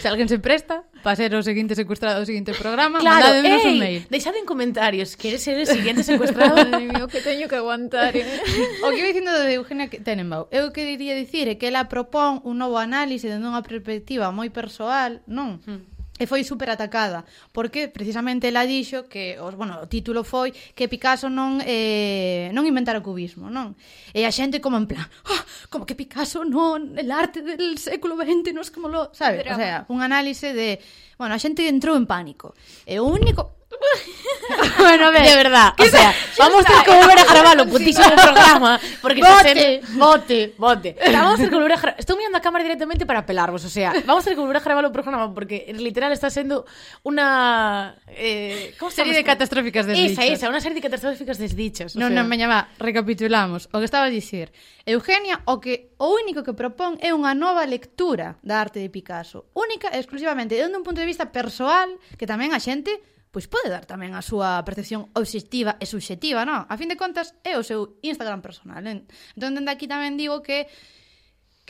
Se 0.00 0.06
alguén 0.08 0.30
se 0.30 0.38
presta, 0.38 0.86
para 1.02 1.16
ser 1.16 1.34
o 1.34 1.42
seguinte 1.42 1.74
secuestrado 1.74 2.20
do 2.20 2.26
seguinte 2.26 2.52
programa, 2.54 3.00
claro, 3.00 3.26
mandádenos 3.26 3.64
un 3.64 3.78
mail. 3.78 4.00
Deixade 4.08 4.38
en 4.38 4.46
comentarios, 4.46 5.16
queres 5.16 5.42
ser 5.42 5.56
o 5.60 5.66
seguinte 5.66 6.02
secuestrado? 6.04 6.56
Ai, 6.76 6.86
mío, 6.86 7.08
que 7.08 7.20
teño 7.20 7.48
que 7.48 7.56
aguantar. 7.56 8.16
Eh? 8.16 8.24
o 8.84 8.90
que 8.92 9.00
vai 9.00 9.12
dicindo 9.12 9.32
de 9.32 9.56
Eugenia 9.56 9.88
Tenenbaum, 9.88 10.46
eu 10.52 10.72
que 10.72 10.84
diría 10.84 11.16
dicir 11.16 11.48
é 11.48 11.56
que 11.56 11.68
ela 11.68 11.88
propón 11.88 12.44
un 12.44 12.60
novo 12.60 12.76
análise 12.76 13.28
dende 13.28 13.48
unha 13.48 13.64
perspectiva 13.64 14.32
moi 14.32 14.52
persoal, 14.52 15.24
non? 15.28 15.60
Hmm. 15.64 15.99
E 16.20 16.28
foi 16.28 16.44
super 16.44 16.68
atacada, 16.68 17.24
porque 17.48 17.88
precisamente 17.88 18.44
ela 18.52 18.68
dixo 18.68 19.08
que, 19.08 19.40
os, 19.40 19.56
bueno, 19.56 19.80
o 19.80 19.88
título 19.88 20.20
foi 20.20 20.52
que 20.52 20.84
Picasso 20.84 21.32
non 21.32 21.64
eh, 21.64 22.52
non 22.52 22.68
inventara 22.68 23.00
o 23.00 23.04
cubismo, 23.04 23.48
non? 23.48 23.72
E 24.12 24.28
a 24.28 24.30
xente 24.30 24.60
como 24.60 24.76
en 24.76 24.84
plan, 24.84 25.08
oh, 25.32 25.42
como 25.72 25.88
que 25.88 25.96
Picasso 25.96 26.44
non, 26.44 26.92
el 27.00 27.08
arte 27.08 27.40
del 27.40 27.80
século 27.80 28.20
XX, 28.20 28.52
non 28.52 28.60
es 28.60 28.68
como 28.68 28.92
lo, 28.92 29.08
sabe? 29.16 29.48
O 29.48 29.56
sea, 29.56 29.88
un 29.88 30.04
análise 30.04 30.52
de, 30.52 30.76
bueno, 31.16 31.32
a 31.32 31.40
xente 31.40 31.64
entrou 31.64 31.96
en 31.96 32.04
pánico. 32.04 32.52
E 32.84 33.00
o 33.00 33.08
único 33.08 33.59
bueno, 34.78 35.06
a 35.06 35.10
ver. 35.10 35.22
De 35.28 35.36
verdad. 35.36 35.74
O 35.78 35.84
sea, 35.84 36.14
vamos 36.38 36.64
ter 36.64 36.84
que 36.84 36.90
volver 36.90 37.18
a 37.18 37.24
gravar 37.24 37.60
o 37.60 37.66
putísimo 37.66 38.10
programa. 38.14 38.80
Porque 39.00 39.20
bote, 39.20 39.80
bote, 39.96 40.54
bote. 40.56 40.96
Vamos 41.12 41.38
ter 41.38 41.48
que 41.48 41.54
volver 41.54 41.72
a 41.72 41.76
gravar. 41.76 41.96
Estou 41.98 42.16
mirando 42.16 42.38
a 42.38 42.40
cámara 42.40 42.64
directamente 42.64 43.06
para 43.06 43.24
pelarvos. 43.24 43.64
O 43.64 43.70
sea, 43.70 43.94
vamos 44.04 44.24
ter 44.24 44.34
que 44.34 44.40
volver 44.40 44.58
a 44.58 44.60
gravar 44.60 44.84
o 44.84 44.92
programa 44.92 45.32
porque 45.32 45.72
literal 45.72 46.12
está 46.12 46.30
sendo 46.30 46.66
una. 47.02 47.96
Eh, 48.08 48.74
como 48.78 48.90
serie 48.90 49.14
de 49.14 49.24
catastróficas 49.24 49.86
desdichas. 49.86 50.24
Esa, 50.24 50.46
esa, 50.46 50.48
una 50.48 50.60
serie 50.60 50.76
de 50.76 50.84
catastróficas 50.84 51.38
desdichas. 51.38 51.96
Non, 51.96 52.12
non, 52.12 52.26
meña, 52.28 52.48
va, 52.48 52.68
recapitulamos. 52.78 53.68
O 53.72 53.78
que 53.80 53.86
estaba 53.86 54.06
a 54.06 54.12
dicir. 54.12 54.52
Eugenia, 54.84 55.40
o 55.44 55.60
que 55.60 55.92
o 56.00 56.16
único 56.16 56.42
que 56.42 56.56
propón 56.56 56.96
é 57.00 57.12
unha 57.12 57.36
nova 57.36 57.62
lectura 57.68 58.40
da 58.42 58.60
arte 58.60 58.80
de 58.80 58.88
Picasso. 58.88 59.48
Única 59.54 59.92
e 59.92 60.00
exclusivamente, 60.00 60.56
dende 60.56 60.76
un 60.76 60.84
punto 60.84 61.00
de 61.00 61.08
vista 61.08 61.30
persoal, 61.30 61.94
que 62.16 62.26
tamén 62.26 62.50
a 62.52 62.60
xente 62.60 62.98
pois 63.30 63.46
pode 63.46 63.70
dar 63.70 63.86
tamén 63.86 64.18
a 64.18 64.22
súa 64.22 64.58
percepción 64.66 65.06
obxectiva 65.14 65.78
e 65.78 65.86
subxectiva, 65.86 66.42
non? 66.42 66.66
A 66.66 66.74
fin 66.74 66.90
de 66.90 66.98
contas, 66.98 67.32
é 67.46 67.54
o 67.54 67.62
seu 67.62 67.98
Instagram 68.02 68.42
personal. 68.42 68.82
En... 68.82 69.06
Entón, 69.38 69.54
dende 69.54 69.70
aquí 69.70 69.86
tamén 69.86 70.18
digo 70.18 70.42
que 70.42 70.66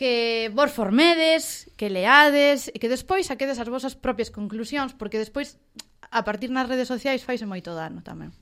que 0.01 0.49
vos 0.57 0.73
formedes, 0.73 1.69
que 1.77 1.93
leades 1.93 2.73
e 2.73 2.81
que 2.81 2.89
despois 2.89 3.29
saquedes 3.29 3.61
as 3.61 3.69
vosas 3.69 3.93
propias 3.93 4.33
conclusións, 4.33 4.97
porque 4.97 5.21
despois 5.21 5.61
a 6.09 6.25
partir 6.25 6.49
nas 6.49 6.65
redes 6.65 6.89
sociais 6.89 7.21
faise 7.21 7.45
moito 7.45 7.77
dano 7.77 8.01
tamén. 8.01 8.33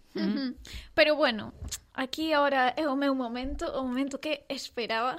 Pero 0.94 1.16
bueno, 1.16 1.52
aquí 1.98 2.32
ahora 2.32 2.72
é 2.78 2.86
o 2.86 2.94
meu 2.94 3.14
momento, 3.14 3.66
o 3.74 3.82
momento 3.82 4.22
que 4.22 4.46
esperaba. 4.48 5.18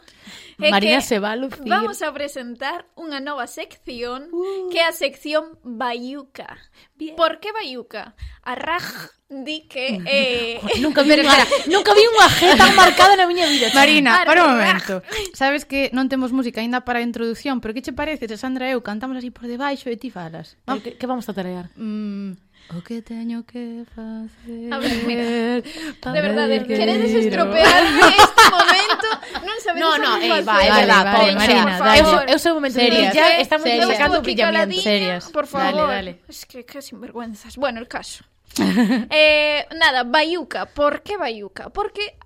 É 0.55 0.71
María 0.71 1.03
que 1.03 1.03
se 1.03 1.19
va 1.19 1.31
a 1.31 1.35
lucir. 1.35 1.67
Vamos 1.67 1.99
a 1.99 2.09
presentar 2.15 2.87
unha 2.95 3.19
nova 3.19 3.51
sección, 3.51 4.31
uh. 4.31 4.71
que 4.71 4.79
é 4.79 4.87
a 4.87 4.95
sección 4.95 5.59
Bayuca. 5.59 6.55
Bien. 6.95 7.19
Por 7.19 7.43
que 7.43 7.51
Bayuca? 7.51 8.15
A 8.47 8.55
Raj 8.55 9.11
di 9.27 9.67
que... 9.67 9.99
Eh... 10.07 10.63
nunca 10.79 11.03
vi 11.03 11.19
unha, 11.19 11.35
nunca 11.67 11.91
vi 11.91 12.03
unha 12.07 12.27
G 12.31 12.55
tan 12.55 12.71
marcada 12.79 13.19
na 13.19 13.27
miña 13.27 13.45
vida. 13.51 13.69
Marina, 13.75 14.23
para 14.23 14.47
un 14.47 14.55
momento. 14.55 15.03
Sabes 15.35 15.67
que 15.67 15.91
non 15.91 16.07
temos 16.07 16.31
música 16.31 16.63
aínda 16.63 16.87
para 16.87 17.03
a 17.03 17.05
introducción, 17.05 17.59
pero 17.59 17.75
que 17.75 17.83
che 17.83 17.91
parece 17.91 18.25
se 18.31 18.39
Sandra 18.39 18.71
e 18.71 18.73
eu 18.73 18.81
cantamos 18.81 19.19
así 19.19 19.35
por 19.35 19.51
debaixo 19.51 19.91
e 19.91 19.99
ti 19.99 20.09
falas? 20.09 20.55
Que, 20.79 20.95
que 20.95 21.05
vamos 21.05 21.27
a 21.27 21.35
tarear? 21.35 21.69
Mm, 21.75 22.39
o 22.75 22.81
que 22.85 23.01
teño 23.01 23.41
que 23.49 23.81
facer 23.95 24.69
A 24.71 24.77
ver, 24.77 25.03
mira, 25.09 25.23
de 25.25 26.21
verdade, 26.21 26.61
que 26.65 26.75
queredes 26.77 27.09
ir 27.11 27.25
estropear 27.31 27.81
este 27.83 28.43
momento? 28.53 29.07
Non 29.41 29.57
sabedes 29.63 29.81
No, 29.81 29.89
no, 29.97 30.09
facer. 30.21 30.43
va, 30.45 30.57
é 30.61 30.71
verdad, 30.85 31.03
vale, 31.09 31.33
Marina, 31.33 31.77
por 31.77 31.85
dale. 31.89 32.03
favor. 32.05 32.23
Eu, 32.29 32.33
eu 32.33 32.37
sei 32.39 32.51
o 32.51 32.55
momento 32.61 32.75
brillar, 32.77 33.31
eh, 33.37 33.41
estamos 33.41 33.65
serias. 33.65 33.89
sacando 33.89 34.21
brillamiento. 34.21 34.81
Serias. 34.85 35.23
Por 35.33 35.45
Dale, 35.49 35.73
favor. 35.73 35.89
dale. 35.89 36.11
Es 36.29 36.45
que, 36.45 36.61
que 36.61 36.81
sinvergüenzas. 36.85 37.57
Bueno, 37.57 37.79
el 37.81 37.87
caso. 37.89 38.21
eh, 39.09 39.65
nada, 39.77 40.03
Bayuca. 40.05 40.65
¿Por 40.69 41.01
qué 41.01 41.17
Bayuca? 41.17 41.69
Porque 41.73 42.17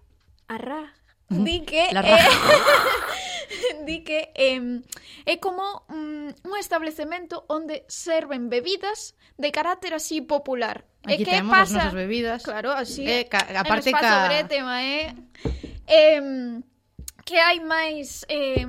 Arra 0.48 0.92
di 1.30 1.64
que 1.64 1.88
La 1.96 2.02
eh, 2.04 2.12
raja. 2.12 2.30
di 3.88 4.04
que 4.04 4.32
eh, 4.36 4.82
é 5.26 5.36
como 5.38 5.86
mm, 5.90 6.48
un 6.48 6.56
establecemento 6.60 7.46
onde 7.48 7.84
serven 7.88 8.50
bebidas 8.50 9.16
de 9.38 9.52
carácter 9.52 9.94
así 9.94 10.22
popular. 10.22 10.86
Aquí 11.04 11.24
e 11.24 11.26
que 11.26 11.36
temos 11.36 11.52
pasa? 11.52 11.64
as 11.64 11.72
nosas 11.72 11.94
bebidas. 11.94 12.44
Claro, 12.44 12.72
así. 12.72 13.04
Eh, 13.04 13.28
ca, 13.28 13.44
aparte 13.60 13.92
ca... 13.92 14.28
Sobre 14.28 14.44
tema, 14.48 14.84
eh. 14.84 15.16
eh 15.88 16.62
que 17.24 17.40
hai 17.40 17.60
máis 17.64 18.28
eh, 18.28 18.68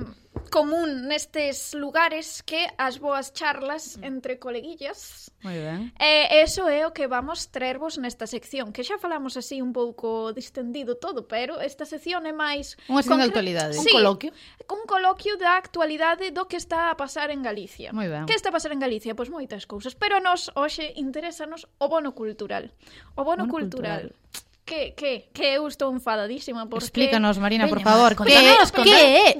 común 0.51 1.07
nestes 1.07 1.73
lugares 1.75 2.41
que 2.43 2.67
as 2.77 2.97
boas 2.97 3.33
charlas 3.33 3.97
mm. 3.97 4.03
entre 4.03 4.39
coleguillas. 4.39 5.31
Moi 5.43 5.59
ben. 5.59 5.91
E 5.99 6.41
eso 6.41 6.65
é 6.71 6.87
o 6.87 6.91
que 6.95 7.05
vamos 7.05 7.51
traervos 7.51 7.99
nesta 7.99 8.25
sección, 8.25 8.71
que 8.71 8.81
xa 8.81 8.97
falamos 8.97 9.37
así 9.37 9.61
un 9.61 9.73
pouco 9.75 10.33
distendido 10.33 10.95
todo, 10.95 11.27
pero 11.27 11.59
esta 11.59 11.85
sección 11.85 12.25
é 12.25 12.33
máis... 12.33 12.79
Unha 12.87 13.03
sección 13.03 13.19
concre... 13.19 13.27
de 13.27 13.31
actualidade. 13.31 13.73
Sí, 13.75 13.93
un 13.93 14.01
coloquio. 14.01 14.31
Un 14.71 14.83
coloquio 14.87 15.33
da 15.37 15.59
actualidade 15.59 16.31
do 16.31 16.47
que 16.49 16.57
está 16.57 16.89
a 16.89 16.95
pasar 16.95 17.29
en 17.29 17.43
Galicia. 17.43 17.91
Moi 17.91 18.07
ben. 18.07 18.25
Que 18.25 18.33
está 18.33 18.49
a 18.49 18.55
pasar 18.55 18.71
en 18.71 18.81
Galicia? 18.81 19.13
Pois 19.13 19.29
moitas 19.29 19.67
cousas, 19.67 19.93
pero 19.93 20.17
a 20.17 20.21
nos 20.23 20.49
hoxe 20.55 20.95
interésanos 20.95 21.67
o 21.77 21.85
bono 21.91 22.15
cultural. 22.15 22.73
O 23.13 23.27
bono, 23.27 23.45
bono 23.45 23.51
cultural. 23.51 24.11
cultural 24.11 24.25
que, 24.65 24.93
que, 24.97 25.29
que 25.31 25.55
eu 25.55 25.67
estou 25.67 25.93
enfadadísima 25.93 26.67
porque... 26.67 26.85
Explícanos, 26.85 27.37
Marina, 27.37 27.65
Veña, 27.65 27.75
por 27.75 27.83
favor, 27.83 28.15
que, 28.17 28.23
que 28.25 28.33
é 28.33 28.57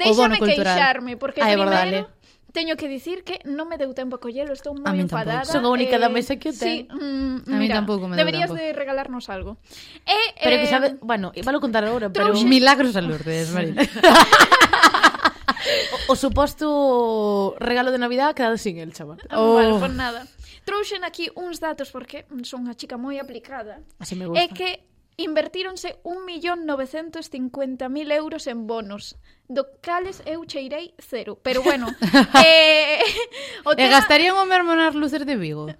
o 0.06 0.14
bono 0.14 0.38
cultural? 0.38 0.78
queixarme, 0.78 1.18
porque 1.18 1.42
ah, 1.42 1.50
primeiro 1.50 1.70
verdade. 1.70 2.08
teño 2.54 2.78
que 2.78 2.88
dicir 2.88 3.26
que 3.26 3.42
non 3.44 3.68
me 3.68 3.76
deu 3.76 3.92
tempo 3.92 4.16
a 4.16 4.20
collelo, 4.22 4.56
estou 4.56 4.72
moi 4.78 4.96
enfadada. 4.96 5.44
Tampouco. 5.44 5.52
Son 5.52 5.68
a 5.68 5.70
única 5.74 5.98
eh, 5.98 6.00
da 6.00 6.08
mesa 6.08 6.40
que 6.40 6.50
o 6.50 6.56
ten. 6.56 6.88
Sí, 6.88 6.88
mm, 6.88 7.52
a 7.52 7.58
mira, 7.58 7.60
mí 7.60 7.68
tampouco 7.68 8.08
me 8.08 8.16
deu 8.16 8.24
deberías 8.24 8.48
tampouco. 8.54 8.64
de 8.64 8.72
regalarnos 8.78 9.28
algo. 9.28 9.60
E, 10.08 10.16
pero 10.40 10.56
eh, 10.56 10.62
que 10.64 10.70
sabe, 10.72 10.96
bueno, 11.04 11.36
iba 11.36 11.52
a 11.52 11.60
contar 11.60 11.84
agora, 11.84 12.08
pero 12.14 12.32
trouxe... 12.32 12.48
milagros 12.48 12.96
a 12.96 13.04
Lourdes, 13.04 13.52
Marina. 13.52 13.82
o, 16.08 16.14
o 16.14 16.16
suposto 16.16 17.58
regalo 17.60 17.92
de 17.92 18.00
Navidad 18.00 18.32
quedado 18.38 18.56
sin 18.56 18.80
el, 18.80 18.96
chaval. 18.96 19.20
Ah, 19.28 19.42
oh. 19.42 19.60
Vale, 19.60 19.76
pues 19.76 19.92
nada. 19.92 20.24
Trouxen 20.64 21.04
aquí 21.04 21.28
uns 21.36 21.60
datos 21.60 21.92
porque 21.92 22.24
son 22.48 22.64
unha 22.66 22.74
chica 22.78 22.96
moi 22.96 23.20
aplicada. 23.20 23.84
Así 24.00 24.16
me 24.16 24.32
gusta. 24.32 24.40
É 24.40 24.48
que 24.48 24.94
Invertíronse 25.17 25.97
1.950.000 26.04 28.12
euros 28.12 28.47
en 28.47 28.67
bonos, 28.67 29.15
do 29.47 29.63
cales 29.80 30.19
eu 30.28 30.43
cheirei 30.43 30.91
cero. 30.99 31.39
Pero 31.39 31.63
bueno, 31.63 31.88
eh, 32.43 32.99
o 33.63 33.71
tema... 33.75 33.88
E 33.88 33.91
gastarían 33.95 34.36
o 34.36 34.43
mesmo 34.43 34.75
nas 34.75 34.91
luces 34.91 35.23
de 35.23 35.39
Vigo. 35.39 35.71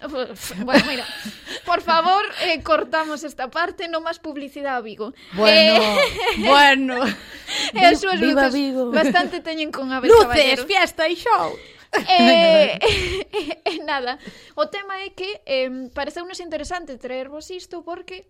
Bueno, 0.64 0.84
mira, 0.88 1.04
por 1.68 1.82
favor, 1.82 2.24
eh, 2.48 2.62
cortamos 2.62 3.24
esta 3.28 3.50
parte, 3.52 3.92
non 3.92 4.00
máis 4.00 4.16
publicidade 4.22 4.78
a 4.78 4.80
Vigo. 4.80 5.12
Bueno, 5.36 5.84
eh... 5.84 6.00
bueno. 6.40 6.96
E 7.76 7.84
as 7.84 8.00
súas 8.00 8.16
Viva 8.16 8.48
luces 8.48 8.56
Vigo. 8.56 8.88
bastante 8.88 9.44
teñen 9.44 9.68
con 9.68 9.92
aves 9.92 10.08
Luces, 10.08 10.32
caballeros. 10.32 10.64
fiesta 10.64 11.04
e 11.10 11.16
show. 11.18 11.52
Eh, 11.96 12.76
eh, 12.80 13.60
eh, 13.64 13.78
nada, 13.84 14.18
o 14.56 14.68
tema 14.68 15.00
é 15.00 15.10
que 15.12 15.40
eh, 15.46 15.88
pareceu-nos 15.92 16.40
interesante 16.40 16.96
traervos 16.96 17.50
isto 17.52 17.84
porque 17.84 18.24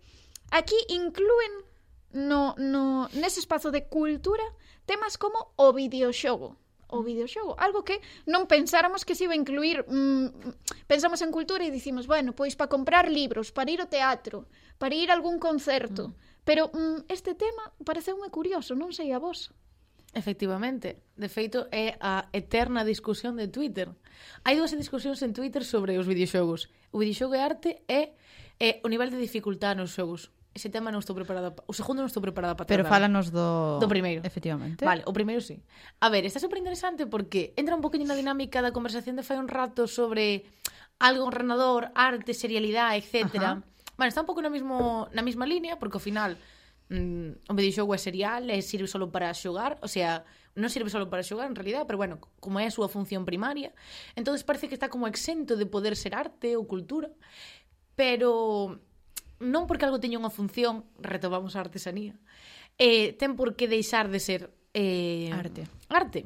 Aquí 0.51 0.75
inclúen 0.89 1.53
no, 2.13 2.55
no, 2.57 3.09
nese 3.13 3.39
espazo 3.39 3.71
de 3.71 3.85
cultura 3.85 4.43
temas 4.87 5.17
como 5.19 5.51
o 5.59 5.73
videoxogo 5.73 6.55
o 6.87 7.03
videoxogo, 7.03 7.59
algo 7.59 7.83
que 7.83 7.99
non 8.31 8.47
pensáramos 8.47 9.03
que 9.03 9.11
se 9.11 9.27
iba 9.27 9.35
a 9.35 9.41
incluir 9.41 9.83
mm, 9.91 10.31
mm 10.31 10.53
pensamos 10.87 11.19
en 11.19 11.35
cultura 11.35 11.67
e 11.67 11.71
dicimos, 11.71 12.07
bueno, 12.07 12.31
pois 12.31 12.55
para 12.55 12.71
comprar 12.71 13.11
libros, 13.11 13.51
para 13.51 13.67
ir 13.67 13.83
ao 13.83 13.91
teatro 13.91 14.47
para 14.79 14.95
ir 14.95 15.11
a 15.11 15.15
algún 15.19 15.35
concerto 15.35 16.09
mm. 16.09 16.13
pero 16.47 16.71
mm, 16.71 17.11
este 17.11 17.35
tema 17.35 17.75
parece 17.83 18.15
moi 18.15 18.31
curioso 18.31 18.71
non 18.71 18.95
sei 18.95 19.11
a 19.11 19.19
vos. 19.19 19.51
Efectivamente, 20.15 21.03
de 21.19 21.27
feito 21.27 21.67
é 21.75 21.99
a 21.99 22.31
eterna 22.31 22.87
discusión 22.87 23.35
de 23.35 23.51
Twitter. 23.51 23.91
Hai 24.47 24.55
dúas 24.55 24.71
discusións 24.71 25.19
en 25.21 25.35
Twitter 25.35 25.67
sobre 25.67 25.99
os 25.99 26.07
videoxogos. 26.07 26.71
O 26.95 27.03
videoxogo 27.03 27.35
é 27.35 27.43
arte 27.43 27.83
e, 27.91 28.15
e 28.57 28.79
o 28.81 28.87
nivel 28.87 29.11
de 29.11 29.19
dificultad 29.19 29.75
nos 29.75 29.91
xogos 29.91 30.31
ese 30.57 30.73
tema 30.73 30.89
non 30.89 30.99
estou 30.99 31.13
preparada. 31.13 31.53
Pa... 31.53 31.61
O 31.69 31.73
segundo 31.77 32.01
non 32.01 32.09
estou 32.09 32.19
preparada 32.19 32.57
para 32.57 32.65
tratar. 32.65 32.81
Pero 32.81 32.89
fálanos 32.89 33.29
do... 33.29 33.77
Do 33.79 33.87
primeiro. 33.87 34.25
Efectivamente. 34.25 34.83
Vale, 34.83 35.05
o 35.05 35.13
primeiro 35.13 35.39
sí. 35.39 35.61
A 36.01 36.09
ver, 36.09 36.25
está 36.25 36.41
super 36.41 36.57
interesante 36.57 37.05
porque 37.05 37.53
entra 37.55 37.77
un 37.77 37.85
poquinho 37.85 38.09
na 38.09 38.17
dinámica 38.17 38.59
da 38.65 38.73
conversación 38.73 39.15
de 39.15 39.23
fai 39.23 39.37
un 39.37 39.47
rato 39.47 39.85
sobre 39.85 40.49
algo 40.99 41.29
enrenador, 41.29 41.93
arte, 41.93 42.33
serialidade, 42.33 42.97
etc. 42.97 43.29
Ajá. 43.37 43.63
Bueno, 43.97 44.09
está 44.09 44.21
un 44.21 44.27
pouco 44.27 44.41
na, 44.41 44.49
mismo, 44.49 45.09
na 45.13 45.21
mesma 45.21 45.45
línea, 45.45 45.77
porque 45.77 45.97
ao 45.97 46.03
final 46.03 46.37
mm, 46.89 47.49
o 47.49 47.53
videoxogo 47.53 47.93
é 47.93 47.97
serial, 47.97 48.49
é 48.49 48.61
sirve 48.61 48.85
solo 48.87 49.09
para 49.09 49.33
xogar, 49.33 49.77
o 49.81 49.89
sea, 49.89 50.25
non 50.53 50.69
sirve 50.69 50.89
solo 50.89 51.09
para 51.09 51.25
xogar 51.25 51.49
en 51.49 51.57
realidad, 51.57 51.85
pero 51.89 51.97
bueno, 51.97 52.21
como 52.41 52.61
é 52.61 52.69
a 52.69 52.73
súa 52.73 52.89
función 52.89 53.25
primaria, 53.25 53.73
entonces 54.13 54.45
parece 54.45 54.69
que 54.69 54.77
está 54.77 54.89
como 54.89 55.09
exento 55.09 55.57
de 55.57 55.65
poder 55.65 55.97
ser 55.97 56.13
arte 56.13 56.57
ou 56.57 56.69
cultura, 56.69 57.09
pero 57.97 58.81
non 59.39 59.69
porque 59.69 59.85
algo 59.85 60.01
teña 60.01 60.17
unha 60.17 60.33
función, 60.33 60.85
retomamos 60.97 61.53
a 61.53 61.61
artesanía, 61.61 62.17
eh, 62.77 63.13
ten 63.17 63.37
por 63.37 63.53
que 63.57 63.69
deixar 63.69 64.09
de 64.09 64.19
ser 64.21 64.41
eh, 64.73 65.29
arte. 65.33 65.67
Arte. 65.89 66.25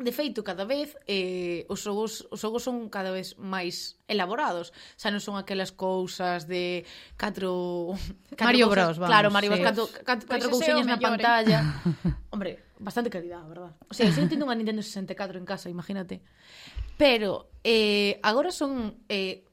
De 0.00 0.12
feito, 0.16 0.40
cada 0.40 0.64
vez 0.64 0.96
eh, 1.04 1.68
os, 1.68 1.84
xogos, 1.84 2.24
os 2.32 2.40
xogos 2.40 2.64
son 2.64 2.88
cada 2.88 3.12
vez 3.12 3.36
máis 3.36 4.00
elaborados. 4.08 4.72
Xa 4.96 5.12
non 5.12 5.20
son 5.20 5.36
aquelas 5.36 5.76
cousas 5.76 6.48
de 6.48 6.88
catro... 7.20 7.92
catro 8.32 8.48
Mario 8.48 8.72
cousas, 8.72 8.96
Bros, 8.96 8.96
vamos. 8.96 9.12
Claro, 9.12 9.28
Mario 9.28 9.52
sí. 9.52 9.60
Bros, 9.60 9.68
catro, 9.68 9.84
catro, 10.00 10.24
pois 10.24 10.40
catro 10.40 10.48
cousiñas 10.56 10.88
na 10.88 10.96
mellor, 10.96 11.04
eh. 11.04 11.04
pantalla. 11.04 11.60
Hombre, 12.32 12.50
bastante 12.80 13.12
calidad, 13.12 13.44
verdad? 13.44 13.76
O 13.86 13.94
sea, 13.94 14.08
eu 14.08 14.16
tendo 14.16 14.48
unha 14.48 14.56
Nintendo 14.56 14.80
64 14.80 15.36
en 15.36 15.44
casa, 15.44 15.68
imagínate. 15.68 16.24
Pero 16.96 17.52
eh, 17.60 18.16
agora 18.24 18.48
son 18.56 19.04
eh, 19.12 19.44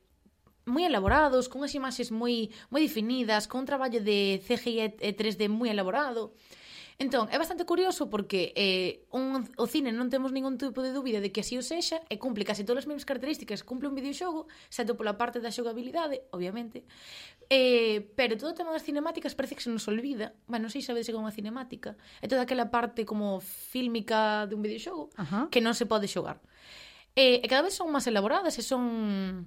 moi 0.68 0.84
elaborados, 0.84 1.48
con 1.48 1.64
as 1.64 1.74
imaxes 1.74 2.12
moi 2.12 2.52
moi 2.70 2.84
definidas, 2.84 3.48
con 3.48 3.64
un 3.64 3.68
traballo 3.68 4.04
de 4.04 4.44
CGI 4.44 5.00
e 5.00 5.12
3D 5.16 5.48
moi 5.48 5.72
elaborado. 5.72 6.36
Entón, 7.00 7.30
é 7.30 7.38
bastante 7.38 7.62
curioso 7.62 8.10
porque 8.10 8.58
eh, 8.58 9.06
un, 9.14 9.46
o 9.54 9.66
cine 9.70 9.94
non 9.94 10.10
temos 10.10 10.34
ningún 10.34 10.58
tipo 10.58 10.82
de 10.82 10.90
dúbida 10.90 11.22
de 11.22 11.30
que 11.30 11.46
así 11.46 11.54
o 11.54 11.62
sexa 11.62 12.02
e 12.10 12.18
cumple 12.18 12.42
case 12.42 12.66
todas 12.66 12.84
as 12.84 12.90
mesmas 12.90 13.06
características 13.06 13.62
cumple 13.62 13.86
un 13.86 13.94
videoxogo, 13.94 14.50
excepto 14.66 14.98
pola 14.98 15.14
parte 15.14 15.38
da 15.38 15.54
xogabilidade, 15.54 16.26
obviamente, 16.34 16.90
eh, 17.54 18.02
pero 18.18 18.34
todo 18.34 18.50
o 18.50 18.58
tema 18.58 18.74
das 18.74 18.82
cinemáticas 18.82 19.38
parece 19.38 19.54
que 19.54 19.62
se 19.62 19.70
nos 19.70 19.86
olvida, 19.86 20.34
bueno, 20.50 20.66
non 20.66 20.74
sei 20.74 20.82
sabedes 20.82 21.06
que 21.06 21.14
é 21.14 21.22
unha 21.22 21.30
cinemática, 21.30 22.02
é 22.18 22.26
toda 22.26 22.42
aquela 22.42 22.74
parte 22.74 23.06
como 23.06 23.46
fílmica 23.46 24.50
dun 24.50 24.66
videoxogo 24.66 25.14
Ajá. 25.22 25.54
que 25.54 25.62
non 25.62 25.78
se 25.78 25.86
pode 25.86 26.10
xogar. 26.10 26.42
Eh, 27.14 27.46
e 27.46 27.48
cada 27.50 27.62
vez 27.62 27.78
son 27.78 27.94
máis 27.94 28.10
elaboradas 28.10 28.58
e 28.58 28.66
son 28.66 29.46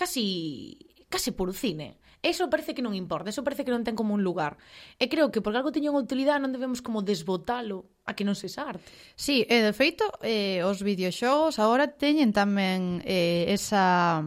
casi 0.00 0.80
case 1.12 1.36
por 1.36 1.52
cine. 1.52 2.00
Eso 2.22 2.48
parece 2.48 2.72
que 2.76 2.84
non 2.84 2.92
importa, 2.92 3.32
eso 3.32 3.44
parece 3.44 3.64
que 3.64 3.72
non 3.72 3.84
ten 3.84 3.96
como 3.96 4.12
un 4.12 4.20
lugar. 4.20 4.60
E 5.00 5.08
creo 5.08 5.32
que 5.32 5.40
porque 5.40 5.60
algo 5.60 5.72
teña 5.72 5.92
unha 5.92 6.04
utilidade 6.04 6.40
non 6.40 6.52
debemos 6.52 6.80
como 6.84 7.04
desbotalo 7.04 7.88
a 8.04 8.12
que 8.16 8.24
non 8.24 8.36
se 8.36 8.48
arte. 8.60 8.84
Sí, 9.16 9.44
e 9.48 9.56
de 9.64 9.72
feito, 9.72 10.04
eh, 10.20 10.60
os 10.64 10.84
videoxogos 10.84 11.56
agora 11.60 11.88
teñen 11.96 12.32
tamén 12.32 13.00
eh, 13.04 13.48
esa... 13.52 14.20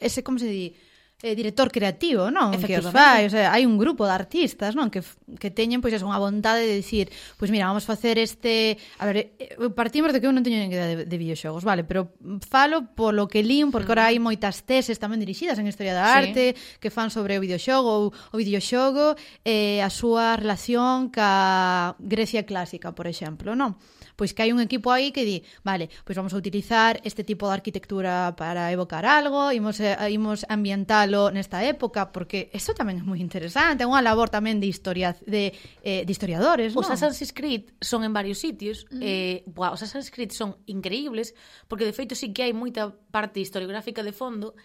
Ese, 0.00 0.20
como 0.20 0.36
se 0.36 0.48
di? 0.48 0.76
eh, 1.22 1.34
director 1.34 1.72
creativo, 1.72 2.28
non? 2.30 2.52
Que 2.60 2.76
os 2.76 2.92
fai, 2.92 3.24
o 3.24 3.32
sea, 3.32 3.48
hai 3.48 3.64
un 3.64 3.80
grupo 3.80 4.04
de 4.04 4.12
artistas, 4.12 4.76
non? 4.76 4.92
Que, 4.92 5.00
que 5.40 5.48
teñen, 5.48 5.80
pois, 5.80 5.96
unha 6.04 6.20
vontade 6.20 6.68
de 6.68 6.76
dicir, 6.76 7.08
pois, 7.40 7.48
mira, 7.48 7.72
vamos 7.72 7.88
facer 7.88 8.20
este... 8.20 8.76
A 9.00 9.08
ver, 9.08 9.32
eh, 9.40 9.56
eh, 9.56 9.72
partimos 9.72 10.12
de 10.12 10.20
que 10.20 10.28
eu 10.28 10.34
non 10.36 10.44
teño 10.44 10.60
nin 10.60 10.68
idea 10.68 10.84
de, 10.84 11.08
de 11.08 11.16
videoxogos, 11.16 11.64
vale, 11.64 11.88
pero 11.88 12.12
falo 12.44 12.92
polo 12.92 13.32
que 13.32 13.40
lín, 13.40 13.72
porque 13.72 13.88
mm. 13.88 13.96
ora 13.96 14.04
hai 14.12 14.20
moitas 14.20 14.68
teses 14.68 15.00
tamén 15.00 15.16
dirixidas 15.16 15.56
en 15.56 15.64
Historia 15.64 15.96
da 15.96 16.20
Arte, 16.20 16.52
sí. 16.52 16.78
que 16.84 16.92
fan 16.92 17.08
sobre 17.08 17.40
o 17.40 17.40
videoxogo, 17.40 17.88
ou 17.88 18.04
o 18.12 18.36
videoxogo, 18.36 19.16
eh, 19.40 19.80
a 19.80 19.88
súa 19.88 20.36
relación 20.36 21.08
ca 21.08 21.96
Grecia 21.96 22.44
clásica, 22.44 22.92
por 22.92 23.08
exemplo, 23.08 23.56
non? 23.56 23.80
pois 24.16 24.32
que 24.32 24.42
hai 24.42 24.50
un 24.50 24.58
equipo 24.64 24.90
aí 24.90 25.12
que 25.12 25.22
di, 25.22 25.44
vale, 25.62 25.92
pois 26.02 26.16
vamos 26.16 26.32
a 26.32 26.40
utilizar 26.40 26.98
este 27.04 27.22
tipo 27.22 27.46
de 27.46 27.54
arquitectura 27.54 28.34
para 28.34 28.72
evocar 28.72 29.04
algo, 29.04 29.52
imos, 29.52 29.78
eh, 29.78 29.94
imos 30.10 30.48
ambientalo 30.48 31.30
nesta 31.30 31.62
época, 31.62 32.10
porque 32.10 32.48
eso 32.56 32.72
tamén 32.72 32.98
é 32.98 33.04
moi 33.04 33.20
interesante, 33.20 33.84
é 33.84 33.86
unha 33.86 34.00
labor 34.00 34.32
tamén 34.32 34.58
de 34.58 34.66
historia 34.66 35.14
de, 35.22 35.52
eh, 35.84 36.02
de 36.02 36.10
historiadores, 36.10 36.72
non? 36.72 36.82
Os 36.82 36.88
Assassin's 36.88 37.36
Creed 37.36 37.76
son 37.84 38.02
en 38.02 38.16
varios 38.16 38.40
sitios, 38.40 38.88
mm. 38.88 39.00
eh, 39.04 39.36
buah, 39.46 39.76
os 39.76 39.84
Assassin's 39.84 40.10
Creed 40.10 40.32
son 40.32 40.56
increíbles, 40.66 41.36
porque 41.68 41.84
de 41.84 41.92
feito 41.92 42.16
sí 42.16 42.32
que 42.32 42.48
hai 42.48 42.56
moita 42.56 42.90
parte 43.12 43.38
historiográfica 43.38 44.00
de 44.00 44.16
fondo 44.16 44.56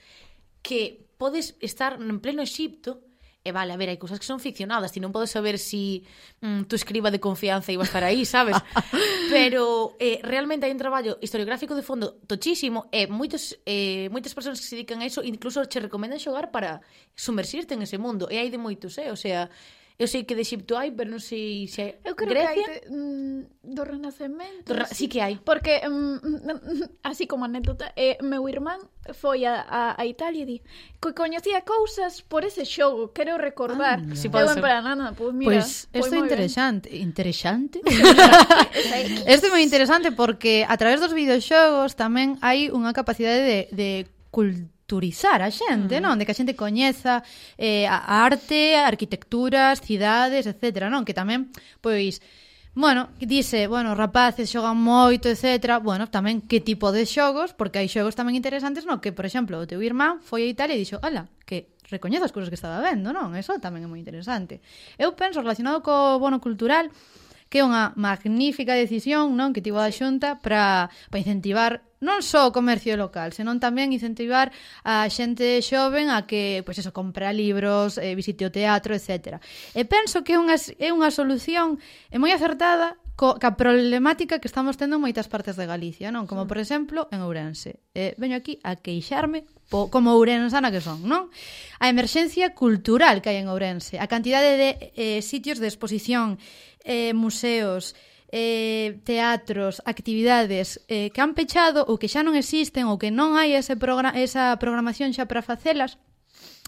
que 0.64 1.12
podes 1.20 1.60
estar 1.60 2.00
en 2.00 2.18
pleno 2.24 2.42
Egipto, 2.42 3.11
E 3.44 3.52
vale, 3.52 3.74
a 3.74 3.78
ver, 3.78 3.90
hai 3.90 3.98
cousas 3.98 4.22
que 4.22 4.30
son 4.30 4.38
ficcionadas, 4.38 4.94
ti 4.94 5.02
non 5.02 5.10
podes 5.10 5.34
saber 5.34 5.58
si 5.58 6.06
mm, 6.46 6.70
tú 6.70 6.78
escriba 6.78 7.10
de 7.10 7.18
confianza 7.18 7.74
iba 7.74 7.82
a 7.82 7.90
estar 7.90 8.06
aí, 8.06 8.22
sabes? 8.22 8.54
Pero 9.34 9.98
eh, 9.98 10.22
realmente 10.22 10.70
hai 10.70 10.74
un 10.74 10.78
traballo 10.78 11.18
historiográfico 11.26 11.74
de 11.74 11.82
fondo 11.82 12.22
tochísimo 12.30 12.86
e 12.94 13.10
moitos, 13.10 13.58
eh, 13.66 14.14
moitas 14.14 14.38
persoas 14.38 14.62
que 14.62 14.68
se 14.70 14.78
dedican 14.78 15.02
a 15.02 15.10
iso 15.10 15.26
incluso 15.26 15.66
che 15.66 15.82
recomendan 15.82 16.22
xogar 16.22 16.54
para 16.54 16.86
sumersirte 17.18 17.74
en 17.74 17.82
ese 17.82 17.98
mundo. 17.98 18.30
E 18.30 18.38
hai 18.38 18.54
de 18.54 18.62
moitos, 18.62 19.02
eh? 19.02 19.10
O 19.10 19.18
sea, 19.18 19.50
Eu 20.02 20.08
sei 20.08 20.26
que 20.26 20.34
de 20.34 20.42
Egipto 20.42 20.74
hai, 20.74 20.90
pero 20.90 21.14
non 21.14 21.22
sei 21.22 21.70
se 21.70 21.78
hai. 21.86 21.92
Eu 22.02 22.18
creo 22.18 22.34
Grecia. 22.34 22.58
que 22.58 22.66
hai 22.66 22.82
de, 22.82 22.90
mm, 22.90 23.40
do 23.70 23.84
Renacemento. 23.86 24.74
Do 24.74 24.82
ra... 24.82 24.90
sí. 24.90 25.06
sí 25.06 25.06
que 25.06 25.22
hai. 25.22 25.38
Porque, 25.38 25.78
mm, 25.86 27.06
así 27.06 27.30
como 27.30 27.46
anécdota, 27.46 27.94
eh, 27.94 28.18
meu 28.26 28.50
irmán 28.50 28.82
foi 29.14 29.46
a, 29.46 29.62
a, 29.62 29.82
a 30.02 30.04
Italia 30.10 30.42
e 30.42 30.50
di 30.50 30.58
que 30.98 31.14
coñecía 31.14 31.62
cousas 31.62 32.26
por 32.26 32.42
ese 32.42 32.66
xogo, 32.66 33.14
quero 33.14 33.38
recordar. 33.38 34.02
Ah, 34.02 34.18
sí, 34.18 34.26
eu 34.26 34.50
en 34.50 34.58
plan, 34.58 35.14
pois 35.14 35.38
mira. 35.38 35.62
Pois 35.62 35.86
pues, 35.94 36.10
isto 36.10 36.18
é 36.18 36.20
interesante. 36.26 36.90
Bien. 36.90 37.06
Interesante? 37.06 37.78
Isto 39.30 39.46
é 39.50 39.52
moi 39.54 39.62
interesante 39.62 40.10
porque 40.10 40.66
a 40.66 40.82
través 40.82 40.98
dos 40.98 41.14
videoxogos 41.14 41.94
tamén 41.94 42.42
hai 42.42 42.74
unha 42.74 42.90
capacidade 42.90 43.46
de, 43.46 43.60
de 43.70 43.90
cultura 44.34 44.66
culturizar 44.92 45.42
a 45.42 45.50
xente, 45.50 46.00
mm. 46.00 46.04
non? 46.04 46.20
De 46.20 46.28
que 46.28 46.36
a 46.36 46.38
xente 46.38 46.60
coñeza 46.60 47.24
eh, 47.56 47.88
a 47.88 48.28
arte, 48.28 48.76
a 48.76 48.92
arquitecturas, 48.92 49.80
cidades, 49.80 50.44
etc. 50.44 50.92
Non? 50.92 51.08
Que 51.08 51.16
tamén, 51.16 51.48
pois, 51.80 52.20
Bueno, 52.74 53.10
dice, 53.20 53.68
bueno, 53.68 54.00
rapaces 54.00 54.48
xogan 54.48 54.80
moito, 54.80 55.28
etc. 55.28 55.84
Bueno, 55.84 56.08
tamén 56.08 56.40
que 56.40 56.64
tipo 56.64 56.96
de 56.96 57.04
xogos, 57.04 57.52
porque 57.52 57.84
hai 57.84 57.92
xogos 57.92 58.16
tamén 58.16 58.40
interesantes, 58.40 58.88
non? 58.88 59.04
que, 59.04 59.12
por 59.12 59.28
exemplo, 59.28 59.60
o 59.60 59.68
teu 59.68 59.84
irmán 59.84 60.24
foi 60.24 60.48
a 60.48 60.52
Italia 60.56 60.80
e 60.80 60.82
dixo, 60.84 60.96
ala, 61.04 61.28
que 61.44 61.76
recoñezo 61.92 62.24
as 62.24 62.32
cousas 62.32 62.48
que 62.48 62.56
estaba 62.56 62.80
vendo, 62.80 63.12
non? 63.12 63.36
Eso 63.36 63.60
tamén 63.60 63.84
é 63.84 63.92
moi 63.92 64.00
interesante. 64.00 64.64
Eu 64.96 65.12
penso, 65.20 65.44
relacionado 65.44 65.84
co 65.84 66.16
bono 66.16 66.40
cultural, 66.40 66.88
que 67.52 67.60
é 67.60 67.68
unha 67.68 67.92
magnífica 68.00 68.80
decisión 68.80 69.36
non 69.36 69.52
que 69.52 69.60
tivo 69.60 69.84
a 69.84 69.92
Xunta 69.92 70.40
para, 70.40 70.88
para 71.12 71.20
incentivar 71.20 71.84
non 72.02 72.24
só 72.24 72.50
o 72.50 72.56
comercio 72.56 72.98
local, 72.98 73.30
senón 73.36 73.62
tamén 73.62 73.94
incentivar 73.94 74.50
a 74.82 75.06
xente 75.12 75.62
xoven 75.62 76.10
a 76.10 76.26
que, 76.26 76.66
pois 76.66 76.82
eso, 76.82 76.90
compra 76.96 77.30
libros, 77.30 78.02
eh, 78.02 78.18
visite 78.18 78.42
o 78.48 78.50
teatro, 78.50 78.98
etc. 78.98 79.38
E 79.78 79.86
penso 79.86 80.26
que 80.26 80.34
é 80.34 80.40
unha, 80.42 80.58
é 80.82 80.90
unha 80.90 81.14
solución 81.14 81.78
é 82.10 82.18
moi 82.18 82.34
acertada 82.34 82.98
co, 83.14 83.38
ca 83.38 83.54
problemática 83.54 84.42
que 84.42 84.50
estamos 84.50 84.82
tendo 84.82 84.98
en 84.98 85.06
moitas 85.06 85.30
partes 85.30 85.54
de 85.54 85.70
Galicia, 85.70 86.10
non? 86.10 86.26
Como, 86.26 86.50
por 86.50 86.58
exemplo, 86.58 87.06
en 87.14 87.22
Ourense. 87.22 87.78
Eh, 87.94 88.18
veño 88.18 88.34
aquí 88.34 88.58
a 88.66 88.82
queixarme 88.82 89.46
po, 89.70 89.94
como 89.94 90.18
ourensana 90.18 90.74
que 90.74 90.82
son, 90.82 91.06
non? 91.06 91.30
A 91.78 91.86
emerxencia 91.86 92.58
cultural 92.58 93.22
que 93.22 93.30
hai 93.30 93.38
en 93.38 93.46
Ourense, 93.46 94.02
a 94.02 94.10
cantidade 94.10 94.58
de 94.58 94.70
eh, 94.98 95.22
sitios 95.22 95.62
de 95.62 95.70
exposición 95.70 96.42
eh, 96.84 97.14
museos, 97.14 97.96
eh, 98.32 99.00
teatros, 99.04 99.82
actividades 99.86 100.82
eh, 100.88 101.12
que 101.12 101.22
han 101.22 101.36
pechado 101.36 101.84
ou 101.88 102.00
que 102.00 102.08
xa 102.08 102.24
non 102.24 102.40
existen 102.40 102.88
ou 102.88 102.96
que 102.96 103.12
non 103.12 103.36
hai 103.36 103.54
ese 103.54 103.76
progra 103.76 104.16
esa 104.16 104.56
programación 104.56 105.12
xa 105.12 105.28
para 105.28 105.44
facelas, 105.44 106.00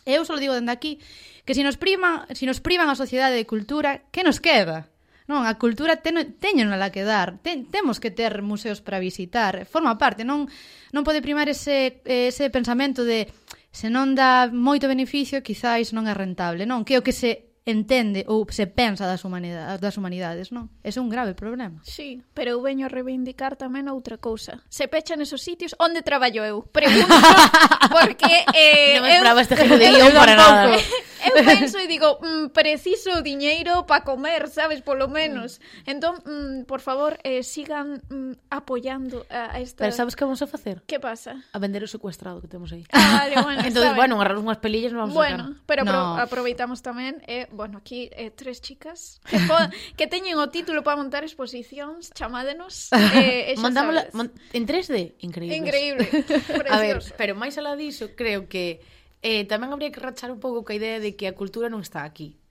eu 0.04 0.28
só 0.28 0.36
digo 0.36 0.52
dende 0.52 0.76
aquí 0.76 1.00
que 1.48 1.56
se 1.56 1.64
nos 1.64 1.80
priman, 1.80 2.28
se 2.36 2.46
nos 2.46 2.60
privan 2.60 2.92
a 2.92 3.00
sociedade 3.00 3.36
de 3.36 3.48
cultura, 3.48 4.04
que 4.12 4.24
nos 4.24 4.44
queda? 4.44 4.92
Non, 5.24 5.48
a 5.48 5.56
cultura 5.56 6.04
ten, 6.04 6.36
teñen 6.36 6.68
la 6.68 6.92
que 6.92 7.08
dar. 7.08 7.40
Ten, 7.40 7.72
temos 7.72 8.04
que 8.04 8.12
ter 8.12 8.44
museos 8.44 8.84
para 8.84 9.00
visitar. 9.00 9.64
Forma 9.64 9.96
parte, 9.96 10.28
non 10.28 10.52
non 10.92 11.08
pode 11.08 11.24
primar 11.24 11.48
ese 11.48 12.04
ese 12.04 12.52
pensamento 12.52 13.08
de 13.08 13.32
se 13.72 13.88
non 13.88 14.20
dá 14.20 14.52
moito 14.52 14.92
beneficio, 14.92 15.40
quizáis 15.40 15.96
non 15.96 16.12
é 16.12 16.14
rentable, 16.14 16.68
non? 16.68 16.84
Que 16.84 17.00
o 17.00 17.06
que 17.08 17.16
se 17.16 17.53
entende 17.66 18.28
ou 18.28 18.44
se 18.52 18.68
pensa 18.68 19.08
das 19.08 19.24
humanidades, 19.24 19.80
das 19.80 19.96
humanidades, 19.96 20.52
non? 20.52 20.68
Ese 20.84 21.00
é 21.00 21.04
un 21.04 21.08
grave 21.08 21.32
problema. 21.32 21.80
Sí, 21.88 22.20
pero 22.36 22.52
eu 22.52 22.60
veño 22.60 22.88
a 22.88 22.92
reivindicar 22.92 23.56
tamén 23.56 23.88
outra 23.88 24.20
cousa. 24.20 24.60
Se 24.68 24.92
pechan 24.92 25.24
esos 25.24 25.40
sitios 25.40 25.72
onde 25.80 26.04
traballo 26.04 26.44
eu. 26.44 26.68
Pregunto 26.68 27.08
porque 27.96 28.44
eh, 28.52 29.00
non 29.00 29.08
me 29.08 29.16
eu, 29.16 29.40
este 29.40 29.56
de 29.56 29.88
guión 29.96 30.12
para 30.12 30.36
nada. 30.36 30.76
eu 31.24 31.34
penso 31.40 31.80
e 31.80 31.88
digo, 31.88 32.20
mm, 32.20 32.52
preciso 32.52 33.24
diñeiro 33.24 33.88
para 33.88 34.04
comer, 34.04 34.52
sabes, 34.52 34.84
polo 34.84 35.08
menos. 35.08 35.64
Mm. 35.88 35.90
Entón, 35.96 36.16
mm, 36.26 36.68
por 36.68 36.84
favor, 36.84 37.16
eh, 37.24 37.44
sigan 37.44 38.04
mm, 38.12 38.52
apoyando 38.52 39.26
a 39.32 39.60
esta... 39.60 39.88
Pero 39.88 39.96
sabes 39.96 40.16
que 40.16 40.28
vamos 40.28 40.42
a 40.42 40.48
facer? 40.48 40.84
Que 40.84 41.00
pasa? 41.00 41.40
A 41.56 41.60
vender 41.60 41.84
o 41.84 41.88
secuestrado 41.88 42.42
que 42.44 42.48
temos 42.48 42.72
aí. 42.76 42.84
Ah, 42.92 43.24
vale, 43.24 43.42
bueno, 43.42 43.62
Entonces, 43.64 43.96
bueno, 43.96 44.16
agarrar 44.20 44.38
unhas 44.38 44.60
pelillas 44.60 44.92
non 44.92 45.08
vamos 45.08 45.16
bueno, 45.16 45.36
a 45.36 45.48
sacar. 45.48 45.56
Bueno, 45.56 45.66
pero 45.66 45.82
no. 45.88 46.20
aproveitamos 46.20 46.84
tamén 46.84 47.24
eh, 47.24 47.48
bueno, 47.54 47.78
aquí 47.78 48.10
eh, 48.12 48.32
tres 48.32 48.62
chicas 48.62 49.22
que, 49.30 49.38
po 49.48 49.56
que 49.98 50.06
teñen 50.10 50.36
o 50.42 50.50
título 50.50 50.84
para 50.84 50.98
montar 50.98 51.24
exposicións, 51.24 52.12
chamádenos. 52.12 52.90
Eh, 53.14 53.54
Mandámola 53.62 54.10
mon, 54.14 54.34
en 54.52 54.66
3D, 54.66 55.16
increíble. 55.22 55.56
Increíble. 55.58 56.10
a 56.74 56.78
ver, 56.82 57.00
pero 57.16 57.38
máis 57.38 57.56
alá 57.62 57.78
diso, 57.78 58.18
creo 58.18 58.50
que 58.50 58.82
eh, 59.22 59.46
tamén 59.46 59.72
habría 59.72 59.94
que 59.94 60.02
rachar 60.02 60.34
un 60.34 60.42
pouco 60.42 60.66
ca 60.66 60.74
idea 60.76 61.00
de 61.00 61.16
que 61.16 61.30
a 61.30 61.38
cultura 61.38 61.70
non 61.70 61.86
está 61.86 62.04
aquí. 62.04 62.42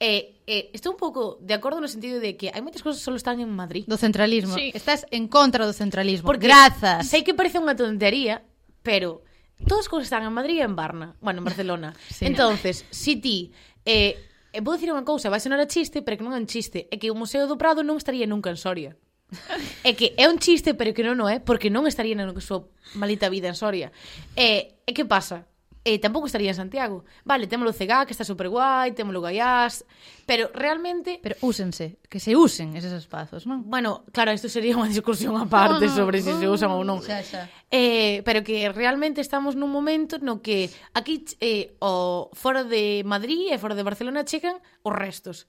Eh, 0.00 0.38
eh, 0.46 0.70
estou 0.72 0.94
un 0.94 1.00
pouco 1.00 1.42
de 1.42 1.54
acordo 1.54 1.82
no 1.82 1.90
sentido 1.90 2.22
de 2.22 2.38
que 2.38 2.54
hai 2.54 2.62
moitas 2.62 2.86
cousas 2.86 3.02
que 3.02 3.06
só 3.10 3.10
están 3.18 3.42
en 3.42 3.50
Madrid. 3.50 3.82
Do 3.90 3.98
centralismo. 3.98 4.54
Sí. 4.54 4.70
Estás 4.70 5.02
en 5.10 5.26
contra 5.26 5.66
do 5.66 5.74
centralismo. 5.74 6.26
Porque 6.28 6.46
Grazas. 6.46 7.08
Sei 7.10 7.26
que 7.26 7.34
parece 7.34 7.58
unha 7.58 7.74
tontería, 7.74 8.46
pero 8.86 9.26
todas 9.66 9.86
as 9.86 9.90
cousas 9.90 10.06
están 10.06 10.22
en 10.22 10.30
Madrid 10.30 10.62
e 10.62 10.66
en 10.68 10.78
Barna. 10.78 11.18
Bueno, 11.18 11.42
en 11.42 11.46
Barcelona. 11.50 11.98
sí. 12.14 12.30
Entonces, 12.30 12.86
si 12.94 13.18
ti 13.18 13.50
eh, 13.82 14.14
E 14.58 14.60
vou 14.60 14.74
dicir 14.74 14.90
unha 14.90 15.06
cousa, 15.06 15.30
vai 15.30 15.38
sonar 15.38 15.62
a 15.62 15.70
chiste, 15.70 16.02
pero 16.02 16.18
que 16.18 16.26
non 16.26 16.34
é 16.34 16.42
un 16.42 16.50
chiste. 16.50 16.90
É 16.90 16.98
que 16.98 17.14
o 17.14 17.14
Museo 17.14 17.46
do 17.46 17.54
Prado 17.54 17.86
non 17.86 17.94
estaría 17.94 18.26
nunca 18.26 18.50
en 18.50 18.58
Soria. 18.58 18.98
É 19.86 19.94
que 19.94 20.18
é 20.18 20.26
un 20.26 20.42
chiste, 20.42 20.74
pero 20.74 20.90
que 20.90 21.06
non 21.06 21.14
o 21.22 21.30
é, 21.30 21.38
porque 21.38 21.70
non 21.70 21.86
estaría 21.86 22.18
na 22.18 22.26
súa 22.42 22.66
malita 22.98 23.30
vida 23.30 23.46
en 23.46 23.54
Soria. 23.54 23.94
E, 24.34 24.82
e 24.82 24.90
que 24.90 25.06
pasa? 25.06 25.46
eh, 25.84 25.98
tampouco 25.98 26.26
estaría 26.26 26.50
en 26.50 26.56
Santiago. 26.56 27.04
Vale, 27.24 27.46
témolo 27.46 27.72
Cegá, 27.72 28.06
que 28.06 28.12
está 28.12 28.24
super 28.24 28.48
guai, 28.48 28.92
témolo 28.92 29.20
Gaiás, 29.20 29.84
pero 30.26 30.50
realmente... 30.54 31.20
Pero 31.22 31.36
úsense, 31.40 31.98
que 32.08 32.20
se 32.20 32.36
usen 32.36 32.76
esos 32.76 32.92
espazos, 32.92 33.46
non? 33.46 33.64
Bueno, 33.66 34.04
claro, 34.12 34.32
isto 34.32 34.48
sería 34.48 34.76
unha 34.76 34.90
discusión 34.90 35.36
aparte 35.38 35.86
no, 35.86 35.92
no, 35.92 35.96
sobre 35.96 36.20
se 36.20 36.34
no, 36.34 36.40
se 36.40 36.46
usan 36.48 36.70
ou 36.74 36.82
non. 36.84 37.00
Xa, 37.00 37.22
xa. 37.24 37.48
Eh, 37.70 38.24
pero 38.24 38.44
que 38.44 38.68
realmente 38.72 39.20
estamos 39.20 39.56
nun 39.56 39.68
momento 39.68 40.16
no 40.20 40.40
que 40.40 40.72
aquí 40.96 41.24
eh, 41.44 41.76
o 41.84 42.32
fora 42.32 42.64
de 42.64 43.04
Madrid 43.04 43.52
e 43.52 43.60
fora 43.60 43.76
de 43.76 43.84
Barcelona 43.84 44.24
chegan 44.24 44.56
os 44.84 44.94
restos. 44.94 45.48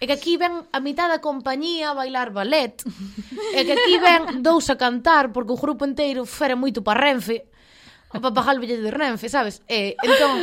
E 0.00 0.06
que 0.06 0.14
aquí 0.14 0.40
ven 0.40 0.64
a 0.72 0.80
mitad 0.80 1.12
da 1.12 1.20
compañía 1.20 1.92
a 1.92 1.96
bailar 1.96 2.32
ballet. 2.32 2.80
e 3.56 3.60
que 3.66 3.74
aquí 3.74 3.94
ven 4.00 4.40
dous 4.40 4.70
a 4.72 4.80
cantar 4.80 5.34
porque 5.34 5.52
o 5.52 5.60
grupo 5.60 5.84
inteiro 5.84 6.24
fera 6.24 6.56
moito 6.56 6.80
para 6.80 7.12
Renfe 7.12 7.50
o 8.12 8.20
Papa 8.20 8.40
Halbelle 8.42 8.80
de 8.80 8.90
Renfe, 8.90 9.28
sabes? 9.28 9.60
Eh, 9.68 9.96
entón, 10.00 10.40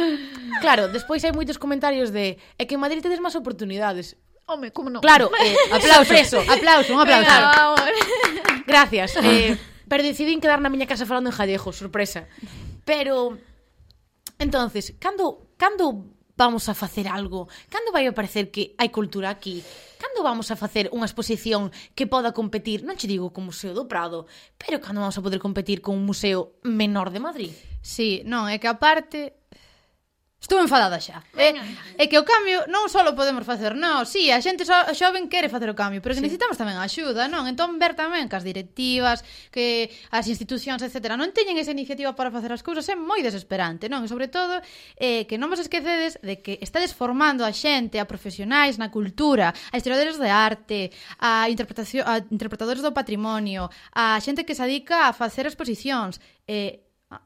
claro, 0.62 0.88
despois 0.90 1.26
hai 1.26 1.34
moitos 1.34 1.58
comentarios 1.58 2.14
de 2.14 2.38
é 2.58 2.64
que 2.70 2.78
en 2.78 2.82
Madrid 2.82 3.02
tedes 3.02 3.22
máis 3.22 3.34
oportunidades. 3.34 4.18
Home, 4.46 4.70
como 4.70 4.94
non? 4.94 5.02
Claro, 5.02 5.34
eh, 5.42 5.58
aplauso, 5.74 6.10
preso, 6.10 6.38
aplauso, 6.46 6.94
un 6.94 7.02
aplauso. 7.02 7.26
Venga, 7.26 7.50
vamos. 7.50 7.82
Gracias. 8.70 9.18
Eh, 9.18 9.58
pero 9.90 10.06
decidín 10.06 10.38
quedar 10.38 10.62
na 10.62 10.70
miña 10.70 10.86
casa 10.86 11.10
falando 11.10 11.34
en 11.34 11.38
gallego, 11.38 11.74
sorpresa. 11.74 12.30
Pero 12.86 13.38
entonces, 14.38 14.94
cando 15.02 15.46
cando 15.58 16.15
vamos 16.38 16.68
a 16.70 16.76
facer 16.76 17.08
algo? 17.08 17.48
Cando 17.72 17.92
vai 17.92 18.08
aparecer 18.08 18.52
que 18.52 18.76
hai 18.78 18.92
cultura 18.92 19.32
aquí? 19.32 19.64
Cando 19.98 20.24
vamos 20.24 20.52
a 20.52 20.60
facer 20.60 20.92
unha 20.92 21.08
exposición 21.08 21.72
que 21.96 22.06
poda 22.06 22.36
competir, 22.36 22.84
non 22.84 23.00
che 23.00 23.08
digo 23.08 23.32
co 23.32 23.40
Museo 23.40 23.72
do 23.72 23.88
Prado, 23.88 24.28
pero 24.60 24.84
cando 24.84 25.02
vamos 25.02 25.18
a 25.18 25.24
poder 25.24 25.40
competir 25.40 25.80
con 25.80 25.96
un 25.96 26.04
museo 26.04 26.60
menor 26.64 27.10
de 27.10 27.24
Madrid? 27.24 27.54
Sí, 27.80 28.22
non, 28.28 28.52
é 28.52 28.60
que 28.60 28.68
aparte 28.68 29.45
Estou 30.46 30.62
enfadada 30.62 31.02
xa. 31.02 31.26
É, 31.34 31.58
eh, 31.58 32.06
é 32.06 32.06
que 32.06 32.22
o 32.22 32.24
cambio 32.24 32.70
non 32.70 32.86
só 32.86 33.02
podemos 33.18 33.42
facer 33.42 33.74
non, 33.74 34.06
si, 34.06 34.30
sí, 34.30 34.30
a 34.30 34.38
xente 34.38 34.62
xo, 34.62 34.78
xoven 34.94 35.26
quere 35.26 35.50
facer 35.50 35.66
o 35.66 35.74
cambio, 35.74 36.06
pero 36.06 36.14
que 36.14 36.22
sí. 36.22 36.30
necesitamos 36.30 36.54
tamén 36.54 36.78
axuda, 36.78 37.26
non? 37.26 37.50
Entón 37.50 37.82
ver 37.82 37.98
tamén 37.98 38.30
que 38.30 38.38
as 38.38 38.46
directivas, 38.46 39.26
que 39.50 39.90
as 40.14 40.30
institucións, 40.30 40.86
etc. 40.86 41.18
non 41.18 41.34
teñen 41.34 41.58
esa 41.58 41.74
iniciativa 41.74 42.14
para 42.14 42.30
facer 42.30 42.54
as 42.54 42.62
cousas, 42.62 42.86
é 42.86 42.94
moi 42.94 43.26
desesperante, 43.26 43.90
non? 43.90 44.06
E 44.06 44.08
sobre 44.08 44.30
todo, 44.30 44.62
eh, 45.02 45.26
que 45.26 45.42
non 45.42 45.50
vos 45.50 45.58
esquecedes 45.58 46.22
de 46.22 46.38
que 46.38 46.62
estades 46.62 46.94
formando 46.94 47.42
a 47.42 47.50
xente, 47.50 47.98
a 47.98 48.06
profesionais 48.06 48.78
na 48.78 48.94
cultura, 48.94 49.50
a 49.50 49.76
historiadores 49.82 50.22
de 50.22 50.30
arte, 50.30 50.94
a, 51.18 51.50
interpretación, 51.50 52.06
a 52.06 52.22
interpretadores 52.22 52.86
do 52.86 52.94
patrimonio, 52.94 53.74
a 53.98 54.22
xente 54.22 54.46
que 54.46 54.54
se 54.54 54.62
adica 54.62 55.10
a 55.10 55.12
facer 55.18 55.50
exposicións, 55.50 56.22
eh, 56.46 56.85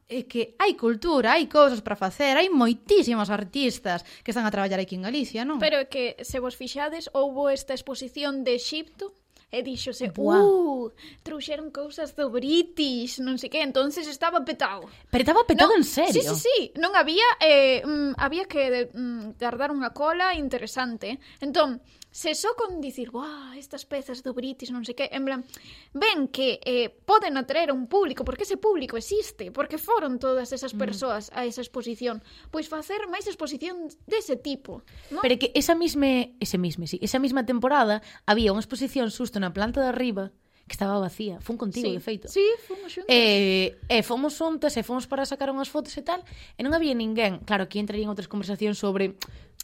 é 0.09 0.25
que 0.25 0.55
hai 0.59 0.73
cultura, 0.75 1.37
hai 1.37 1.47
cousas 1.47 1.81
para 1.81 1.95
facer, 1.95 2.35
hai 2.35 2.49
moitísimos 2.49 3.29
artistas 3.29 4.03
que 4.23 4.31
están 4.31 4.45
a 4.45 4.53
traballar 4.53 4.81
aquí 4.81 4.97
en 4.97 5.05
Galicia, 5.05 5.47
non? 5.47 5.57
Pero 5.61 5.81
é 5.81 5.87
que, 5.87 6.19
se 6.21 6.37
vos 6.43 6.57
fixades, 6.57 7.07
houbo 7.13 7.49
esta 7.49 7.73
exposición 7.73 8.43
de 8.43 8.57
Xipto 8.59 9.15
e 9.49 9.65
dixose, 9.65 10.13
Buah. 10.13 10.45
uh, 10.45 10.93
trouxeron 11.25 11.73
cousas 11.73 12.13
do 12.13 12.29
British, 12.29 13.17
non 13.17 13.41
sei 13.41 13.49
que, 13.49 13.65
entonces 13.65 14.05
estaba 14.05 14.45
petado. 14.45 14.85
Pero 15.09 15.21
estaba 15.25 15.41
petado 15.41 15.73
non, 15.73 15.81
en 15.81 15.85
serio? 15.89 16.21
Sí, 16.21 16.21
sí, 16.21 16.37
sí, 16.45 16.57
non 16.77 16.93
había, 16.93 17.25
eh, 17.41 17.81
mm, 17.81 18.13
había 18.21 18.45
que 18.45 18.93
mm, 18.93 19.41
guardar 19.41 19.73
unha 19.73 19.89
cola 19.89 20.37
interesante. 20.37 21.17
Entón, 21.41 21.81
se 22.11 22.33
só 22.33 22.49
con 22.57 22.81
dicir, 22.81 23.11
"Buah, 23.11 23.57
estas 23.57 23.85
pezas 23.85 24.25
do 24.25 24.33
British 24.33 24.73
non 24.73 24.81
sei 24.81 24.97
que", 24.97 25.07
en 25.13 25.23
plan, 25.25 25.45
ven 25.93 26.27
que 26.33 26.57
eh 26.65 26.89
poden 26.89 27.37
atraer 27.37 27.69
a 27.69 27.77
un 27.77 27.85
público, 27.85 28.25
porque 28.25 28.43
ese 28.43 28.57
público 28.57 28.97
existe, 28.97 29.53
porque 29.53 29.77
foron 29.77 30.17
todas 30.17 30.49
esas 30.51 30.73
mm. 30.73 30.79
persoas 30.79 31.29
a 31.37 31.45
esa 31.45 31.61
exposición, 31.61 32.25
pois 32.49 32.65
facer 32.65 33.05
máis 33.07 33.29
exposición 33.29 33.93
dese 34.09 34.35
tipo, 34.35 34.81
non? 35.13 35.21
Pero 35.21 35.37
que 35.37 35.53
esa 35.53 35.77
mesma 35.77 36.33
ese 36.41 36.57
mesmo, 36.57 36.89
sí, 36.89 36.97
esa 37.01 37.21
mesma 37.21 37.45
temporada 37.45 38.01
había 38.25 38.49
unha 38.49 38.63
exposición 38.63 39.13
susto 39.13 39.37
na 39.37 39.53
planta 39.53 39.79
de 39.85 39.89
arriba 39.93 40.33
que 40.69 40.77
estaba 40.77 41.01
vacía. 41.01 41.41
Fun 41.41 41.57
contigo, 41.57 41.89
sí. 41.89 41.97
de 41.97 41.99
feito. 41.99 42.27
Sí, 42.29 42.45
fomos 42.63 42.93
xuntos. 42.93 43.09
E, 43.09 43.73
eh, 43.89 43.97
eh, 43.99 44.03
fomos 44.05 44.37
xuntas 44.37 44.77
e 44.77 44.85
fomos 44.85 45.09
para 45.09 45.25
sacar 45.25 45.49
unhas 45.49 45.73
fotos 45.73 45.97
e 45.97 46.05
tal, 46.05 46.21
e 46.55 46.61
non 46.61 46.77
había 46.77 46.93
ninguén. 46.93 47.41
Claro, 47.43 47.65
aquí 47.65 47.81
entrarían 47.81 48.13
outras 48.13 48.29
conversacións 48.29 48.77
sobre 48.77 49.17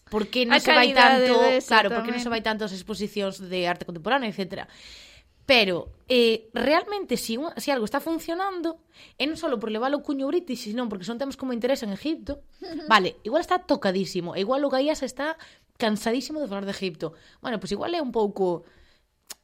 por 0.10 0.26
que 0.28 0.50
non 0.50 0.58
se 0.58 0.74
vai 0.74 0.90
tanto, 0.92 1.38
claro, 1.70 1.94
por 1.94 2.02
que 2.02 2.12
non 2.12 2.20
se 2.20 2.34
vai 2.34 2.42
tanto 2.42 2.66
as 2.66 2.74
exposicións 2.74 3.38
de 3.38 3.70
arte 3.70 3.86
contemporáneo, 3.86 4.28
etcétera. 4.28 4.66
Pero 5.46 5.94
eh, 6.10 6.50
realmente 6.54 7.18
si, 7.18 7.38
un, 7.38 7.54
si 7.58 7.70
algo 7.70 7.86
está 7.86 8.02
funcionando 8.02 8.82
E 9.14 9.30
non 9.30 9.38
só 9.38 9.46
por 9.62 9.70
levar 9.70 9.94
o 9.94 10.02
cuño 10.02 10.26
british 10.26 10.74
Senón 10.74 10.90
porque 10.90 11.06
son 11.06 11.22
temas 11.22 11.38
como 11.38 11.54
interesan 11.54 11.94
Egipto 11.94 12.42
Vale, 12.90 13.22
igual 13.22 13.46
está 13.46 13.62
tocadísimo 13.62 14.34
E 14.34 14.42
igual 14.42 14.66
o 14.66 14.74
Gaías 14.74 15.06
está 15.06 15.38
cansadísimo 15.78 16.42
de 16.42 16.50
falar 16.50 16.66
de 16.66 16.74
Egipto 16.74 17.14
Bueno, 17.46 17.62
pois 17.62 17.70
pues 17.70 17.78
igual 17.78 17.94
é 17.94 18.02
un 18.02 18.10
pouco 18.10 18.66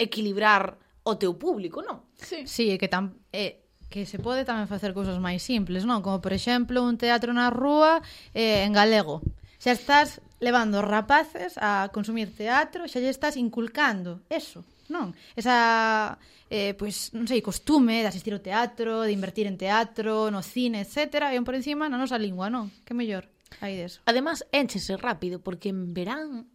equilibrar 0.01 0.81
o 1.03 1.17
teu 1.17 1.33
público, 1.37 1.81
non? 1.81 2.05
Sí, 2.17 2.45
sí 2.45 2.65
é 2.69 2.77
que 2.77 2.87
tam, 2.87 3.17
é, 3.33 3.61
que 3.91 4.05
se 4.07 4.17
pode 4.17 4.47
tamén 4.47 4.71
facer 4.71 4.95
cousas 4.95 5.19
máis 5.19 5.43
simples, 5.43 5.83
non? 5.83 5.99
Como, 5.99 6.23
por 6.23 6.31
exemplo, 6.31 6.79
un 6.81 6.95
teatro 6.95 7.35
na 7.35 7.51
rúa 7.51 7.99
eh, 8.31 8.63
en 8.63 8.71
galego. 8.71 9.19
Xa 9.59 9.75
estás 9.75 10.23
levando 10.41 10.81
rapaces 10.81 11.59
a 11.61 11.91
consumir 11.93 12.33
teatro, 12.33 12.87
xa 12.87 13.03
lle 13.03 13.11
estás 13.11 13.35
inculcando 13.37 14.23
eso, 14.31 14.63
non? 14.89 15.13
Esa, 15.35 16.17
eh, 16.49 16.73
pois, 16.73 17.11
non 17.11 17.27
sei, 17.27 17.43
costume 17.43 18.01
de 18.01 18.09
asistir 18.09 18.31
ao 18.31 18.41
teatro, 18.41 19.03
de 19.03 19.13
invertir 19.13 19.45
en 19.45 19.59
teatro, 19.59 20.31
no 20.31 20.41
cine, 20.41 20.81
etc. 20.81 21.29
E 21.33 21.37
un 21.37 21.45
por 21.45 21.59
encima 21.59 21.91
na 21.91 21.99
nosa 21.99 22.15
lingua, 22.15 22.47
non? 22.47 22.71
Que 22.87 22.95
mellor 22.95 23.27
hai 23.59 23.75
deso. 23.75 23.99
Ademais, 24.07 24.47
enchese 24.55 24.95
rápido, 24.95 25.43
porque 25.43 25.69
en 25.69 25.91
verán 25.91 26.47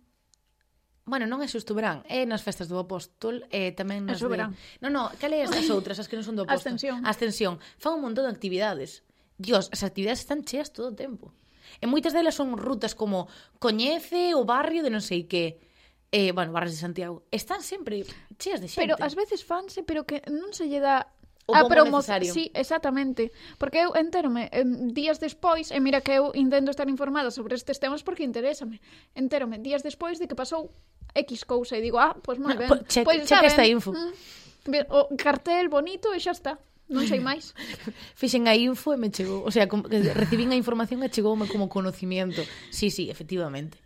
Bueno, 1.06 1.30
non 1.30 1.38
é 1.38 1.46
xusto 1.46 1.70
verán, 1.70 2.02
é 2.10 2.26
nas 2.26 2.42
festas 2.42 2.66
do 2.66 2.82
apóstol, 2.82 3.46
e 3.54 3.70
tamén 3.78 4.10
nas 4.10 4.18
é 4.18 4.26
de... 4.26 4.50
Non, 4.82 4.90
non, 4.90 5.06
cal 5.22 5.30
é 5.30 5.46
as 5.46 5.70
outras, 5.70 6.02
as 6.02 6.10
que 6.10 6.18
non 6.18 6.26
son 6.26 6.34
do 6.34 6.42
apóstol? 6.42 6.74
Ascensión. 6.74 7.06
Ascensión. 7.06 7.54
Fan 7.78 8.02
un 8.02 8.10
montón 8.10 8.26
de 8.26 8.34
actividades. 8.34 9.06
Dios, 9.38 9.70
as 9.70 9.86
actividades 9.86 10.26
están 10.26 10.42
cheas 10.42 10.74
todo 10.74 10.90
o 10.90 10.98
tempo. 10.98 11.30
E 11.78 11.86
moitas 11.86 12.10
delas 12.10 12.34
son 12.34 12.58
rutas 12.58 12.98
como 12.98 13.30
coñece 13.62 14.34
o 14.34 14.42
barrio 14.42 14.82
de 14.82 14.90
non 14.90 14.98
sei 14.98 15.30
que 15.30 15.62
eh, 16.10 16.32
bueno, 16.32 16.52
Barras 16.52 16.72
de 16.72 16.78
Santiago, 16.78 17.22
están 17.30 17.62
sempre 17.62 18.06
cheas 18.38 18.60
de 18.60 18.66
xente. 18.66 18.82
Pero 18.82 18.98
ás 18.98 19.14
veces 19.14 19.42
fanse, 19.46 19.82
pero 19.82 20.06
que 20.06 20.22
non 20.26 20.54
se 20.54 20.66
lle 20.66 20.82
dá 20.82 21.14
o 21.46 21.54
ah, 21.54 21.62
a 21.62 21.84
necesario. 21.84 22.32
Sí, 22.34 22.50
exactamente. 22.54 23.30
Porque 23.58 23.78
eu 23.78 23.94
enterome 23.94 24.50
eh, 24.50 24.66
días 24.90 25.22
despois, 25.22 25.70
e 25.70 25.78
mira 25.78 26.02
que 26.02 26.18
eu 26.18 26.34
intento 26.34 26.74
estar 26.74 26.90
informada 26.90 27.30
sobre 27.30 27.54
estes 27.54 27.78
temas 27.78 28.02
porque 28.02 28.26
interésame. 28.26 28.82
Enterome 29.14 29.62
días 29.62 29.86
despois 29.86 30.18
de 30.18 30.26
que 30.26 30.34
pasou 30.34 30.74
X 31.14 31.46
cousa 31.46 31.78
e 31.78 31.80
digo, 31.80 32.02
ah, 32.02 32.18
pois 32.18 32.36
pues 32.36 32.38
moi 32.42 32.54
ah, 32.54 32.60
ben. 32.66 32.68
Po, 32.68 32.76
che, 32.82 33.06
pois 33.06 33.22
pues, 33.22 33.30
checa 33.30 33.46
esta 33.46 33.62
info. 33.62 33.94
Mm, 33.94 34.90
o 34.90 35.14
cartel 35.14 35.70
bonito 35.70 36.10
e 36.10 36.18
xa 36.18 36.34
está. 36.34 36.58
Non 36.90 37.06
sei 37.06 37.22
máis. 37.22 37.54
Fixen 38.20 38.50
a 38.50 38.54
info 38.58 38.90
e 38.94 38.98
me 38.98 39.14
chegou, 39.14 39.46
o 39.46 39.50
sea, 39.54 39.70
como, 39.70 39.86
recibín 39.90 40.50
a 40.50 40.58
información 40.58 41.02
e 41.06 41.10
chegoume 41.14 41.46
como 41.46 41.70
conocimiento. 41.70 42.42
Sí, 42.74 42.90
sí, 42.90 43.06
efectivamente. 43.06 43.78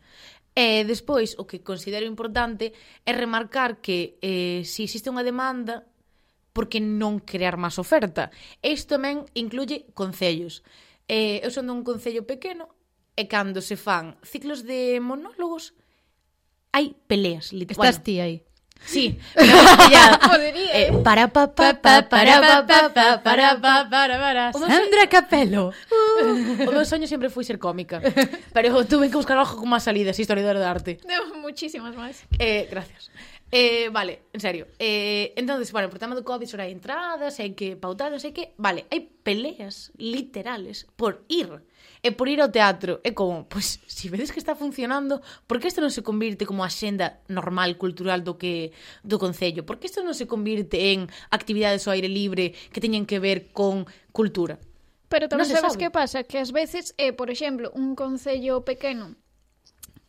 E 0.57 0.85
despois, 0.89 1.37
o 1.37 1.45
que 1.45 1.61
considero 1.61 2.05
importante 2.09 2.73
é 3.05 3.13
remarcar 3.13 3.85
que 3.85 4.17
eh, 4.21 4.65
se 4.65 4.85
existe 4.85 5.13
unha 5.13 5.25
demanda, 5.25 5.89
porque 6.53 6.83
non 6.83 7.23
crear 7.23 7.55
máis 7.57 7.79
oferta. 7.79 8.35
Isto 8.63 8.99
tamén 8.99 9.27
incluye 9.39 9.87
concellos. 9.95 10.67
Eh, 11.07 11.43
eu 11.43 11.51
son 11.51 11.67
dun 11.71 11.83
concello 11.87 12.27
pequeno 12.27 12.71
e 13.15 13.27
cando 13.27 13.61
se 13.61 13.75
fan 13.75 14.19
ciclos 14.23 14.63
de 14.67 14.99
monólogos 15.03 15.75
hai 16.71 16.95
peleas. 17.11 17.51
literal. 17.53 17.83
Estás 17.83 18.03
ti 18.03 18.23
aí. 18.23 18.37
Sí, 18.81 19.19
Podería, 19.37 20.73
eh, 20.73 20.89
para 21.05 21.29
pa 21.29 21.53
pa 21.53 21.75
pa 21.75 22.01
para 22.09 22.41
pa 22.41 22.65
pa 22.65 22.89
pa 22.89 23.21
para 23.21 23.61
pa 23.61 23.85
para 23.91 24.17
para 24.17 24.53
Sandra 24.57 25.05
Capello. 25.05 25.69
O 26.65 26.73
meu 26.73 26.85
soño 26.89 27.05
sempre 27.05 27.29
foi 27.29 27.45
ser 27.45 27.61
cómica, 27.61 28.01
pero 28.57 28.73
tuve 28.89 29.13
que 29.13 29.21
buscar 29.21 29.37
algo 29.37 29.61
con 29.61 29.69
máis 29.69 29.85
salidas, 29.85 30.17
historiadora 30.17 30.57
de 30.57 30.65
arte. 30.65 30.93
Deu 31.05 31.29
muchísimas 31.37 31.93
máis. 31.93 32.25
Eh, 32.41 32.73
gracias. 32.73 33.13
Eh, 33.53 33.89
vale, 33.91 34.23
en 34.33 34.41
serio. 34.41 34.67
Eh, 34.79 35.33
entonces, 35.37 35.73
bueno, 35.73 35.91
por 35.91 35.99
tema 35.99 36.15
do 36.15 36.23
COVID 36.23 36.47
só 36.47 36.55
hai 36.63 36.71
entradas, 36.71 37.43
hai 37.43 37.51
que 37.59 37.75
pautar, 37.75 38.15
non 38.15 38.23
sei 38.23 38.31
que. 38.31 38.55
Vale, 38.55 38.87
hai 38.95 39.03
peleas 39.03 39.91
literales 39.99 40.87
por 40.95 41.27
ir. 41.27 41.67
E 42.01 42.15
por 42.15 42.31
ir 42.31 42.39
ao 42.39 42.55
teatro. 42.55 43.03
É 43.03 43.11
como, 43.11 43.51
pois, 43.51 43.83
pues, 43.83 43.91
si 43.91 44.07
vedes 44.07 44.31
que 44.31 44.39
está 44.39 44.55
funcionando, 44.55 45.19
por 45.51 45.59
que 45.59 45.67
isto 45.67 45.83
non 45.83 45.91
se 45.91 46.07
convirte 46.07 46.47
como 46.47 46.63
a 46.63 46.71
xenda 46.71 47.19
normal, 47.27 47.75
cultural 47.75 48.23
do 48.23 48.39
que 48.39 48.71
do 49.03 49.19
Concello? 49.19 49.67
Por 49.67 49.83
que 49.83 49.91
isto 49.91 50.07
non 50.07 50.15
se 50.15 50.31
convirte 50.31 50.95
en 50.95 51.11
actividades 51.35 51.91
ao 51.91 51.99
aire 51.99 52.07
libre 52.07 52.55
que 52.71 52.79
teñen 52.79 53.03
que 53.03 53.19
ver 53.19 53.51
con 53.51 53.83
cultura? 54.15 54.63
Pero 55.11 55.27
tamén 55.27 55.51
no 55.51 55.59
sabes 55.59 55.75
sabe. 55.75 55.83
que 55.83 55.91
pasa? 55.91 56.23
Que 56.23 56.39
ás 56.39 56.55
veces 56.55 56.95
eh, 57.03 57.11
por 57.11 57.35
exemplo, 57.35 57.75
un 57.75 57.99
concello 57.99 58.63
pequeno 58.63 59.19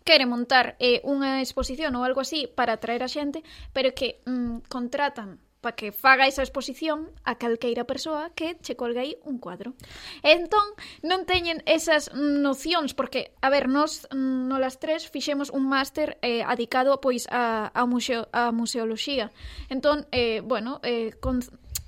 quere 0.04 0.26
montar 0.26 0.76
eh, 0.80 1.02
unha 1.06 1.42
exposición 1.42 1.94
ou 1.98 2.06
algo 2.06 2.22
así 2.22 2.50
para 2.50 2.78
atraer 2.78 3.04
a 3.06 3.10
xente, 3.12 3.44
pero 3.74 3.94
que 3.94 4.22
mm, 4.26 4.68
contratan 4.70 5.40
para 5.62 5.76
que 5.76 5.92
faga 5.92 6.28
esa 6.28 6.42
exposición 6.42 7.14
a 7.24 7.38
calqueira 7.38 7.86
persoa 7.86 8.34
que 8.34 8.58
che 8.66 8.76
colga 8.76 9.06
aí 9.06 9.16
un 9.24 9.38
cuadro. 9.38 9.78
Entón, 10.26 10.66
non 11.06 11.30
teñen 11.30 11.62
esas 11.70 12.10
nocións, 12.18 12.98
porque, 12.98 13.38
a 13.46 13.54
ver, 13.54 13.70
nos, 13.70 14.10
mm, 14.10 14.50
no 14.50 14.58
las 14.58 14.82
tres, 14.82 15.06
fixemos 15.06 15.54
un 15.54 15.70
máster 15.70 16.18
eh, 16.26 16.42
adicado, 16.42 16.98
pois, 16.98 17.30
a, 17.30 17.70
a, 17.70 17.86
museo, 17.86 18.26
a 18.34 18.50
museoloxía. 18.50 19.30
Entón, 19.70 20.10
eh, 20.10 20.42
bueno, 20.42 20.82
eh, 20.82 21.14
con, 21.22 21.46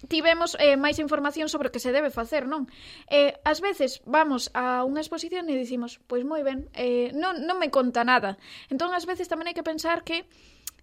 tivemos 0.07 0.57
eh, 0.59 0.75
máis 0.75 0.99
información 0.99 1.47
sobre 1.47 1.69
o 1.69 1.73
que 1.73 1.83
se 1.83 1.91
debe 1.95 2.11
facer, 2.11 2.47
non? 2.47 2.67
Eh, 3.07 3.37
ás 3.47 3.63
veces 3.63 4.03
vamos 4.03 4.51
a 4.53 4.83
unha 4.83 4.99
exposición 4.99 5.47
e 5.47 5.55
dicimos, 5.55 5.99
pois 6.07 6.23
moi 6.27 6.43
ben, 6.43 6.67
eh, 6.75 7.11
non, 7.15 7.43
non 7.43 7.59
me 7.59 7.71
conta 7.71 8.03
nada. 8.03 8.35
Entón, 8.67 8.91
ás 8.91 9.07
veces 9.07 9.29
tamén 9.31 9.47
hai 9.47 9.55
que 9.55 9.65
pensar 9.65 10.03
que 10.03 10.27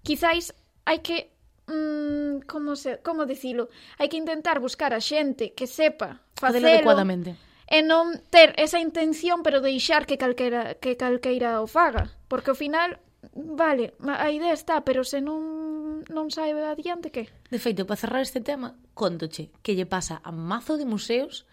quizáis 0.02 0.56
hai 0.88 1.04
que 1.04 1.32
mm, 1.68 2.48
como 2.48 2.74
se, 2.76 2.98
como 3.04 3.28
dicilo, 3.28 3.68
hai 4.00 4.08
que 4.08 4.16
intentar 4.16 4.58
buscar 4.58 4.96
a 4.96 5.00
xente 5.00 5.52
que 5.52 5.68
sepa 5.68 6.24
facelo 6.34 6.68
adecuadamente 6.68 7.36
e 7.70 7.86
non 7.86 8.18
ter 8.34 8.50
esa 8.58 8.82
intención 8.82 9.46
pero 9.46 9.62
deixar 9.62 10.02
que 10.02 10.18
calquera 10.18 10.74
que 10.82 10.98
calqueira 10.98 11.62
o 11.62 11.70
faga, 11.70 12.10
porque 12.26 12.50
ao 12.50 12.58
final 12.58 12.98
Vale, 13.34 13.94
a 14.00 14.30
idea 14.30 14.52
está, 14.52 14.84
pero 14.84 15.04
se 15.04 15.20
non 15.20 15.60
non 16.08 16.32
sai 16.32 16.56
adiante 16.56 17.12
que? 17.12 17.28
De 17.52 17.60
feito, 17.60 17.84
para 17.84 18.00
cerrar 18.00 18.22
este 18.24 18.40
tema, 18.40 18.80
contoche 18.96 19.52
que 19.60 19.76
lle 19.76 19.84
pasa 19.84 20.24
a 20.24 20.32
mazo 20.32 20.80
de 20.80 20.88
museos 20.88 21.44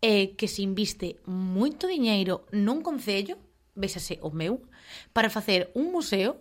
eh, 0.00 0.32
que 0.36 0.48
se 0.48 0.64
inviste 0.64 1.20
moito 1.28 1.84
diñeiro 1.84 2.48
nun 2.56 2.80
concello, 2.80 3.36
vésase 3.76 4.16
o 4.24 4.32
meu, 4.32 4.64
para 5.12 5.28
facer 5.28 5.68
un 5.76 5.92
museo 5.92 6.40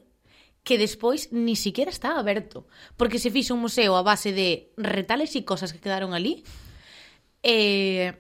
que 0.64 0.80
despois 0.80 1.32
ni 1.32 1.56
siquiera 1.56 1.92
está 1.92 2.16
aberto, 2.16 2.68
porque 2.96 3.20
se 3.20 3.32
fixo 3.32 3.56
un 3.56 3.64
museo 3.68 4.00
a 4.00 4.06
base 4.06 4.32
de 4.32 4.72
retales 4.80 5.36
e 5.36 5.44
cosas 5.44 5.76
que 5.76 5.84
quedaron 5.84 6.16
ali. 6.16 6.44
Eh, 7.44 8.16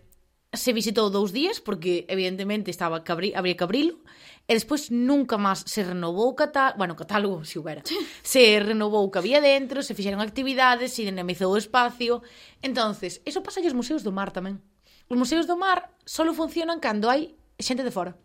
se 0.49 0.73
visitou 0.73 1.13
dous 1.13 1.29
días 1.29 1.61
porque 1.61 2.09
evidentemente 2.09 2.73
estaba 2.73 3.05
que 3.05 3.11
abri, 3.11 3.29
habría 3.37 3.53
que 3.53 3.63
abrilo 3.63 4.01
E 4.49 4.57
despois 4.57 4.89
nunca 4.89 5.37
máis 5.37 5.61
se 5.69 5.85
renovou 5.85 6.33
o 6.33 6.33
catálogo, 6.33 6.81
bueno, 6.81 6.97
catálogo 6.97 7.45
se 7.45 7.61
houbera, 7.61 7.85
se 8.25 8.57
renovou 8.57 9.05
o 9.05 9.11
que 9.13 9.21
había 9.21 9.45
dentro, 9.45 9.85
se 9.85 9.93
fixeron 9.93 10.25
actividades, 10.25 10.89
se 10.89 11.05
dinamizou 11.05 11.53
o 11.53 11.61
espacio. 11.61 12.25
entonces 12.65 13.21
eso 13.29 13.45
pasa 13.45 13.61
que 13.61 13.69
os 13.69 13.77
museos 13.77 14.01
do 14.01 14.09
mar 14.09 14.33
tamén. 14.33 14.57
Os 15.05 15.21
museos 15.21 15.45
do 15.45 15.53
mar 15.53 15.93
solo 16.01 16.33
funcionan 16.33 16.81
cando 16.81 17.13
hai 17.13 17.37
xente 17.61 17.85
de 17.85 17.93
fora. 17.93 18.17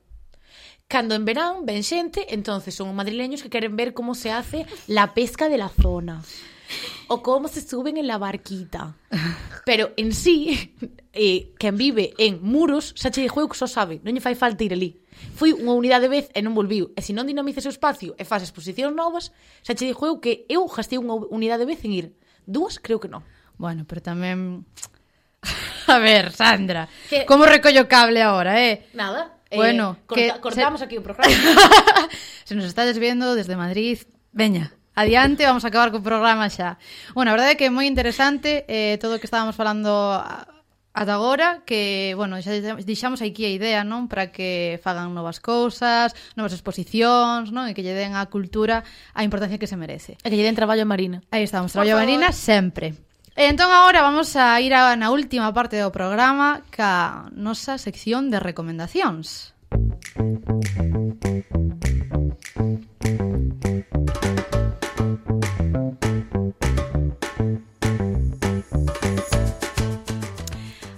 Cando 0.89 1.13
en 1.13 1.29
verán 1.29 1.69
ven 1.69 1.85
xente, 1.85 2.33
entonces 2.33 2.73
son 2.73 2.97
madrileños 2.97 3.45
que 3.45 3.53
queren 3.53 3.77
ver 3.77 3.93
como 3.93 4.17
se 4.17 4.33
hace 4.33 4.65
la 4.89 5.13
pesca 5.13 5.53
de 5.53 5.61
la 5.61 5.69
zona 5.69 6.25
o 7.09 7.23
como 7.23 7.49
se 7.49 7.61
suben 7.61 7.97
en 7.97 8.07
la 8.07 8.19
barquita. 8.19 8.97
Pero 9.65 9.93
en 9.97 10.13
sí, 10.13 10.75
eh, 11.13 11.53
quen 11.59 11.77
vive 11.77 12.15
en 12.19 12.43
muros, 12.43 12.95
xa 12.97 13.11
che 13.11 13.23
dixo 13.23 13.41
eu 13.41 13.49
que 13.49 13.59
só 13.59 13.67
sabe, 13.67 14.01
non 14.03 14.13
lle 14.13 14.25
fai 14.25 14.35
falta 14.35 14.65
ir 14.65 14.73
ali. 14.73 15.01
Foi 15.39 15.55
unha 15.55 15.73
unidade 15.73 16.11
de 16.11 16.13
vez 16.13 16.27
e 16.35 16.41
non 16.43 16.57
volviu. 16.57 16.91
E 16.97 17.01
se 17.01 17.15
non 17.15 17.29
dinamices 17.29 17.65
o 17.69 17.73
espacio 17.73 18.13
e 18.19 18.25
faz 18.27 18.43
exposicións 18.43 18.93
novas, 18.93 19.31
xa 19.63 19.73
che 19.73 19.89
dixo 19.89 20.05
eu 20.05 20.19
que 20.19 20.45
eu 20.51 20.67
gastei 20.67 20.99
unha 20.99 21.15
unidade 21.31 21.65
de 21.65 21.71
vez 21.71 21.81
en 21.87 21.93
ir. 21.95 22.07
Dúas 22.45 22.81
creo 22.81 23.01
que 23.01 23.09
non. 23.09 23.25
Bueno, 23.57 23.85
pero 23.87 24.03
tamén... 24.03 24.65
A 25.87 26.01
ver, 26.01 26.33
Sandra, 26.33 26.89
que... 27.09 27.29
como 27.29 27.45
recollo 27.45 27.87
cable 27.87 28.25
ahora, 28.25 28.57
eh? 28.57 28.89
Nada. 28.97 29.37
Eh, 29.51 29.57
bueno, 29.57 29.97
eh, 30.01 30.07
corta, 30.07 30.35
que 30.35 30.41
cortamos 30.41 30.81
se... 30.81 30.87
aquí 30.89 30.97
o 30.97 31.05
programa. 31.05 31.29
se 32.45 32.55
nos 32.57 32.65
está 32.65 32.85
desviando 32.85 33.37
desde 33.37 33.55
Madrid. 33.55 34.01
Veña, 34.33 34.73
Adiante, 34.95 35.45
vamos 35.45 35.65
a 35.65 35.69
acabar 35.69 35.91
co 35.91 35.99
programa 35.99 36.47
xa. 36.47 36.79
Bueno, 37.19 37.31
a 37.31 37.35
verdade 37.35 37.53
é 37.53 37.59
que 37.59 37.67
é 37.67 37.71
moi 37.71 37.91
interesante 37.91 38.63
eh, 38.71 38.95
todo 39.03 39.19
o 39.19 39.21
que 39.21 39.27
estábamos 39.27 39.59
falando 39.59 39.91
ata 40.95 41.15
agora, 41.19 41.67
que, 41.67 42.15
bueno, 42.15 42.39
xa 42.39 42.55
deixamos 42.87 43.19
aquí 43.19 43.43
a 43.43 43.51
idea, 43.51 43.83
non? 43.83 44.07
Para 44.07 44.31
que 44.31 44.79
fagan 44.87 45.11
novas 45.11 45.43
cousas, 45.43 46.15
novas 46.39 46.55
exposicións, 46.55 47.51
non? 47.51 47.67
E 47.67 47.75
que 47.75 47.83
lle 47.83 47.91
den 47.91 48.15
a 48.15 48.23
cultura 48.31 48.87
a 49.19 49.27
importancia 49.27 49.59
que 49.59 49.67
se 49.67 49.75
merece. 49.75 50.15
E 50.23 50.31
que 50.31 50.39
lle 50.39 50.47
den 50.47 50.55
traballo 50.55 50.87
a 50.87 50.91
Marina. 50.91 51.27
Aí 51.35 51.43
estamos, 51.43 51.75
traballo 51.75 51.99
a 51.99 52.07
Marina 52.07 52.31
sempre. 52.31 52.95
E 53.35 53.51
entón 53.51 53.75
agora 53.75 53.99
vamos 54.07 54.39
a 54.39 54.55
ir 54.63 54.79
a, 54.79 54.95
na 54.95 55.11
última 55.11 55.51
parte 55.51 55.75
do 55.75 55.91
programa 55.91 56.63
ca 56.71 57.27
nosa 57.35 57.83
sección 57.83 58.31
de 58.31 58.39
recomendacións. 58.39 59.51
Música 60.15 61.94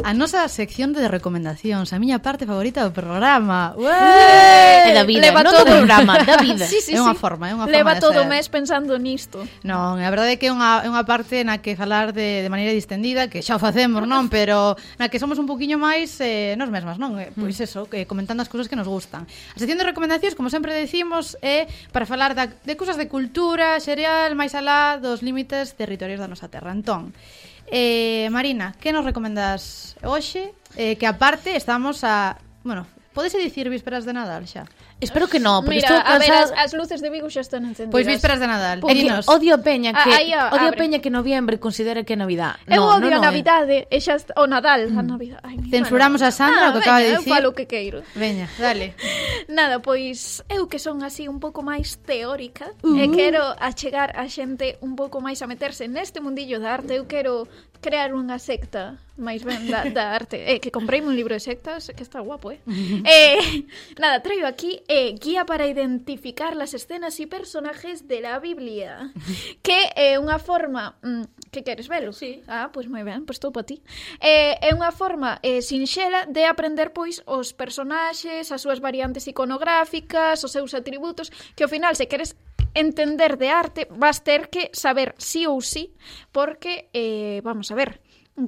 A 0.06 0.14
nosa 0.14 0.46
sección 0.46 0.94
de 0.94 1.10
recomendacións, 1.10 1.90
a 1.90 1.98
miña 1.98 2.22
parte 2.22 2.46
favorita 2.46 2.86
do 2.86 2.94
programa. 2.94 3.74
Ué! 3.74 3.90
É 3.90 4.94
da 4.94 5.02
vida, 5.02 5.26
Leva 5.26 5.42
non 5.42 5.50
todo... 5.50 5.66
do 5.66 5.82
programa, 5.82 6.14
da 6.22 6.38
vida. 6.38 6.62
sí, 6.62 6.78
sí, 6.78 6.94
é 6.94 7.02
unha 7.02 7.18
sí. 7.18 7.18
forma, 7.18 7.50
é 7.50 7.58
unha 7.58 7.66
Leva 7.66 7.98
forma 7.98 8.06
todo 8.06 8.22
o 8.22 8.26
mes 8.30 8.46
pensando 8.46 8.94
nisto. 9.02 9.42
Non, 9.66 9.98
a 9.98 10.06
verdade 10.06 10.30
é 10.30 10.36
que 10.38 10.46
é 10.46 10.54
unha, 10.54 10.86
é 10.86 10.88
unha 10.94 11.02
parte 11.02 11.42
na 11.42 11.58
que 11.58 11.74
falar 11.74 12.14
de, 12.14 12.38
de 12.38 12.46
maneira 12.46 12.70
distendida, 12.70 13.26
que 13.26 13.42
xa 13.42 13.58
o 13.58 13.60
facemos, 13.60 14.06
non? 14.06 14.30
Pero 14.36 14.78
na 14.94 15.10
que 15.10 15.18
somos 15.18 15.42
un 15.42 15.50
poquinho 15.50 15.74
máis 15.74 16.22
eh, 16.22 16.54
nos 16.54 16.70
mesmas, 16.70 17.02
non? 17.02 17.18
Eh, 17.18 17.34
pois 17.34 17.58
mm. 17.58 17.66
eso, 17.66 17.90
que 17.90 18.06
comentando 18.06 18.46
as 18.46 18.50
cousas 18.52 18.70
que 18.70 18.78
nos 18.78 18.86
gustan. 18.86 19.26
A 19.26 19.58
sección 19.58 19.74
de 19.74 19.90
recomendacións, 19.90 20.38
como 20.38 20.54
sempre 20.54 20.70
decimos, 20.70 21.34
é 21.42 21.66
para 21.90 22.06
falar 22.06 22.38
da, 22.38 22.46
de 22.46 22.74
cousas 22.78 22.94
de 22.94 23.10
cultura, 23.10 23.74
xereal, 23.82 24.38
máis 24.38 24.54
alá 24.54 25.02
dos 25.02 25.26
límites 25.26 25.74
territorios 25.74 26.22
da 26.22 26.30
nosa 26.30 26.46
terra. 26.46 26.70
Entón, 26.70 27.10
Eh, 27.68 28.28
Marina, 28.30 28.74
que 28.80 28.92
nos 28.92 29.04
recomendas 29.04 29.96
hoxe? 30.02 30.54
Eh, 30.76 30.96
que 30.96 31.06
aparte 31.06 31.56
estamos 31.56 32.04
a... 32.04 32.38
Bueno, 32.62 32.86
podese 33.12 33.38
dicir 33.38 33.68
vísperas 33.70 34.04
de 34.04 34.12
Nadal 34.12 34.46
xa? 34.46 34.64
Espero 34.98 35.28
que 35.28 35.38
no, 35.38 35.60
porque 35.60 35.76
Mira, 35.76 35.98
estou 35.98 36.12
a 36.12 36.18
ver, 36.18 36.32
as, 36.32 36.50
cansada. 36.50 36.62
as 36.64 36.72
luces 36.72 37.00
de 37.04 37.10
Vigo 37.10 37.28
xa 37.28 37.44
están 37.44 37.68
encendidas. 37.68 37.92
Pois 37.92 38.08
vísperas 38.08 38.40
de 38.40 38.46
Nadal. 38.48 38.80
É 38.80 38.94
que 38.96 39.04
Dinos. 39.04 39.28
odio 39.28 39.52
a 39.52 39.60
peña 39.60 39.92
ah, 39.92 40.00
que 40.00 40.08
Ah, 40.08 40.16
aí, 40.16 40.32
odio 40.32 40.72
a 40.72 40.72
abre. 40.72 40.80
peña 40.80 40.98
que 41.04 41.12
noviembre 41.12 41.60
considera 41.60 42.00
que 42.00 42.14
é 42.14 42.16
Navidad. 42.16 42.56
Eu 42.64 42.80
no, 42.80 42.96
odio 42.96 43.12
no, 43.12 43.16
a 43.16 43.20
no, 43.20 43.24
é. 43.24 43.28
Navidade, 43.28 43.76
e 43.92 43.98
xa 44.00 44.16
está, 44.16 44.32
o 44.40 44.48
Nadal, 44.48 44.88
a 44.88 45.04
mm. 45.04 45.04
Navidad. 45.04 45.40
Ai, 45.44 45.60
mi 45.60 45.68
Censuramos 45.68 46.24
madre. 46.24 46.32
a 46.32 46.32
Sandra, 46.32 46.64
o 46.70 46.72
que 46.72 46.80
ah, 46.80 46.80
acaba 46.80 46.98
de 47.04 47.04
veña, 47.04 47.12
Eu 47.12 47.20
dicir. 47.20 47.32
falo 47.36 47.46
o 47.50 47.54
que 47.54 47.66
queiro. 47.68 47.98
Veña, 48.16 48.48
dale. 48.56 48.96
Nada, 49.52 49.84
pois 49.84 50.40
eu 50.48 50.64
que 50.64 50.80
son 50.80 51.04
así 51.04 51.28
un 51.28 51.44
pouco 51.44 51.60
máis 51.60 52.00
teórica 52.00 52.72
uh. 52.80 52.96
e 52.96 53.04
uh-huh. 53.04 53.12
quero 53.12 53.42
achegar 53.60 54.16
a 54.16 54.24
xente 54.32 54.80
un 54.80 54.96
pouco 54.96 55.20
máis 55.20 55.44
a 55.44 55.46
meterse 55.46 55.92
neste 55.92 56.24
mundillo 56.24 56.56
da 56.56 56.72
arte, 56.72 56.96
eu 56.96 57.04
quero 57.04 57.44
crear 57.86 58.10
unha 58.10 58.42
secta 58.42 58.98
máis 59.16 59.46
ben 59.46 59.70
da, 59.70 59.88
da 59.88 60.12
arte. 60.18 60.42
Eh, 60.44 60.60
que 60.60 60.70
comprei 60.70 61.00
un 61.00 61.16
libro 61.16 61.32
de 61.32 61.40
sectas, 61.40 61.90
que 61.96 62.02
está 62.02 62.20
guapo, 62.20 62.52
eh? 62.52 62.60
eh 63.06 63.64
nada, 63.98 64.22
traio 64.22 64.46
aquí 64.46 64.82
eh, 64.88 65.14
Guía 65.14 65.46
para 65.46 65.66
identificar 65.66 66.54
las 66.56 66.74
escenas 66.74 67.18
y 67.20 67.26
personajes 67.26 68.08
de 68.08 68.20
la 68.20 68.38
Biblia, 68.38 69.12
que 69.62 69.78
é 69.96 70.14
eh, 70.14 70.18
unha 70.18 70.36
forma 70.42 70.98
mm, 71.00 71.35
Que 71.50 71.62
queres 71.62 71.88
velo? 71.88 72.12
Sí. 72.12 72.42
Ah, 72.46 72.70
pois 72.72 72.86
moi 72.86 73.04
ben, 73.06 73.24
pois 73.24 73.36
estou 73.36 73.52
para 73.52 73.66
ti. 73.66 73.82
Eh, 74.20 74.58
é 74.60 74.70
unha 74.74 74.90
forma 74.90 75.38
eh, 75.42 75.62
sinxela 75.62 76.26
de 76.26 76.44
aprender 76.44 76.90
pois 76.90 77.22
os 77.26 77.54
personaxes, 77.54 78.50
as 78.50 78.60
súas 78.60 78.82
variantes 78.82 79.26
iconográficas, 79.26 80.42
os 80.42 80.52
seus 80.52 80.74
atributos, 80.74 81.30
que 81.54 81.62
ao 81.62 81.72
final 81.72 81.94
se 81.94 82.10
queres 82.10 82.34
entender 82.76 83.40
de 83.40 83.48
arte, 83.48 83.88
vas 83.90 84.20
ter 84.20 84.48
que 84.52 84.68
saber 84.72 85.14
sí 85.16 85.46
ou 85.46 85.64
sí, 85.64 85.96
porque 86.32 86.90
eh, 86.92 87.40
vamos 87.42 87.72
a 87.72 87.74
ver, 87.74 88.00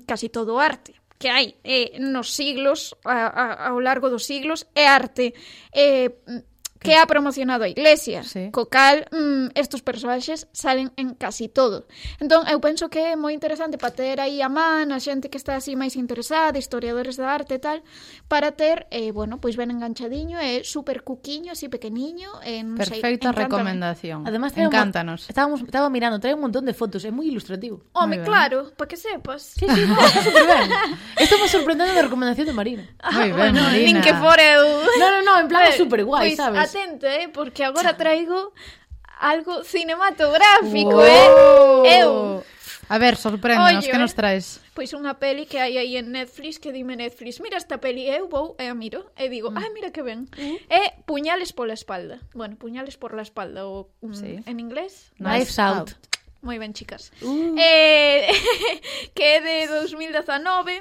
casi 0.05 0.29
todo 0.29 0.61
arte 0.61 0.99
que 1.19 1.29
hai 1.35 1.59
eh, 1.67 1.99
nos 1.99 2.31
siglos, 2.31 2.95
a, 3.03 3.27
a, 3.27 3.45
ao 3.75 3.83
largo 3.83 4.07
dos 4.07 4.23
siglos, 4.23 4.71
é 4.79 4.87
arte 4.87 5.35
eh, 5.75 6.15
que 6.79 6.95
ha 6.95 7.07
promocionado 7.07 7.64
a 7.64 7.68
Iglesia. 7.68 8.22
Sí. 8.22 8.51
Co 8.53 8.68
cal, 8.68 9.09
mm, 9.11 9.55
estos 9.55 9.83
personaxes 9.83 10.47
salen 10.53 10.93
en 10.97 11.14
casi 11.14 11.49
todo. 11.49 11.87
Entón, 12.20 12.47
eu 12.47 12.61
penso 12.61 12.89
que 12.89 13.12
é 13.12 13.16
moi 13.16 13.35
interesante 13.35 13.79
para 13.79 13.95
ter 13.95 14.20
aí 14.20 14.43
a 14.43 14.49
man, 14.49 14.93
a 14.95 14.99
xente 15.03 15.29
que 15.29 15.39
está 15.39 15.57
así 15.59 15.74
máis 15.74 15.99
interesada, 15.99 16.59
historiadores 16.59 17.18
da 17.18 17.35
arte 17.35 17.59
e 17.59 17.62
tal, 17.62 17.83
para 18.29 18.53
ter, 18.53 18.87
eh, 18.91 19.11
bueno, 19.11 19.41
pois 19.43 19.57
ben 19.59 19.70
enganchadiño, 19.74 20.39
é 20.39 20.62
super 20.62 21.03
cuquiño, 21.03 21.53
así 21.53 21.66
pequeniño. 21.66 22.39
É, 22.47 22.62
non 22.62 22.79
Perfecta 22.79 23.35
sei, 23.35 23.43
recomendación. 23.43 24.26
Además, 24.26 24.55
Encántanos. 24.55 25.26
Una... 25.26 25.31
Estábamos, 25.31 25.59
estaba 25.62 25.91
mirando, 25.91 26.18
trae 26.20 26.35
un 26.35 26.43
montón 26.43 26.64
de 26.64 26.74
fotos, 26.74 27.05
é 27.05 27.11
moi 27.11 27.26
ilustrativo. 27.26 27.83
Oh, 27.95 28.07
Home, 28.07 28.22
claro, 28.22 28.70
para 28.76 28.89
que 28.89 28.97
sepas. 28.97 29.43
Sí, 29.59 29.66
sí, 29.66 29.83
no, 29.87 29.99
está 29.99 30.22
super 30.22 30.47
ben. 30.47 30.70
Estamos 31.18 31.51
sorprendendo 31.51 31.95
da 31.95 32.03
recomendación 32.03 32.47
de 32.47 32.55
Marina. 32.55 32.85
Moi 33.03 33.31
ah, 33.31 33.35
ben, 33.35 33.37
bueno, 33.37 33.62
Marina. 33.66 33.87
Nin 33.87 33.99
que 34.03 34.14
fore 34.14 34.45
eu. 34.55 34.66
No, 34.99 35.07
no, 35.11 35.20
no, 35.22 35.35
en 35.41 35.49
plan, 35.49 35.64
ver, 35.66 35.76
super 35.76 36.05
guai, 36.05 36.35
pues, 36.35 36.37
sabes? 36.37 36.68
atente, 36.69 37.09
eh, 37.25 37.29
porque 37.33 37.64
agora 37.64 37.97
traigo 37.97 38.53
algo 39.19 39.64
cinematográfico, 39.64 41.01
wow. 41.01 41.85
eh? 41.85 42.01
Eu. 42.01 42.45
A 42.89 42.97
ver, 42.97 43.16
sorpréndenos, 43.16 43.87
que 43.87 43.99
nos 43.99 44.12
eh. 44.12 44.16
traes? 44.16 44.47
Pois 44.73 44.95
unha 44.97 45.21
peli 45.21 45.45
que 45.45 45.61
hai 45.61 45.77
aí 45.77 46.01
en 46.01 46.09
Netflix 46.09 46.57
que 46.57 46.73
dime 46.73 46.97
Netflix, 46.97 47.37
mira 47.43 47.61
esta 47.61 47.77
peli, 47.77 48.09
eu 48.09 48.33
vou 48.33 48.57
e 48.57 48.64
a 48.64 48.73
miro 48.73 49.12
e 49.19 49.29
digo, 49.29 49.53
ah, 49.53 49.69
mira 49.77 49.93
que 49.93 50.01
ben. 50.01 50.25
É 50.73 50.97
uh. 50.97 51.05
Puñales 51.05 51.53
pola 51.53 51.77
espalda. 51.77 52.23
Bueno, 52.33 52.57
Puñales 52.57 52.97
por 52.97 53.12
la 53.12 53.27
espalda 53.27 53.69
ou 53.69 53.93
mm, 54.01 54.14
sí. 54.16 54.41
en 54.41 54.57
inglés, 54.57 55.12
Knives 55.21 55.59
Out. 55.61 55.77
out. 55.77 55.91
Moi 56.41 56.57
ben, 56.57 56.73
chicas. 56.73 57.12
Uh. 57.21 57.59
Eh, 57.59 58.31
que 59.16 59.25
é 59.37 59.39
de 59.43 59.69
2019 59.69 60.81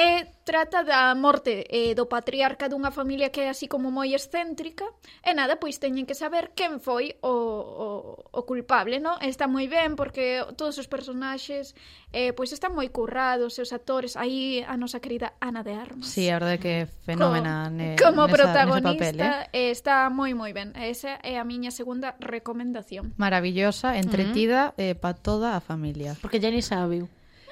E 0.00 0.24
trata 0.48 0.82
da 0.82 1.14
morte 1.14 1.68
eh, 1.68 1.92
do 1.92 2.08
patriarca 2.08 2.72
dunha 2.72 2.88
familia 2.88 3.28
que 3.28 3.44
é 3.44 3.52
así 3.52 3.68
como 3.68 3.92
moi 3.92 4.16
excéntrica 4.16 4.88
e 5.20 5.36
nada, 5.36 5.60
pois 5.60 5.76
teñen 5.76 6.08
que 6.08 6.16
saber 6.16 6.56
quen 6.56 6.80
foi 6.80 7.20
o, 7.20 7.28
o, 7.28 7.88
o 8.32 8.40
culpable, 8.48 8.96
non? 8.96 9.20
Está 9.20 9.44
moi 9.44 9.68
ben 9.68 10.00
porque 10.00 10.40
todos 10.56 10.80
os 10.80 10.88
personaxes 10.88 11.76
eh, 12.16 12.32
pois 12.32 12.48
están 12.56 12.72
moi 12.72 12.88
currados 12.88 13.60
e 13.60 13.60
os 13.60 13.76
actores 13.76 14.16
aí 14.16 14.64
a 14.64 14.80
nosa 14.80 15.04
querida 15.04 15.36
Ana 15.36 15.60
de 15.60 15.76
Armas. 15.76 16.08
Sí, 16.08 16.32
a 16.32 16.40
verdade 16.40 16.64
que 16.64 16.88
fenómena 17.04 17.68
Co, 17.68 17.76
ne, 17.76 17.88
como 18.00 18.24
nesa, 18.24 18.32
protagonista 18.40 18.96
papel, 18.96 19.20
eh? 19.52 19.68
está 19.68 20.08
moi 20.08 20.32
moi 20.32 20.56
ben. 20.56 20.72
Esa 20.80 21.20
é 21.20 21.36
a 21.36 21.44
miña 21.44 21.68
segunda 21.68 22.16
recomendación. 22.24 23.12
Maravillosa, 23.20 24.00
entretida 24.00 24.72
uh 24.72 24.80
-huh. 24.80 24.80
eh, 24.80 24.94
para 24.96 25.20
toda 25.20 25.52
a 25.52 25.60
familia. 25.60 26.16
Porque 26.24 26.40
Jenny 26.40 26.64
sabe 26.64 27.04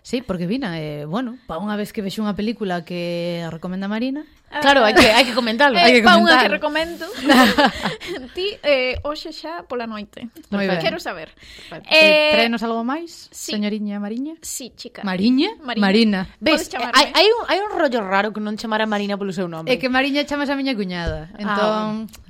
Sí, 0.02 0.22
porque 0.22 0.46
vina, 0.46 0.80
eh, 0.80 1.04
bueno, 1.04 1.38
pa 1.46 1.58
unha 1.58 1.76
vez 1.76 1.92
que 1.92 2.00
vexo 2.00 2.22
unha 2.22 2.32
película 2.38 2.86
que 2.86 3.44
recomenda 3.50 3.90
Marina, 3.90 4.24
ah. 4.48 4.60
Claro, 4.62 4.86
hai 4.86 4.94
que, 4.96 5.04
hai 5.10 5.24
que 5.26 5.34
comentarlo. 5.36 5.76
Eh, 5.76 5.84
hai 5.84 5.92
que 5.98 6.02
eh, 6.02 6.08
pa 6.08 6.16
unha 6.16 6.40
que 6.40 6.48
recomendo. 6.48 7.04
Ti, 8.36 8.46
eh, 8.64 8.96
hoxe 9.04 9.34
xa 9.34 9.66
pola 9.68 9.84
noite. 9.84 10.30
Moi 10.48 10.64
ben. 10.64 10.80
Quero 10.80 10.96
saber. 11.02 11.34
Eh, 11.90 11.92
eh 11.92 12.30
Traenos 12.32 12.62
algo 12.64 12.80
máis, 12.86 13.28
sí. 13.34 13.52
señoriña 13.52 14.00
Mariña? 14.00 14.38
Sí, 14.40 14.72
chica. 14.72 15.04
Mariña? 15.04 15.58
Marina. 15.60 15.82
Marina. 15.82 16.20
Ves, 16.40 16.72
eh, 16.72 16.80
hai, 16.80 17.12
hai, 17.12 17.26
un, 17.28 17.42
hai 17.50 17.58
un 17.60 17.70
rollo 17.74 18.00
raro 18.00 18.32
que 18.32 18.40
non 18.40 18.56
chamara 18.56 18.88
Marina 18.88 19.20
polo 19.20 19.34
seu 19.34 19.50
nome. 19.50 19.68
É 19.68 19.76
que 19.76 19.92
Mariña 19.92 20.24
chamas 20.24 20.48
a 20.48 20.56
miña 20.56 20.72
cuñada. 20.78 21.28
Ah, 21.36 21.42
entón... 21.42 21.84
Ah, 22.08 22.28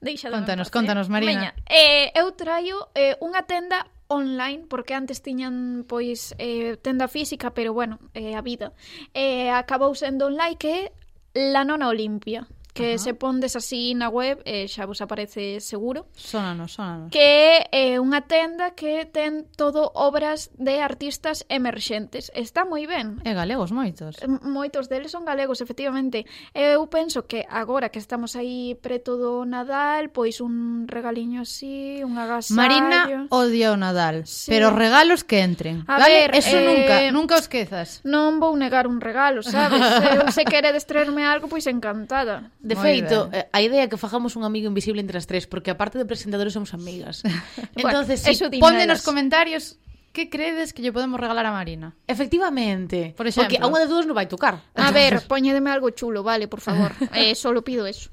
Deixa 0.00 0.30
contanos, 0.30 0.70
contanos, 0.70 1.08
Marina. 1.10 1.34
Meña, 1.34 1.50
eh, 1.66 2.14
eu 2.14 2.30
traio 2.30 2.86
eh, 2.94 3.18
unha 3.18 3.42
tenda 3.50 3.82
online 4.08 4.64
porque 4.68 4.94
antes 4.94 5.22
tiñan 5.22 5.84
pois 5.86 6.34
eh, 6.38 6.76
tenda 6.80 7.08
física, 7.08 7.54
pero 7.54 7.72
bueno, 7.72 7.98
eh, 8.14 8.34
a 8.34 8.42
vida. 8.42 8.72
Eh, 9.14 9.50
acabou 9.50 9.94
sendo 9.94 10.26
online 10.26 10.56
que 10.56 10.92
la 11.34 11.64
nona 11.64 11.88
Olimpia 11.88 12.48
que 12.72 12.94
Ajá. 12.94 12.98
se 12.98 13.14
pondes 13.14 13.56
así 13.56 13.94
na 13.94 14.08
web 14.08 14.40
eh, 14.44 14.68
xa 14.68 14.86
vos 14.86 15.00
aparece 15.00 15.60
seguro. 15.60 16.06
Sónanos, 16.14 16.78
sónanos. 16.78 17.10
Que 17.10 17.66
é 17.72 17.94
eh, 17.94 17.98
unha 17.98 18.24
tenda 18.24 18.72
que 18.78 19.08
ten 19.08 19.48
todo 19.56 19.90
obras 19.94 20.50
de 20.56 20.78
artistas 20.78 21.44
emerxentes. 21.48 22.30
Está 22.34 22.62
moi 22.62 22.86
ben. 22.86 23.18
E 23.26 23.32
galegos 23.34 23.74
moitos. 23.74 24.20
Moitos 24.44 24.86
deles 24.86 25.10
son 25.10 25.26
galegos, 25.26 25.60
efectivamente. 25.60 26.24
Eu 26.54 26.86
penso 26.86 27.26
que 27.26 27.44
agora 27.48 27.88
que 27.88 27.98
estamos 27.98 28.36
aí 28.36 28.78
preto 28.78 29.18
do 29.18 29.42
Nadal, 29.42 30.10
pois 30.14 30.40
un 30.40 30.86
regaliño 30.86 31.42
así, 31.42 32.00
un 32.04 32.18
agasallo. 32.18 32.56
Marina 32.56 33.26
odia 33.30 33.72
o 33.72 33.76
Nadal, 33.76 34.26
sí. 34.26 34.50
pero 34.50 34.70
regalos 34.70 35.24
que 35.24 35.42
entren. 35.42 35.82
A 35.86 35.98
vale, 35.98 36.30
ver, 36.30 36.36
eso 36.36 36.56
eh... 36.56 36.66
nunca, 36.66 36.94
nunca 37.10 37.34
os 37.36 37.48
quezas. 37.50 38.00
Non 38.06 38.38
vou 38.38 38.54
negar 38.54 38.86
un 38.86 39.02
regalo, 39.02 39.42
sabes? 39.42 39.82
Eu 40.18 40.30
se 40.30 40.46
queredes 40.46 40.86
traerme 40.86 41.26
algo, 41.26 41.50
pois 41.50 41.66
encantada. 41.66 42.50
De 42.58 42.74
Moi 42.74 42.82
feito, 42.82 43.30
ben. 43.30 43.46
Eh, 43.46 43.54
a 43.54 43.60
idea 43.62 43.86
é 43.86 43.88
que 43.88 43.94
fajamos 43.94 44.34
un 44.34 44.42
amigo 44.42 44.66
invisible 44.66 44.98
entre 44.98 45.14
as 45.14 45.30
tres, 45.30 45.46
porque 45.46 45.70
aparte 45.70 45.94
de 45.94 46.06
presentadores 46.06 46.50
somos 46.50 46.74
amigas. 46.74 47.22
Entonces, 47.78 48.18
bueno, 48.18 48.26
sí, 48.26 48.30
eso 48.34 48.50
ponde 48.58 48.82
nos 48.82 49.06
comentarios 49.06 49.78
que 50.12 50.28
credes 50.28 50.74
que 50.74 50.82
lle 50.82 50.90
podemos 50.90 51.20
regalar 51.20 51.46
a 51.46 51.52
Marina? 51.52 51.94
Efectivamente. 52.10 53.14
Por 53.16 53.30
exemplo. 53.30 53.46
Porque 53.46 53.62
a 53.62 53.70
unha 53.70 53.78
de 53.78 53.86
dúas 53.86 54.04
non 54.10 54.18
vai 54.18 54.26
tocar. 54.26 54.58
A 54.74 54.90
ver, 54.90 55.22
poñedeme 55.30 55.70
algo 55.70 55.94
chulo, 55.94 56.26
vale, 56.26 56.50
por 56.50 56.58
favor. 56.58 56.90
eh, 57.14 57.38
solo 57.38 57.62
pido 57.62 57.86
eso. 57.86 58.10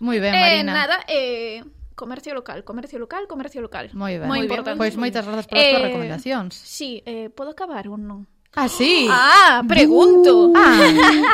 Moi 0.00 0.16
ben, 0.16 0.32
eh, 0.32 0.64
Marina. 0.64 0.72
nada, 0.72 0.96
eh, 1.04 1.60
comercio 1.92 2.32
local, 2.32 2.64
comercio 2.64 2.96
local, 2.96 3.28
comercio 3.28 3.60
local. 3.60 3.92
Moi 3.92 4.16
ben. 4.16 4.24
Moi 4.24 4.40
importante. 4.40 4.80
Pois 4.80 4.96
moitas 4.96 5.28
grazas 5.28 5.44
polas 5.44 5.68
eh, 5.68 5.76
recomendacións. 5.76 6.56
Sí, 6.56 7.04
eh, 7.04 7.28
podo 7.28 7.52
acabar 7.52 7.84
ou 7.92 8.00
non? 8.00 8.24
Ah, 8.56 8.68
sí. 8.68 9.08
Ah, 9.10 9.62
pregunto. 9.66 10.48
Uh, 10.48 10.52
ah, 10.56 10.78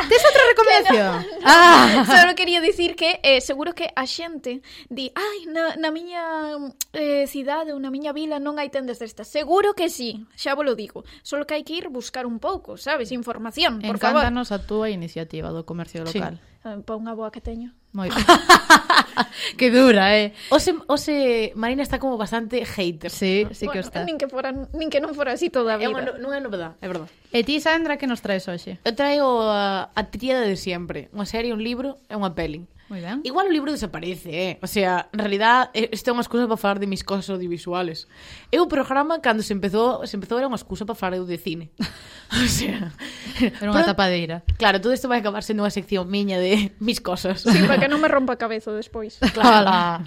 tes 0.09 0.21
outra 0.25 0.43
recomendación? 0.49 1.21
Que 1.21 1.35
no. 1.35 1.41
Ah. 1.45 2.05
ah. 2.07 2.27
Só 2.27 2.35
quería 2.35 2.61
dicir 2.61 2.95
que 2.95 3.19
eh, 3.23 3.41
seguro 3.41 3.73
que 3.73 3.93
a 3.95 4.05
xente 4.05 4.61
di, 4.89 5.11
ai, 5.13 5.45
na, 5.45 5.75
na 5.77 5.91
miña 5.91 6.57
eh, 6.93 7.27
cidade 7.27 7.73
ou 7.73 7.79
na 7.79 7.93
miña 7.93 8.13
vila 8.13 8.41
non 8.41 8.57
hai 8.57 8.73
tendas 8.73 8.97
destas. 8.97 9.29
Seguro 9.29 9.77
que 9.77 9.93
sí, 9.93 10.25
xa 10.33 10.57
vos 10.57 10.65
lo 10.65 10.73
digo. 10.73 11.05
Só 11.21 11.37
que 11.45 11.53
hai 11.53 11.63
que 11.63 11.77
ir 11.77 11.93
buscar 11.93 12.25
un 12.25 12.41
pouco, 12.41 12.77
sabes, 12.81 13.13
información, 13.13 13.81
por 13.85 14.01
favor. 14.01 14.25
Encántanos 14.25 14.49
a 14.49 14.57
túa 14.65 14.89
iniciativa 14.89 15.53
do 15.53 15.61
comercio 15.61 16.01
local. 16.01 16.41
Sí. 16.41 16.50
Ah, 16.61 16.77
pa 16.77 16.93
unha 16.93 17.17
boa 17.17 17.33
que 17.33 17.41
teño. 17.41 17.73
Moi 17.91 18.07
Que 19.57 19.71
dura, 19.71 20.15
eh. 20.17 20.33
Ose, 20.49 20.75
ose 20.87 21.51
Marina 21.55 21.83
está 21.83 21.99
como 21.99 22.17
bastante 22.17 22.65
hater. 22.65 23.11
Sí, 23.11 23.47
sí 23.51 23.65
bueno, 23.65 23.73
que 23.73 23.79
está. 23.79 24.05
Nin 24.05 24.17
que 24.17 24.27
fora, 24.29 24.53
nin 24.53 24.89
que 24.89 25.01
non 25.01 25.11
fora 25.17 25.33
así 25.33 25.49
toda 25.49 25.75
a 25.75 25.77
vida. 25.77 25.89
É 25.89 25.93
unha, 25.93 26.03
non 26.21 26.31
é 26.31 26.39
novedade, 26.39 26.77
é 26.79 26.87
verdade. 26.87 27.09
E 27.33 27.41
ti, 27.43 27.59
Sandra, 27.59 27.97
que 27.97 28.07
nos 28.07 28.21
traes 28.21 28.47
hoxe? 28.47 28.79
Eu 28.85 28.93
traigo 28.93 29.41
a, 29.43 29.89
a 29.91 30.01
tríada 30.07 30.45
de 30.45 30.55
sempre. 30.55 31.09
Unha 31.11 31.25
serie, 31.25 31.51
un 31.51 31.61
libro 31.61 31.97
e 32.07 32.15
unha 32.15 32.31
peli. 32.31 32.63
Moi 32.91 32.99
ben. 32.99 33.23
Igual 33.23 33.47
o 33.47 33.53
libro 33.55 33.71
desaparece, 33.71 34.29
eh? 34.35 34.53
O 34.59 34.67
sea, 34.67 35.07
en 35.15 35.19
realidad, 35.23 35.71
eh, 35.71 35.87
isto 35.95 36.11
é 36.11 36.13
unha 36.13 36.27
excusa 36.27 36.43
para 36.43 36.59
falar 36.59 36.75
de 36.75 36.91
mis 36.91 37.07
cosas 37.07 37.31
audiovisuales. 37.31 38.11
É 38.51 38.59
o 38.59 38.67
programa, 38.67 39.23
cando 39.23 39.39
se 39.47 39.55
empezou, 39.55 40.03
se 40.03 40.19
empezou 40.19 40.35
era 40.35 40.51
unha 40.51 40.59
excusa 40.59 40.83
para 40.83 40.99
falar 40.99 41.15
eu 41.15 41.23
de 41.23 41.39
cine. 41.39 41.71
o 42.35 42.47
sea... 42.51 42.91
Era 43.39 43.71
unha 43.71 43.87
tapadeira. 43.87 44.43
Claro, 44.59 44.83
todo 44.83 44.91
isto 44.91 45.07
vai 45.07 45.23
acabar 45.23 45.39
sendo 45.39 45.63
unha 45.63 45.71
sección 45.71 46.03
miña 46.11 46.35
de 46.35 46.75
mis 46.83 46.99
cosas. 46.99 47.47
Sí, 47.47 47.63
para 47.63 47.79
que 47.79 47.87
non 47.87 48.03
me 48.03 48.11
rompa 48.11 48.35
a 48.35 48.39
cabeza 48.43 48.75
despois. 48.75 49.15
Claro. 49.31 50.03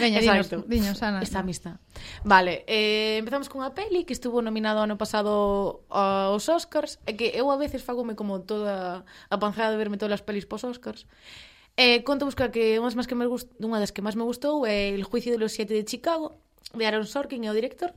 Veña, 0.00 0.24
dinos, 0.24 0.48
dinos, 0.64 1.04
Ana. 1.04 1.20
Esta 1.20 1.44
amistad. 1.44 1.84
Vale, 2.24 2.64
eh, 2.64 3.20
empezamos 3.20 3.52
cunha 3.52 3.76
peli 3.76 4.08
que 4.08 4.16
estuvo 4.16 4.40
nominado 4.40 4.80
ano 4.80 4.96
pasado 4.96 5.84
aos 5.92 6.48
Oscars, 6.48 6.96
e 7.04 7.12
que 7.12 7.36
eu 7.36 7.52
a 7.52 7.60
veces 7.60 7.84
fagome 7.84 8.16
como 8.16 8.40
toda 8.40 9.04
a 9.04 9.36
panzada 9.36 9.68
de 9.68 9.76
verme 9.76 10.00
todas 10.00 10.16
as 10.16 10.24
pelis 10.24 10.48
pos 10.48 10.64
Oscars. 10.64 11.04
Eh, 11.76 12.04
conto 12.04 12.28
busca 12.28 12.52
que 12.52 12.76
unha 12.76 12.92
das, 12.92 12.96
máis 12.98 13.08
que 13.08 13.16
me 13.16 13.24
gust... 13.24 13.48
unha 13.56 13.80
das 13.80 13.96
que 13.96 14.04
máis 14.04 14.12
me 14.12 14.28
gustou 14.28 14.68
é 14.68 14.92
El 14.92 15.08
juicio 15.08 15.32
de 15.32 15.40
los 15.40 15.56
siete 15.56 15.72
de 15.72 15.88
Chicago, 15.88 16.36
de 16.76 16.84
Aaron 16.84 17.08
Sorkin, 17.08 17.44
é 17.44 17.50
o 17.50 17.56
director, 17.56 17.96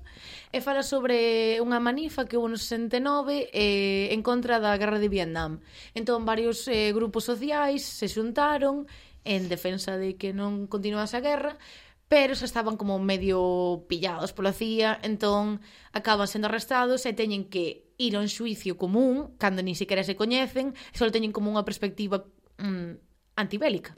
e 0.55 0.63
fala 0.63 0.79
sobre 0.79 1.59
unha 1.59 1.83
manifa 1.83 2.23
que 2.23 2.39
hubo 2.39 2.47
no 2.47 2.55
69 2.55 3.51
eh, 3.51 4.15
en 4.15 4.23
contra 4.23 4.63
da 4.63 4.79
guerra 4.79 4.99
de 4.99 5.11
Vietnam. 5.11 5.59
Entón, 5.91 6.23
varios 6.23 6.63
eh, 6.71 6.95
grupos 6.95 7.27
sociais 7.27 7.83
se 7.83 8.07
xuntaron 8.07 8.87
en 9.27 9.51
defensa 9.51 9.99
de 9.99 10.15
que 10.15 10.31
non 10.31 10.71
continuase 10.71 11.19
a 11.19 11.25
guerra, 11.25 11.59
pero 12.07 12.31
xa 12.31 12.47
estaban 12.47 12.79
como 12.79 12.95
medio 13.01 13.83
pillados 13.91 14.31
pola 14.31 14.55
CIA, 14.55 15.03
entón 15.03 15.59
acaban 15.91 16.31
sendo 16.31 16.47
arrestados 16.47 17.03
e 17.03 17.11
teñen 17.11 17.51
que 17.51 17.91
ir 17.99 18.15
a 18.15 18.23
un 18.23 18.31
xuicio 18.31 18.79
común, 18.79 19.35
cando 19.35 19.59
ni 19.59 19.75
siquiera 19.75 20.07
se 20.07 20.15
coñecen, 20.15 20.77
só 20.95 21.03
teñen 21.11 21.35
como 21.35 21.51
unha 21.51 21.67
perspectiva 21.67 22.23
mm, 22.61 23.04
antibélica. 23.35 23.97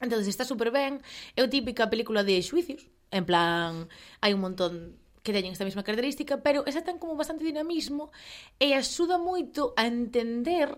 Entón, 0.00 0.20
está 0.20 0.44
super 0.44 0.68
ben, 0.68 1.00
é 1.36 1.40
o 1.40 1.48
típica 1.48 1.88
película 1.88 2.20
de 2.20 2.36
xuicios, 2.44 2.84
en 3.08 3.24
plan, 3.24 3.88
hai 4.20 4.36
un 4.36 4.44
montón 4.44 5.00
que 5.24 5.32
teñen 5.32 5.56
esta 5.56 5.64
mesma 5.64 5.82
característica, 5.82 6.44
pero 6.44 6.62
esa 6.68 6.84
ten 6.84 7.00
como 7.00 7.16
bastante 7.16 7.42
dinamismo 7.42 8.12
e 8.60 8.76
axuda 8.76 9.16
moito 9.18 9.72
a 9.74 9.88
entender 9.88 10.70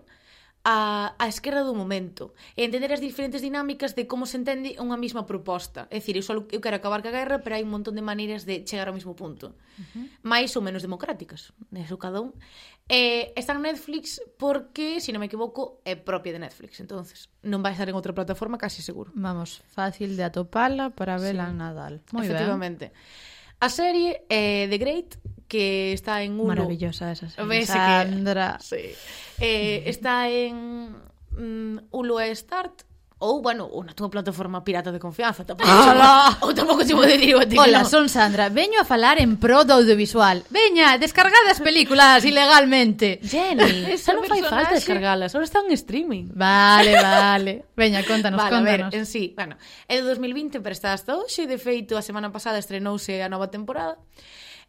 a, 0.69 1.17
a 1.17 1.27
esquerda 1.33 1.65
do 1.65 1.73
momento 1.73 2.37
e 2.53 2.61
entender 2.61 2.93
as 2.93 3.01
diferentes 3.01 3.41
dinámicas 3.41 3.97
de 3.97 4.05
como 4.05 4.29
se 4.29 4.37
entende 4.37 4.77
unha 4.77 5.01
mesma 5.01 5.25
proposta. 5.25 5.89
É 5.89 5.97
dicir, 5.97 6.21
eu, 6.21 6.25
só, 6.25 6.37
eu 6.37 6.61
quero 6.61 6.77
acabar 6.77 7.01
ca 7.01 7.09
guerra, 7.09 7.41
pero 7.41 7.57
hai 7.57 7.65
un 7.65 7.73
montón 7.73 7.97
de 7.97 8.05
maneiras 8.05 8.45
de 8.45 8.69
chegar 8.69 8.85
ao 8.85 8.93
mesmo 8.93 9.17
punto. 9.17 9.57
Uh 9.81 9.89
-huh. 9.89 10.05
Mais 10.29 10.53
ou 10.53 10.61
menos 10.61 10.85
democráticas, 10.85 11.57
neso 11.73 11.97
cada 11.97 12.21
un. 12.21 12.37
Eh, 12.85 13.33
está 13.33 13.57
en 13.57 13.65
Netflix 13.65 14.21
porque, 14.37 15.01
se 15.01 15.09
si 15.09 15.17
non 15.17 15.25
me 15.25 15.33
equivoco, 15.33 15.81
é 15.89 15.97
propia 15.97 16.37
de 16.37 16.41
Netflix, 16.45 16.85
entonces 16.85 17.33
non 17.41 17.65
vai 17.65 17.73
estar 17.73 17.89
en 17.89 17.97
outra 17.97 18.13
plataforma 18.13 18.61
casi 18.61 18.85
seguro. 18.85 19.09
Vamos, 19.17 19.65
fácil 19.73 20.21
de 20.21 20.25
atopala 20.29 20.93
para 20.93 21.17
vela 21.17 21.49
sí. 21.49 21.57
en 21.57 21.65
Nadal. 21.65 22.05
Moi 22.13 22.29
Efectivamente. 22.29 22.93
Ben. 22.93 23.65
A 23.65 23.73
serie 23.73 24.29
eh, 24.29 24.69
The 24.69 24.77
Great 24.77 25.17
que 25.49 25.93
está 25.93 26.23
en 26.23 26.39
uno. 26.39 26.55
Maravillosa 26.55 27.11
esa 27.11 27.29
serie. 27.29 27.67
Sandra. 27.67 28.59
Sí. 28.61 28.95
Eh, 29.41 29.83
está 29.87 30.29
en 30.29 30.95
um, 31.37 31.81
Hulu 31.91 32.19
Start. 32.35 32.85
Ou, 33.19 33.43
bueno, 33.43 33.67
unha 33.67 33.91
túa 33.99 34.07
plataforma 34.07 34.63
pirata 34.63 34.95
de 34.95 35.03
confianza. 35.03 35.43
Tampouco 35.43 35.67
ah, 35.67 36.39
ou 36.39 36.55
tampouco 36.55 36.87
se 36.87 36.95
pode 36.95 37.19
dicir 37.19 37.35
Hola, 37.35 37.83
no. 37.83 37.91
son 37.91 38.07
Sandra, 38.07 38.47
veño 38.47 38.79
a 38.79 38.87
falar 38.87 39.19
en 39.19 39.43
pro 39.43 39.67
do 39.67 39.75
audiovisual. 39.75 40.47
Veña, 40.55 41.03
descargadas 41.03 41.59
películas 41.59 42.23
ilegalmente. 42.23 43.19
Jenny, 43.19 43.99
xa 43.99 44.15
non 44.15 44.23
fai 44.23 44.39
falta 44.47 44.79
descargalas 44.79 45.35
Ahora 45.35 45.51
está 45.51 45.67
en 45.67 45.75
streaming. 45.75 46.31
Vale, 46.31 46.95
vale. 46.95 47.67
Veña, 47.75 48.07
contanos, 48.07 48.39
vale, 48.39 48.55
contanos 48.55 48.95
a 48.95 48.95
ver, 48.95 48.95
en 48.95 49.03
sí, 49.03 49.35
bueno, 49.35 49.59
é 49.91 49.99
de 49.99 50.07
2020 50.07 50.63
pero 50.63 50.71
está 50.71 50.95
hasta 50.95 51.19
hoxe 51.19 51.51
De 51.51 51.59
feito, 51.59 51.99
a 51.99 52.07
semana 52.07 52.31
pasada 52.31 52.63
estrenouse 52.63 53.19
a 53.19 53.27
nova 53.27 53.51
temporada. 53.51 53.99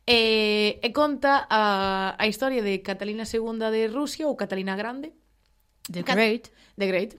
E, 0.09 0.81
e 0.81 0.89
conta 0.89 1.45
a, 1.45 2.17
a 2.17 2.25
historia 2.25 2.65
de 2.65 2.81
Catalina 2.81 3.29
II 3.29 3.61
de 3.69 3.85
Rusia 3.93 4.25
ou 4.25 4.33
Catalina 4.33 4.73
Grande. 4.73 5.13
The 5.85 6.01
Cat 6.01 6.17
Great. 6.17 6.49
The 6.81 6.87
Great. 6.89 7.11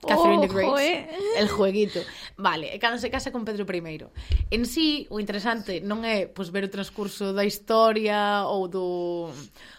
Catherine 0.00 0.38
oh, 0.38 0.40
the 0.40 0.48
Great. 0.48 0.70
Joe. 0.72 1.08
El 1.36 1.48
jueguito. 1.52 2.00
Vale, 2.40 2.72
e 2.72 2.80
cando 2.80 2.96
se 2.96 3.12
casa 3.12 3.28
con 3.28 3.44
Pedro 3.44 3.68
I. 3.68 4.08
En 4.48 4.64
sí, 4.64 5.04
o 5.12 5.20
interesante 5.20 5.84
non 5.84 6.00
é 6.08 6.24
pois, 6.32 6.48
ver 6.48 6.64
o 6.64 6.72
transcurso 6.72 7.36
da 7.36 7.44
historia 7.44 8.48
ou 8.48 8.72
do 8.72 9.28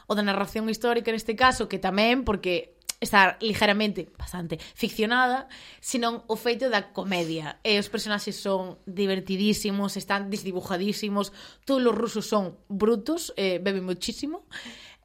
ou 0.06 0.14
da 0.14 0.22
narración 0.22 0.70
histórica 0.70 1.10
neste 1.10 1.34
caso, 1.34 1.66
que 1.66 1.82
tamén, 1.82 2.22
porque 2.22 2.78
estar 3.02 3.38
ligeramente, 3.42 4.08
bastante, 4.18 4.62
ficcionada, 4.78 5.50
senón 5.82 6.22
o 6.30 6.38
feito 6.38 6.70
da 6.70 6.94
comedia. 6.94 7.58
E 7.66 7.82
os 7.82 7.90
personaxes 7.90 8.38
son 8.38 8.78
divertidísimos, 8.86 9.98
están 9.98 10.30
desdibujadísimos, 10.30 11.34
todos 11.66 11.82
os 11.82 11.98
rusos 11.98 12.30
son 12.30 12.62
brutos, 12.70 13.34
eh, 13.36 13.58
beben 13.58 13.84
muchísimo, 13.84 14.46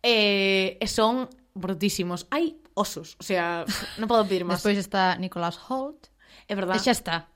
eh, 0.05 0.77
e 0.77 0.87
son 0.87 1.33
brutísimos. 1.57 2.29
Hai 2.29 2.61
osos, 2.77 3.17
o 3.17 3.25
sea, 3.25 3.65
non 3.97 4.07
podo 4.07 4.29
pedir 4.29 4.45
máis. 4.45 4.61
Despois 4.61 4.77
está 4.77 5.17
Nicholas 5.17 5.57
Holt. 5.57 6.13
É 6.47 6.55
verdad. 6.55 6.77
E 6.77 6.85
xa 6.85 6.93
está. 6.93 7.33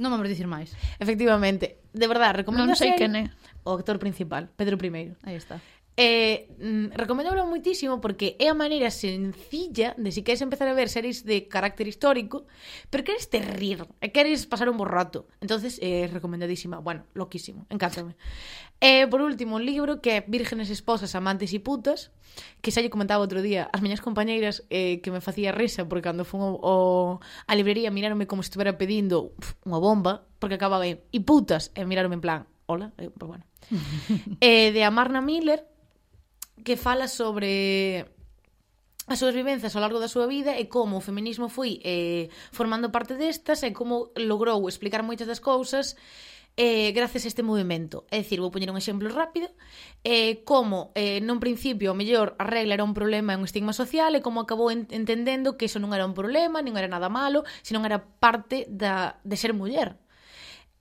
Non 0.00 0.08
vamos 0.08 0.26
dicir 0.26 0.48
máis. 0.48 0.72
Efectivamente. 0.96 1.84
De 1.92 2.06
verdad, 2.08 2.32
recomendo 2.32 2.64
non 2.64 2.80
sei 2.80 2.96
quen 2.96 3.12
é. 3.12 3.24
O 3.68 3.76
actor 3.76 4.00
principal, 4.00 4.48
Pedro 4.56 4.80
I. 4.80 5.12
Aí 5.28 5.36
está. 5.36 5.60
Eh, 6.00 6.46
mm, 6.62 6.94
recomendámoslo 6.94 7.50
muitísimo 7.50 8.00
porque 8.00 8.38
é 8.38 8.46
a 8.46 8.54
maneira 8.54 8.86
sencilla 8.86 9.98
de 9.98 10.14
se 10.14 10.22
si 10.22 10.22
queres 10.22 10.38
empezar 10.46 10.70
a 10.70 10.78
ver 10.78 10.86
series 10.86 11.26
de 11.26 11.50
carácter 11.50 11.90
histórico, 11.90 12.46
pero 12.86 13.02
queres 13.02 13.26
te 13.26 13.42
rir, 13.42 13.82
e 13.98 14.14
queres 14.14 14.46
pasar 14.46 14.70
un 14.70 14.78
bo 14.78 14.86
rato. 14.86 15.26
Entonces, 15.42 15.82
é 15.82 16.06
eh, 16.06 16.06
recomendadísima, 16.06 16.78
bueno, 16.78 17.02
loquísimo, 17.18 17.66
encántame. 17.66 18.14
Eh, 18.78 19.10
por 19.10 19.26
último, 19.26 19.58
un 19.58 19.66
libro 19.66 19.98
que 19.98 20.22
é 20.22 20.24
Vírgenes, 20.24 20.70
esposas, 20.70 21.18
amantes 21.18 21.50
e 21.50 21.58
putas, 21.58 22.14
que 22.62 22.70
xa 22.70 22.78
lle 22.78 22.94
comentaba 22.94 23.26
outro 23.26 23.42
día 23.42 23.66
as 23.74 23.82
miñas 23.82 23.98
compañeiras 23.98 24.62
eh, 24.70 25.02
que 25.02 25.10
me 25.10 25.18
facía 25.18 25.50
risa 25.50 25.90
porque 25.90 26.06
cando 26.06 26.22
fun 26.22 26.62
ao, 26.62 27.18
a 27.18 27.52
librería 27.58 27.90
miraronme 27.90 28.30
como 28.30 28.46
se 28.46 28.54
estuvera 28.54 28.78
pedindo 28.78 29.34
uf, 29.34 29.58
unha 29.66 29.82
bomba, 29.82 30.30
porque 30.38 30.54
acababa 30.54 30.86
en 30.86 31.02
e 31.10 31.18
putas, 31.26 31.74
e 31.74 31.82
miraronme 31.82 32.14
en 32.14 32.22
plan, 32.22 32.40
hola, 32.70 32.94
eh, 33.02 33.10
pues 33.10 33.26
bueno. 33.34 33.42
eh, 34.38 34.70
de 34.70 34.86
Amarna 34.86 35.18
Miller, 35.18 35.66
que 36.64 36.76
fala 36.76 37.08
sobre 37.08 38.06
as 39.08 39.18
súas 39.18 39.32
vivencias 39.32 39.72
ao 39.72 39.80
largo 39.80 39.98
da 39.98 40.12
súa 40.12 40.28
vida 40.28 40.52
e 40.60 40.68
como 40.68 41.00
o 41.00 41.04
feminismo 41.04 41.48
foi 41.48 41.80
eh, 41.80 42.28
formando 42.52 42.92
parte 42.92 43.16
destas 43.16 43.64
e 43.64 43.72
como 43.72 44.12
logrou 44.16 44.68
explicar 44.68 45.00
moitas 45.00 45.24
das 45.24 45.40
cousas 45.40 45.96
eh, 46.58 46.90
gracias 46.92 47.24
a 47.24 47.28
este 47.28 47.46
movimento. 47.46 48.04
É 48.10 48.18
dicir, 48.18 48.42
vou 48.42 48.50
poñer 48.50 48.66
un 48.68 48.76
exemplo 48.76 49.06
rápido, 49.08 49.46
eh, 50.02 50.42
como 50.42 50.90
eh, 50.98 51.22
nun 51.22 51.38
principio, 51.38 51.94
o 51.94 51.96
mellor, 51.96 52.34
a 52.34 52.44
regla 52.44 52.74
era 52.74 52.82
un 52.82 52.98
problema 52.98 53.32
e 53.32 53.38
un 53.38 53.46
estigma 53.46 53.70
social 53.70 54.18
e 54.18 54.20
como 54.20 54.42
acabou 54.42 54.68
ent 54.68 54.90
entendendo 54.90 55.54
que 55.54 55.70
iso 55.70 55.78
non 55.78 55.94
era 55.94 56.02
un 56.02 56.18
problema, 56.18 56.58
nin 56.58 56.74
era 56.74 56.90
nada 56.90 57.06
malo, 57.06 57.46
senón 57.62 57.86
era 57.86 58.02
parte 58.02 58.66
da, 58.66 59.22
de 59.22 59.38
ser 59.38 59.54
muller. 59.54 60.02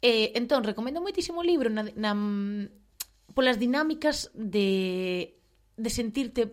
Eh, 0.01 0.33
entón, 0.33 0.65
recomendo 0.65 0.97
moitísimo 0.97 1.45
o 1.45 1.47
libro 1.47 1.69
na, 1.69 1.85
na, 1.93 2.17
polas 3.37 3.61
dinámicas 3.61 4.33
de 4.33 5.36
de 5.77 5.89
sentirte 5.89 6.51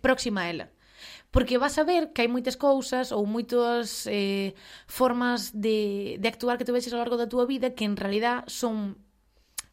próxima 0.00 0.42
a 0.42 0.50
ela. 0.50 0.66
Porque 1.30 1.58
vas 1.58 1.76
a 1.76 1.84
ver 1.84 2.12
que 2.12 2.24
hai 2.24 2.30
moitas 2.32 2.56
cousas 2.56 3.12
ou 3.12 3.28
moitas 3.28 4.08
eh, 4.08 4.56
formas 4.88 5.52
de, 5.52 6.16
de 6.16 6.26
actuar 6.32 6.56
que 6.56 6.64
tú 6.64 6.72
veches 6.72 6.96
ao 6.96 7.00
largo 7.04 7.20
da 7.20 7.28
túa 7.28 7.44
vida 7.44 7.76
que 7.76 7.84
en 7.84 8.00
realidad 8.00 8.48
son 8.48 8.96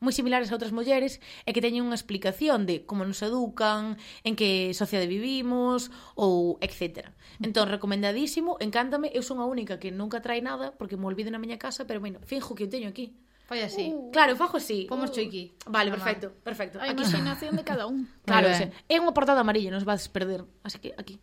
moi 0.04 0.12
similares 0.12 0.52
a 0.52 0.56
outras 0.60 0.76
mulleres 0.76 1.24
e 1.48 1.56
que 1.56 1.64
teñen 1.64 1.88
unha 1.88 1.96
explicación 1.96 2.68
de 2.68 2.84
como 2.84 3.08
nos 3.08 3.24
educan, 3.24 3.96
en 4.28 4.36
que 4.36 4.76
sociedade 4.76 5.08
vivimos 5.08 5.88
ou 6.20 6.60
etc. 6.60 7.16
Entón, 7.40 7.72
recomendadísimo, 7.72 8.60
encántame, 8.60 9.16
eu 9.16 9.24
son 9.24 9.40
a 9.40 9.48
única 9.48 9.80
que 9.80 9.96
nunca 9.96 10.20
trai 10.20 10.44
nada 10.44 10.76
porque 10.76 11.00
me 11.00 11.08
olvido 11.08 11.32
na 11.32 11.40
miña 11.40 11.56
casa, 11.56 11.88
pero 11.88 12.04
bueno, 12.04 12.20
finjo 12.28 12.52
que 12.52 12.68
eu 12.68 12.74
teño 12.76 12.92
aquí. 12.92 13.16
Fai 13.54 13.62
así. 13.62 13.94
Uh. 13.94 14.10
Claro, 14.12 14.36
fajo 14.36 14.58
así. 14.58 14.88
Pomos 14.90 15.12
uh. 15.12 15.14
choiqui. 15.14 15.54
Vale, 15.68 15.92
perfecto, 15.92 16.34
perfecto. 16.44 16.82
A 16.82 16.88
imaginación 16.88 17.56
de 17.56 17.64
cada 17.64 17.86
un. 17.86 18.10
Claro, 18.26 18.50
vale. 18.50 18.74
é 18.90 18.98
unha 18.98 19.14
portada 19.14 19.46
amarilla, 19.46 19.70
nos 19.70 19.86
vas 19.86 20.10
perder. 20.10 20.42
Así 20.66 20.82
que 20.82 20.98
aquí. 20.98 21.22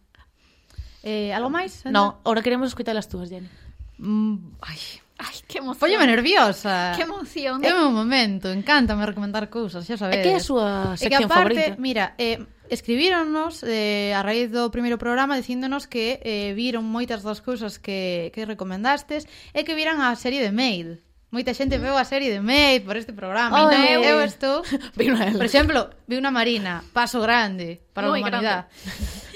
Eh, 1.03 1.35
algo 1.35 1.51
máis? 1.51 1.83
No, 1.91 2.23
ahora 2.23 2.39
queremos 2.39 2.71
escutar 2.71 2.95
as 2.95 3.11
túas, 3.11 3.35
Jenny. 3.35 3.51
Mm, 3.99 4.63
ai, 4.63 4.79
Ai, 5.19 5.37
que 5.45 5.59
emoción. 5.59 5.83
Pólleme 5.83 6.07
nerviosa. 6.07 6.95
Que 6.95 7.03
emoción. 7.03 7.61
É 7.67 7.75
un 7.75 7.93
momento, 7.93 8.47
encántame 8.55 9.03
recomendar 9.05 9.51
cousas, 9.51 9.83
xa 9.83 9.99
sabedes. 9.99 10.23
É 10.23 10.25
que 10.25 10.31
é 10.31 10.39
a 10.39 10.41
súa 10.41 10.95
sección 10.95 11.27
e 11.27 11.27
aparte, 11.27 11.59
favorita. 11.67 11.83
Mira, 11.83 12.15
eh, 12.15 12.47
escribíronnos 12.71 13.67
eh, 13.67 14.15
a 14.15 14.23
raíz 14.23 14.55
do 14.55 14.71
primeiro 14.71 15.03
programa 15.03 15.35
dicíndonos 15.35 15.91
que 15.91 16.23
eh, 16.23 16.55
viron 16.55 16.87
moitas 16.87 17.27
das 17.27 17.43
cousas 17.43 17.83
que, 17.83 18.31
que 18.31 18.47
recomendastes 18.47 19.27
e 19.51 19.67
que 19.67 19.75
viran 19.75 19.99
a 19.99 20.15
serie 20.15 20.41
de 20.41 20.55
mail. 20.55 21.03
Moita 21.31 21.55
xente 21.55 21.79
mm. 21.79 21.83
veu 21.87 21.95
a 21.95 22.03
serie 22.03 22.35
de 22.35 22.43
Maid 22.43 22.83
por 22.83 22.99
este 22.99 23.15
programa. 23.15 23.55
Oh, 23.55 23.71
e 23.71 23.95
entón, 23.95 24.03
eu 24.03 24.19
estou... 24.27 24.67
por 25.39 25.47
exemplo, 25.47 25.95
vi 26.11 26.19
unha 26.19 26.35
marina, 26.35 26.83
paso 26.91 27.23
grande 27.23 27.79
para 27.95 28.11
a 28.11 28.19
humanidade. 28.19 28.67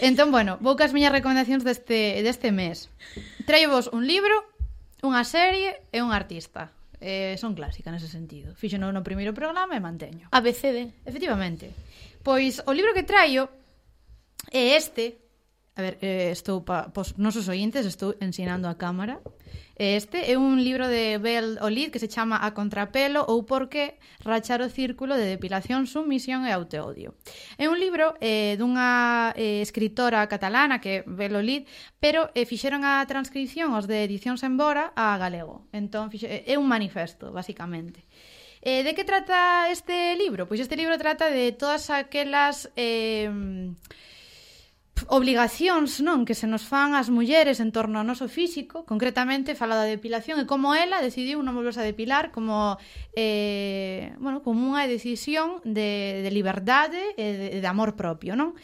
Entón, 0.03 0.35
bueno, 0.35 0.59
vou 0.59 0.75
cas 0.75 0.91
miñas 0.91 1.15
recomendacións 1.15 1.63
deste, 1.63 2.19
deste 2.27 2.51
mes. 2.51 2.91
Traio 3.47 3.71
vos 3.71 3.87
un 3.95 4.11
libro, 4.11 4.43
unha 5.07 5.23
serie 5.23 5.87
e 5.95 6.03
un 6.03 6.11
artista. 6.11 6.75
Eh, 6.99 7.39
son 7.39 7.55
clásica 7.55 7.95
nese 7.95 8.11
sentido. 8.11 8.59
Fixo 8.59 8.75
no, 8.75 8.91
no 8.91 9.07
primeiro 9.07 9.31
programa 9.31 9.79
e 9.79 9.81
manteño. 9.81 10.27
ABCD. 10.35 11.07
Efectivamente. 11.07 11.71
Pois 12.27 12.59
o 12.67 12.75
libro 12.75 12.91
que 12.91 13.07
traio 13.07 13.47
é 14.51 14.75
este. 14.75 15.23
A 15.79 15.83
ver, 15.83 15.95
eh, 16.03 16.35
estou 16.35 16.67
pa, 16.67 16.91
pos 16.91 17.15
nosos 17.23 17.47
ointes, 17.47 17.87
estou 17.87 18.19
ensinando 18.19 18.67
a 18.67 18.75
cámara. 18.75 19.23
Este 19.77 20.31
é 20.31 20.39
un 20.39 20.63
libro 20.63 20.87
de 20.87 21.19
Bell 21.19 21.59
Olid 21.59 21.91
que 21.91 21.99
se 21.99 22.07
chama 22.07 22.39
A 22.39 22.55
contrapelo 22.55 23.27
ou 23.27 23.43
por 23.43 23.67
que 23.67 23.99
rachar 24.23 24.63
o 24.63 24.71
círculo 24.71 25.19
de 25.19 25.27
depilación, 25.27 25.91
sumisión 25.91 26.47
e 26.47 26.55
autoodio. 26.55 27.19
É 27.59 27.67
un 27.67 27.83
libro 27.83 28.15
eh, 28.23 28.55
dunha 28.55 29.35
eh, 29.35 29.59
escritora 29.67 30.23
catalana 30.31 30.79
que 30.79 31.03
é 31.03 31.05
Bell 31.11 31.43
Olid, 31.43 31.67
pero 31.99 32.31
eh, 32.39 32.47
fixeron 32.47 32.87
a 32.87 33.03
transcripción 33.11 33.75
os 33.75 33.91
de 33.91 34.07
Edicións 34.07 34.47
Embora 34.47 34.95
a 34.95 35.19
galego. 35.19 35.67
Entón, 35.75 36.07
fixe, 36.07 36.31
eh, 36.31 36.47
é 36.47 36.55
un 36.55 36.71
manifesto, 36.71 37.35
basicamente. 37.35 38.07
Eh, 38.63 38.87
de 38.87 38.95
que 38.95 39.03
trata 39.03 39.69
este 39.75 40.15
libro? 40.15 40.47
Pois 40.47 40.63
este 40.63 40.79
libro 40.79 40.95
trata 41.03 41.35
de 41.35 41.51
todas 41.51 41.91
aquelas... 41.91 42.71
Eh, 42.79 43.29
obligacións 45.09 45.99
non 46.01 46.23
que 46.23 46.39
se 46.39 46.47
nos 46.47 46.65
fan 46.65 46.95
as 46.95 47.11
mulleres 47.11 47.59
en 47.59 47.75
torno 47.75 47.99
ao 47.99 48.07
noso 48.07 48.31
físico, 48.31 48.87
concretamente 48.87 49.59
fala 49.59 49.75
da 49.75 49.91
depilación 49.91 50.39
e 50.39 50.47
como 50.47 50.73
ela 50.73 51.03
decidiu 51.03 51.43
non 51.43 51.59
volverse 51.59 51.83
a 51.83 51.89
depilar 51.89 52.31
como 52.31 52.79
eh, 53.13 54.15
bueno, 54.23 54.41
como 54.47 54.71
unha 54.71 54.87
decisión 54.87 55.59
de, 55.67 56.23
de 56.23 56.31
liberdade 56.31 57.19
e 57.19 57.27
de, 57.35 57.49
de 57.59 57.69
amor 57.69 57.99
propio, 57.99 58.39
non? 58.39 58.55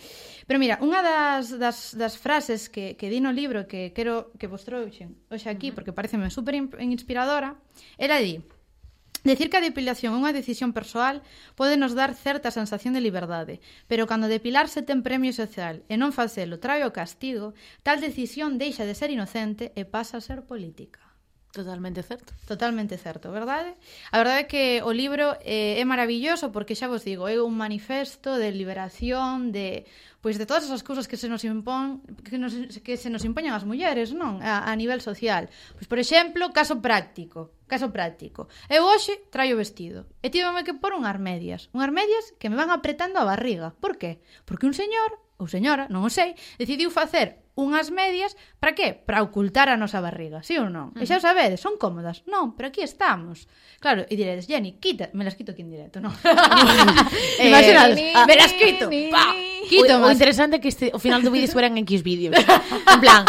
Pero 0.46 0.58
mira, 0.58 0.78
unha 0.82 1.02
das, 1.02 1.54
das, 1.58 1.94
das 1.94 2.14
frases 2.18 2.70
que, 2.70 2.94
que 2.94 3.10
di 3.10 3.18
no 3.18 3.30
libro 3.30 3.66
que 3.70 3.90
quero 3.94 4.34
que 4.38 4.50
vos 4.50 4.62
trouxen 4.62 5.18
hoxe 5.30 5.50
aquí, 5.50 5.74
porque 5.74 5.94
pareceme 5.94 6.30
super 6.30 6.54
inspiradora, 6.78 7.58
era 7.98 8.22
di, 8.22 8.38
Decir 9.24 9.50
que 9.50 9.60
a 9.60 9.66
depilación 9.66 10.16
é 10.16 10.20
unha 10.20 10.32
decisión 10.32 10.72
persoal 10.72 11.20
pode 11.52 11.76
nos 11.76 11.92
dar 11.92 12.16
certa 12.16 12.48
sensación 12.48 12.96
de 12.96 13.04
liberdade, 13.04 13.60
pero 13.84 14.08
cando 14.08 14.32
depilarse 14.32 14.80
ten 14.80 15.04
premio 15.04 15.36
social 15.36 15.84
e 15.92 16.00
non 16.00 16.16
facelo 16.16 16.56
trae 16.56 16.88
o 16.88 16.94
castigo, 16.96 17.52
tal 17.84 18.00
decisión 18.00 18.56
deixa 18.56 18.88
de 18.88 18.96
ser 18.96 19.12
inocente 19.12 19.76
e 19.76 19.84
pasa 19.84 20.16
a 20.16 20.24
ser 20.24 20.48
política. 20.48 21.09
Totalmente 21.52 22.02
certo. 22.04 22.32
Totalmente 22.46 22.96
certo, 22.96 23.32
verdade? 23.32 23.74
A 24.12 24.18
verdade 24.18 24.40
é 24.40 24.46
que 24.46 24.64
o 24.86 24.94
libro 24.94 25.34
eh, 25.42 25.82
é 25.82 25.84
maravilloso 25.84 26.54
porque 26.54 26.78
xa 26.78 26.86
vos 26.86 27.02
digo, 27.02 27.26
é 27.26 27.42
un 27.42 27.58
manifesto 27.58 28.38
de 28.38 28.54
liberación 28.54 29.50
de 29.50 29.82
pois 30.22 30.38
de 30.38 30.46
todas 30.46 30.62
esas 30.62 30.86
cousas 30.86 31.10
que 31.10 31.18
se 31.18 31.26
nos 31.26 31.42
impón 31.42 32.06
que 32.22 32.38
nos 32.38 32.54
que 32.86 32.94
se 32.94 33.10
nos 33.10 33.26
impoñan 33.26 33.58
as 33.58 33.66
mulleres, 33.66 34.14
non? 34.14 34.38
A, 34.46 34.70
a 34.70 34.72
nivel 34.78 35.02
social. 35.02 35.50
Pois 35.74 35.90
por 35.90 35.98
exemplo, 35.98 36.54
caso 36.54 36.78
práctico, 36.78 37.50
caso 37.66 37.90
práctico. 37.90 38.46
Eu 38.70 38.86
hoxe 38.86 39.18
traio 39.34 39.58
vestido 39.58 40.06
e 40.22 40.30
tiveme 40.30 40.62
que 40.62 40.78
pôr 40.78 40.94
unhas 40.94 41.18
medias, 41.18 41.66
unhas 41.74 41.90
medias 41.90 42.30
que 42.38 42.46
me 42.46 42.54
van 42.54 42.70
apretando 42.70 43.18
a 43.18 43.26
barriga. 43.26 43.74
Por 43.82 43.98
qué? 43.98 44.22
Porque 44.46 44.70
un 44.70 44.76
señor 44.78 45.18
ou 45.40 45.50
señora, 45.50 45.90
non 45.90 46.06
o 46.06 46.12
sei, 46.12 46.38
decidiu 46.62 46.94
facer 46.94 47.42
unhas 47.60 47.92
medias, 47.92 48.32
para 48.56 48.72
que? 48.72 48.96
Para 48.96 49.20
ocultar 49.20 49.68
a 49.68 49.76
nosa 49.76 50.00
barriga, 50.00 50.40
sí 50.40 50.56
ou 50.56 50.72
non? 50.72 50.96
Uh 50.96 51.00
-huh. 51.00 51.02
E 51.02 51.08
xa 51.08 51.20
o 51.20 51.22
sabedes, 51.22 51.60
son 51.60 51.76
cómodas. 51.76 52.24
Non, 52.24 52.56
pero 52.56 52.72
aquí 52.72 52.80
estamos. 52.80 53.44
Claro, 53.78 54.08
e 54.08 54.14
diredes, 54.16 54.48
Jenny, 54.48 54.80
quita, 54.80 55.12
me 55.12 55.28
las 55.28 55.36
quito 55.36 55.52
aquí 55.52 55.60
en 55.60 55.70
directo, 55.70 56.00
non? 56.00 56.16
eh, 57.40 57.52
Imaginados, 57.52 58.00
ah, 58.16 58.24
me 58.24 58.34
las 58.40 58.52
quito, 58.56 58.88
pa, 59.12 59.36
quito 59.68 59.92
o, 60.00 60.08
o 60.08 60.10
interesante 60.10 60.56
é 60.56 60.60
que 60.60 60.72
este, 60.72 60.88
o 60.96 60.98
final 60.98 61.20
do 61.20 61.28
vídeo 61.28 61.52
fueran 61.52 61.76
en 61.76 61.84
X 61.84 62.00
vídeos. 62.00 62.34
En 62.34 63.00
plan, 63.04 63.22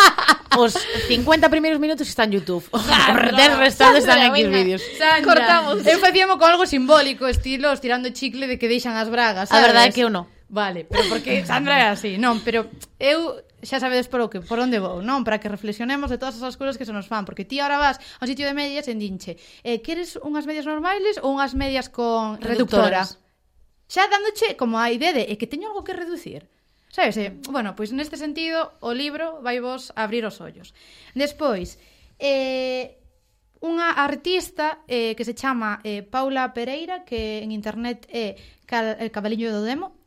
os 0.58 0.76
50 1.08 1.50
primeiros 1.50 1.80
minutos 1.80 2.08
están 2.08 2.32
en 2.32 2.40
YouTube. 2.40 2.64
Os 2.74 3.60
restantes 3.60 4.04
están 4.04 4.20
en 4.20 4.36
X 4.36 4.50
vídeos. 4.50 4.82
Cortamos. 5.24 5.86
Eu 5.88 6.00
facíamos 6.00 6.38
con 6.38 6.52
algo 6.52 6.66
simbólico, 6.66 7.28
estilo, 7.28 7.72
estirando 7.72 8.10
chicle 8.10 8.48
de 8.48 8.60
que 8.60 8.68
deixan 8.68 8.96
as 8.98 9.08
bragas, 9.08 9.50
sabes? 9.50 9.64
A 9.64 9.68
verdade 9.68 9.88
é 9.90 9.92
que 9.92 10.04
eu 10.04 10.10
non. 10.12 10.28
Vale, 10.52 10.84
pero 10.84 11.08
porque 11.08 11.46
Sandra 11.48 11.80
é 11.80 11.88
así, 11.88 12.20
non, 12.20 12.44
pero 12.44 12.68
eu 13.00 13.40
xa 13.64 13.80
sabedes 13.80 14.12
por, 14.12 14.20
o 14.20 14.28
que, 14.28 14.44
por 14.44 14.60
onde 14.60 14.84
vou, 14.84 15.00
non? 15.00 15.24
Para 15.24 15.40
que 15.40 15.48
reflexionemos 15.48 16.12
de 16.12 16.20
todas 16.20 16.36
esas 16.36 16.60
cousas 16.60 16.76
que 16.76 16.84
se 16.84 16.92
nos 16.92 17.08
fan, 17.08 17.24
porque 17.24 17.48
ti 17.48 17.64
ahora 17.64 17.80
vas 17.80 18.04
a 18.20 18.28
un 18.28 18.28
sitio 18.28 18.44
de 18.44 18.52
medias 18.52 18.92
en 18.92 19.00
dinche, 19.00 19.40
eh, 19.64 19.80
queres 19.80 20.20
unhas 20.20 20.44
medias 20.44 20.68
normales 20.68 21.24
ou 21.24 21.32
unhas 21.32 21.56
medias 21.56 21.88
con 21.88 22.36
reductora? 22.44 23.08
Xa 23.88 24.12
dándoche 24.12 24.60
como 24.60 24.76
a 24.76 24.92
idea 24.92 25.16
de 25.16 25.32
é 25.32 25.40
que 25.40 25.48
teño 25.48 25.72
algo 25.72 25.88
que 25.88 25.96
reducir. 25.96 26.52
Sabes, 26.92 27.16
eh? 27.16 27.32
bueno, 27.48 27.72
pois 27.72 27.96
neste 27.96 28.20
sentido 28.20 28.76
o 28.84 28.92
libro 28.92 29.40
vai 29.40 29.64
vos 29.64 29.96
abrir 29.96 30.28
os 30.28 30.44
ollos. 30.44 30.76
Despois, 31.16 31.80
eh, 32.20 33.00
unha 33.64 33.96
artista 33.96 34.84
eh, 34.92 35.16
que 35.16 35.24
se 35.24 35.32
chama 35.32 35.80
eh, 35.88 36.04
Paula 36.04 36.52
Pereira, 36.52 37.08
que 37.08 37.40
en 37.40 37.56
internet 37.56 38.04
é 38.12 38.36
Cal, 38.68 39.00
el 39.00 39.16
Cabaliño 39.16 39.48
do 39.56 39.64
Demo, 39.64 40.01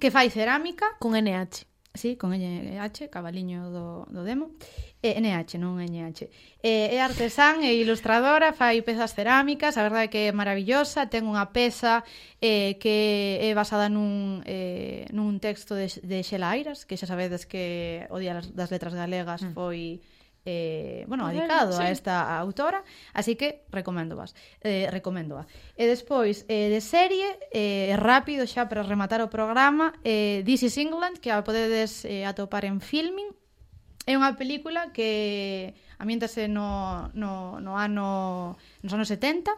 que 0.00 0.10
fai 0.10 0.30
cerámica 0.30 0.86
con 0.98 1.14
NH. 1.14 1.66
Sí, 1.94 2.16
con 2.16 2.34
NH, 2.34 3.06
cabaliño 3.08 3.70
do, 3.70 4.06
do 4.10 4.26
demo. 4.26 4.50
Eh, 4.98 5.14
e 5.14 5.20
NH, 5.22 5.62
non 5.62 5.78
NH. 5.78 6.26
E, 6.58 6.90
eh, 6.90 6.96
é 6.96 6.98
artesán 6.98 7.62
e 7.62 7.70
ilustradora, 7.78 8.50
fai 8.50 8.82
pezas 8.82 9.14
cerámicas, 9.14 9.78
a 9.78 9.86
verdade 9.86 10.06
é 10.06 10.10
que 10.10 10.20
é 10.26 10.32
maravillosa, 10.34 11.06
ten 11.06 11.22
unha 11.30 11.54
peza 11.54 12.02
eh, 12.42 12.74
que 12.82 13.38
é 13.38 13.54
basada 13.54 13.86
nun, 13.86 14.42
eh, 14.42 15.06
nun 15.14 15.38
texto 15.38 15.78
de, 15.78 15.86
de 16.02 16.26
Xela 16.26 16.50
Airas, 16.50 16.82
que 16.82 16.98
xa 16.98 17.06
sabedes 17.06 17.46
que 17.46 18.02
o 18.10 18.18
Día 18.18 18.42
das 18.42 18.74
Letras 18.74 18.98
Galegas 18.98 19.46
mm. 19.46 19.54
foi... 19.54 20.02
Mm 20.02 20.13
eh, 20.44 21.04
bueno, 21.08 21.28
dedicado 21.28 21.72
sí. 21.72 21.82
a 21.82 21.90
esta 21.90 22.38
autora, 22.38 22.84
así 23.12 23.36
que 23.36 23.64
recomendo 23.70 24.16
vas, 24.16 24.34
eh, 24.60 24.88
recomendo 24.90 25.38
-a. 25.38 25.46
E 25.76 25.88
despois, 25.88 26.44
eh, 26.48 26.68
de 26.68 26.80
serie, 26.80 27.38
eh, 27.52 27.96
rápido 27.96 28.44
xa 28.46 28.68
para 28.68 28.84
rematar 28.84 29.20
o 29.24 29.28
programa, 29.32 29.96
eh, 30.04 30.44
This 30.44 30.68
is 30.68 30.76
England, 30.76 31.18
que 31.18 31.32
a 31.32 31.42
podedes 31.42 32.04
eh, 32.04 32.24
atopar 32.28 32.64
en 32.64 32.80
Filming, 32.80 33.32
É 34.04 34.12
unha 34.20 34.36
película 34.36 34.92
que 34.92 35.72
ambientase 35.96 36.44
no, 36.44 37.08
no, 37.16 37.56
no 37.56 37.80
ano 37.80 38.52
nos 38.84 38.92
anos 38.92 39.08
70 39.08 39.48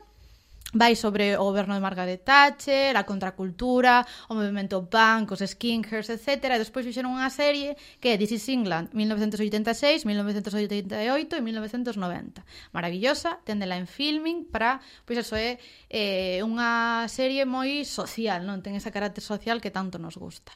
vai 0.77 0.95
sobre 0.95 1.35
o 1.41 1.45
goberno 1.49 1.73
de 1.75 1.81
Margaret 1.81 2.21
Thatcher, 2.21 2.97
a 2.97 3.09
contracultura, 3.09 4.05
o 4.29 4.37
movimento 4.37 4.85
punk, 4.87 5.33
os 5.33 5.41
skinkers, 5.41 6.13
etc. 6.13 6.53
E 6.53 6.61
despois 6.61 6.85
fixeron 6.85 7.17
unha 7.17 7.33
serie 7.33 7.75
que 7.99 8.13
é 8.13 8.21
This 8.21 8.37
is 8.37 8.47
England, 8.53 8.93
1986, 8.93 10.05
1988 10.05 11.33
e 11.37 11.41
1990. 11.41 12.45
Maravillosa, 12.77 13.41
tendela 13.43 13.81
en 13.81 13.89
filming 13.89 14.45
para, 14.45 14.79
pois 15.09 15.25
eso 15.25 15.35
é 15.35 15.57
eh, 15.89 16.45
unha 16.45 17.09
serie 17.09 17.49
moi 17.49 17.83
social, 17.89 18.45
non 18.45 18.61
ten 18.61 18.77
ese 18.77 18.93
carácter 18.93 19.25
social 19.25 19.65
que 19.65 19.73
tanto 19.73 19.97
nos 19.97 20.21
gusta. 20.21 20.53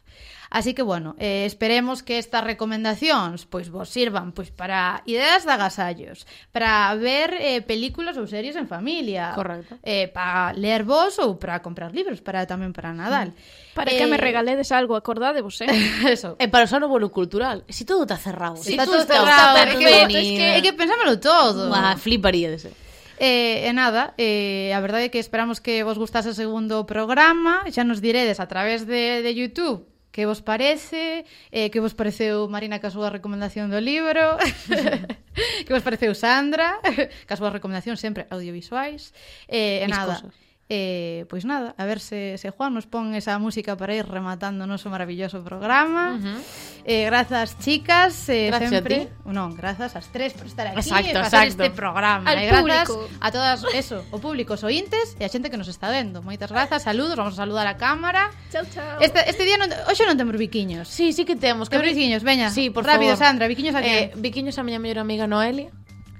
Así 0.50 0.74
que, 0.74 0.82
bueno, 0.82 1.14
eh, 1.18 1.46
esperemos 1.46 2.02
que 2.02 2.18
estas 2.18 2.42
recomendacións 2.42 3.46
pois 3.46 3.70
vos 3.70 3.88
sirvan 3.88 4.34
pois 4.34 4.50
para 4.50 5.06
ideas 5.06 5.46
de 5.46 5.52
agasallos, 5.54 6.26
para 6.50 6.92
ver 6.98 7.38
eh, 7.38 7.62
películas 7.62 8.18
ou 8.18 8.26
series 8.26 8.58
en 8.58 8.66
familia. 8.66 9.32
Correcto. 9.38 9.78
Eh, 9.86 10.09
para 10.12 10.52
ler 10.52 10.84
vos 10.84 11.18
ou 11.18 11.38
para 11.38 11.62
comprar 11.64 11.94
libros 11.94 12.20
para 12.20 12.44
tamén 12.44 12.74
para 12.74 12.92
Nadal. 12.92 13.32
Mm. 13.32 13.72
Para 13.78 13.90
eh... 13.94 13.98
que 13.98 14.06
me 14.10 14.18
eh, 14.18 14.22
regaledes 14.22 14.74
algo, 14.74 14.98
acordádevos, 14.98 15.62
eh? 15.62 15.70
Eso. 16.10 16.36
E 16.36 16.50
para 16.50 16.66
usar 16.66 16.82
o 16.82 16.90
bolo 16.90 17.08
cultural. 17.14 17.62
Si 17.70 17.86
todo 17.86 18.04
está 18.04 18.18
cerrado. 18.18 18.58
Si 18.58 18.74
está 18.74 18.84
todo 18.84 19.00
cerrado. 19.06 19.56
Está 19.56 19.78
perfecto. 19.78 20.18
Es 20.18 20.30
que, 20.34 20.46
é 20.58 20.60
que 20.60 20.72
pensámoslo 20.74 21.16
todo. 21.22 21.70
Bah, 21.70 21.96
fliparíades, 21.96 22.68
eh? 22.68 22.74
E, 23.20 23.68
e 23.68 23.72
nada, 23.76 24.16
eh, 24.16 24.72
a 24.72 24.80
verdade 24.80 25.08
é 25.08 25.12
que 25.12 25.20
esperamos 25.20 25.60
que 25.60 25.84
vos 25.84 26.00
gustase 26.00 26.32
o 26.32 26.34
segundo 26.34 26.88
programa 26.88 27.68
Xa 27.68 27.84
nos 27.84 28.00
diredes 28.00 28.40
a 28.40 28.48
través 28.48 28.88
de, 28.88 29.20
de 29.20 29.36
Youtube 29.36 29.84
que 30.08 30.24
vos 30.24 30.40
parece 30.40 31.28
eh, 31.52 31.68
Que 31.68 31.84
vos 31.84 31.92
pareceu 31.92 32.48
Marina 32.48 32.80
que 32.80 32.88
a 32.88 32.94
súa 32.96 33.12
recomendación 33.12 33.68
do 33.68 33.76
libro 33.76 34.40
que 35.66 35.72
vos 35.72 35.82
pareceu 35.82 36.12
Sandra, 36.14 36.80
cas 37.28 37.40
vos 37.40 37.52
recomendacións 37.52 38.00
sempre 38.00 38.26
audiovisuais. 38.30 39.12
Eh, 39.48 39.84
e 39.84 39.88
nada, 39.88 40.20
cosas. 40.20 40.49
Eh, 40.72 41.26
pois 41.26 41.42
nada, 41.42 41.74
a 41.74 41.84
ver 41.84 41.98
se, 41.98 42.38
se 42.38 42.54
Juan 42.54 42.70
nos 42.78 42.86
pon 42.86 43.10
esa 43.18 43.34
música 43.42 43.74
para 43.74 43.90
ir 43.90 44.06
rematando 44.06 44.62
o 44.62 44.70
noso 44.70 44.86
maravilloso 44.86 45.42
programa. 45.42 46.14
Uh 46.14 46.22
-huh. 46.22 46.38
eh, 46.86 47.10
grazas, 47.10 47.58
chicas, 47.58 48.14
eh, 48.30 48.54
gracias 48.54 48.70
sempre... 48.70 48.94
a 48.94 48.98
ti. 49.10 49.26
Non, 49.26 49.58
grazas 49.58 49.98
ás 49.98 50.06
tres 50.14 50.30
por 50.38 50.46
estar 50.46 50.70
aquí 50.70 50.78
exacto, 50.78 51.10
e 51.10 51.26
facer 51.26 51.50
exacto. 51.50 51.66
este 51.66 51.74
programa. 51.74 52.22
Al 52.30 52.38
e 52.38 52.46
grazas 52.46 52.86
público. 52.86 53.18
a 53.18 53.28
todas, 53.34 53.66
eso, 53.74 54.06
o 54.14 54.22
público, 54.22 54.54
os 54.54 54.62
ointes 54.62 55.18
e 55.18 55.26
a 55.26 55.30
xente 55.30 55.50
que 55.50 55.58
nos 55.58 55.66
está 55.66 55.90
vendo. 55.90 56.22
Moitas 56.22 56.54
grazas, 56.54 56.86
saludos, 56.86 57.18
vamos 57.18 57.34
a 57.34 57.42
saludar 57.42 57.66
a 57.66 57.74
cámara. 57.74 58.30
Chao, 58.54 58.62
chao. 58.70 59.02
Este, 59.02 59.26
este 59.26 59.42
día 59.42 59.58
non, 59.58 59.74
hoxe 59.90 60.06
non 60.06 60.14
temos 60.14 60.38
biquiños. 60.38 60.86
Sí, 60.86 61.10
sí 61.10 61.26
que 61.26 61.34
temos. 61.34 61.66
Que 61.66 61.82
biquiños, 61.82 62.22
veña. 62.22 62.46
Sí, 62.54 62.70
por 62.70 62.86
Rápido, 62.86 63.18
favor. 63.18 63.26
Sandra, 63.26 63.50
biquiños 63.50 63.74
a 63.74 63.82
Eh, 63.82 64.14
quen? 64.14 64.22
biquiños 64.22 64.54
a 64.54 64.62
miña 64.62 64.78
mellor 64.78 65.02
amiga 65.02 65.26
Noelia. 65.26 65.74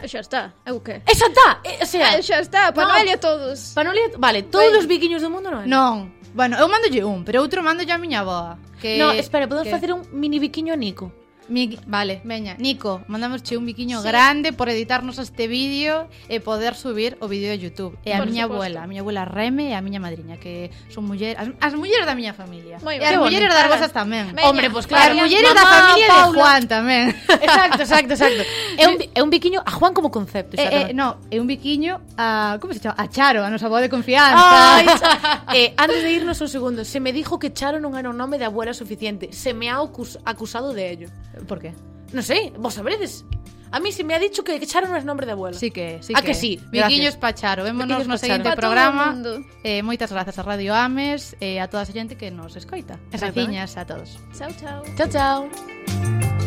Xa 0.09 0.21
está, 0.21 0.55
é 0.65 0.73
o 0.73 0.81
que? 0.81 1.03
E 1.05 1.13
xa 1.15 1.29
está, 1.29 1.61
e, 1.65 1.83
o 1.83 1.87
sea, 1.87 2.19
eh, 2.19 2.23
xa 2.23 2.41
está, 2.41 2.73
pa 2.73 2.85
no, 2.85 2.89
Noelia 2.89 3.19
todos. 3.19 3.73
Pa 3.75 3.85
Noelia, 3.85 4.17
vale, 4.17 4.43
todos 4.43 4.85
os 4.85 4.87
biquiños 4.87 5.21
do 5.21 5.29
mundo 5.29 5.51
non. 5.51 5.65
Non. 5.69 5.95
Bueno, 6.33 6.57
eu 6.57 6.69
mandolle 6.71 7.03
un, 7.05 7.25
pero 7.27 7.43
outro 7.43 7.61
mandolle 7.61 7.93
a 7.93 7.99
miña 7.99 8.23
avoa. 8.23 8.57
Que, 8.81 8.97
no, 8.97 9.13
espera, 9.13 9.47
podemos 9.51 9.69
que... 9.69 9.75
facer 9.75 9.93
un 9.93 10.07
mini 10.13 10.39
biquiño 10.39 10.73
a 10.73 10.79
Nico. 10.79 11.13
Mi, 11.51 11.79
vale, 11.87 12.21
veña. 12.23 12.55
Nico, 12.59 13.03
mandamos 13.09 13.43
un 13.51 13.67
biquiño 13.67 14.01
sí. 14.01 14.07
grande 14.07 14.53
por 14.53 14.69
editarnos 14.69 15.19
este 15.19 15.49
vídeo 15.49 16.07
e 16.31 16.39
poder 16.39 16.79
subir 16.79 17.19
o 17.19 17.27
vídeo 17.27 17.51
de 17.51 17.59
YouTube. 17.59 17.99
E 18.07 18.15
a 18.15 18.23
por 18.23 18.31
miña 18.31 18.47
supuesto. 18.47 18.63
abuela, 18.63 18.79
a 18.83 18.87
miña 18.87 19.03
abuela 19.03 19.27
Reme 19.27 19.71
e 19.71 19.75
a 19.75 19.83
miña 19.83 19.99
madriña, 19.99 20.39
que 20.39 20.71
son 20.95 21.11
mulleres, 21.11 21.35
as, 21.43 21.51
as 21.59 21.75
mulleres 21.75 22.07
da 22.07 22.15
miña 22.15 22.39
familia. 22.39 22.79
Moi 22.87 22.97
e 22.97 23.03
as 23.03 23.19
mulleres 23.19 23.51
das 23.51 23.67
vosas 23.67 23.91
eh. 23.91 23.99
tamén. 23.99 24.31
Veña. 24.31 24.47
Hombre, 24.47 24.71
pois 24.71 24.87
pues 24.87 24.95
claro. 24.95 25.19
As 25.19 25.27
mulleres 25.27 25.51
da 25.51 25.67
familia 25.67 26.07
Paula. 26.07 26.23
de 26.23 26.39
Juan 26.39 26.63
tamén. 26.71 27.05
Exacto, 27.51 27.83
exacto, 27.83 28.13
exacto. 28.15 28.43
é 28.79 28.87
un, 28.87 28.95
é 29.11 29.21
un 29.21 29.31
biquiño 29.35 29.59
a 29.67 29.73
Juan 29.75 29.91
como 29.91 30.15
concepto, 30.15 30.55
xa. 30.55 30.71
Eh, 30.71 30.71
eh, 30.71 30.95
no, 30.95 31.19
é 31.35 31.43
un 31.43 31.51
biquiño 31.51 31.99
a, 32.15 32.63
como 32.63 32.71
se 32.71 32.79
chama? 32.79 32.95
A 32.95 33.11
Charo, 33.11 33.43
a 33.43 33.51
nosa 33.51 33.67
boa 33.67 33.83
de 33.83 33.91
confianza. 33.91 34.39
Ay, 34.39 34.87
eh, 35.59 35.75
antes 35.75 35.99
de 35.99 36.15
irnos 36.15 36.39
un 36.39 36.47
segundo, 36.47 36.87
se 36.87 37.03
me 37.03 37.11
dijo 37.11 37.43
que 37.43 37.51
Charo 37.51 37.83
non 37.83 37.99
era 37.99 38.07
un 38.07 38.15
nome 38.15 38.39
de 38.39 38.47
abuela 38.47 38.71
suficiente. 38.71 39.35
Se 39.35 39.51
me 39.51 39.67
ha 39.67 39.83
acusado 39.83 40.71
de 40.71 40.87
ello. 40.95 41.09
Por 41.47 41.59
qué? 41.59 41.75
No 42.13 42.23
sé, 42.23 42.53
vos 42.59 42.75
sabredes. 42.75 43.25
A 43.73 43.79
mí 43.79 43.93
se 43.93 44.03
me 44.03 44.15
ha 44.15 44.19
dicho 44.19 44.43
que 44.43 44.59
Charo 44.67 44.91
non 44.91 44.99
é 44.99 45.03
nombre 45.07 45.31
de 45.31 45.33
abuela. 45.39 45.55
Sí 45.55 45.71
que, 45.71 46.03
sí 46.03 46.11
A 46.11 46.27
que 46.27 46.35
sí? 46.35 46.59
Biquiños 46.75 47.15
pa 47.15 47.31
Charo. 47.31 47.63
Vémonos 47.63 48.11
no 48.11 48.19
seguinte 48.19 48.51
programa. 48.59 49.15
Eh, 49.63 49.87
moitas 49.87 50.11
grazas 50.11 50.35
a 50.39 50.43
Radio 50.43 50.75
Ames 50.75 51.39
e 51.39 51.63
a 51.63 51.71
toda 51.71 51.87
a 51.87 51.89
xente 51.89 52.19
que 52.19 52.35
nos 52.35 52.59
escoita. 52.59 52.99
Graciñas 53.15 53.79
a 53.79 53.87
todos. 53.87 54.19
Chao, 54.35 54.51
chao. 54.59 54.83
Chao, 54.99 55.07
chao. 55.07 56.40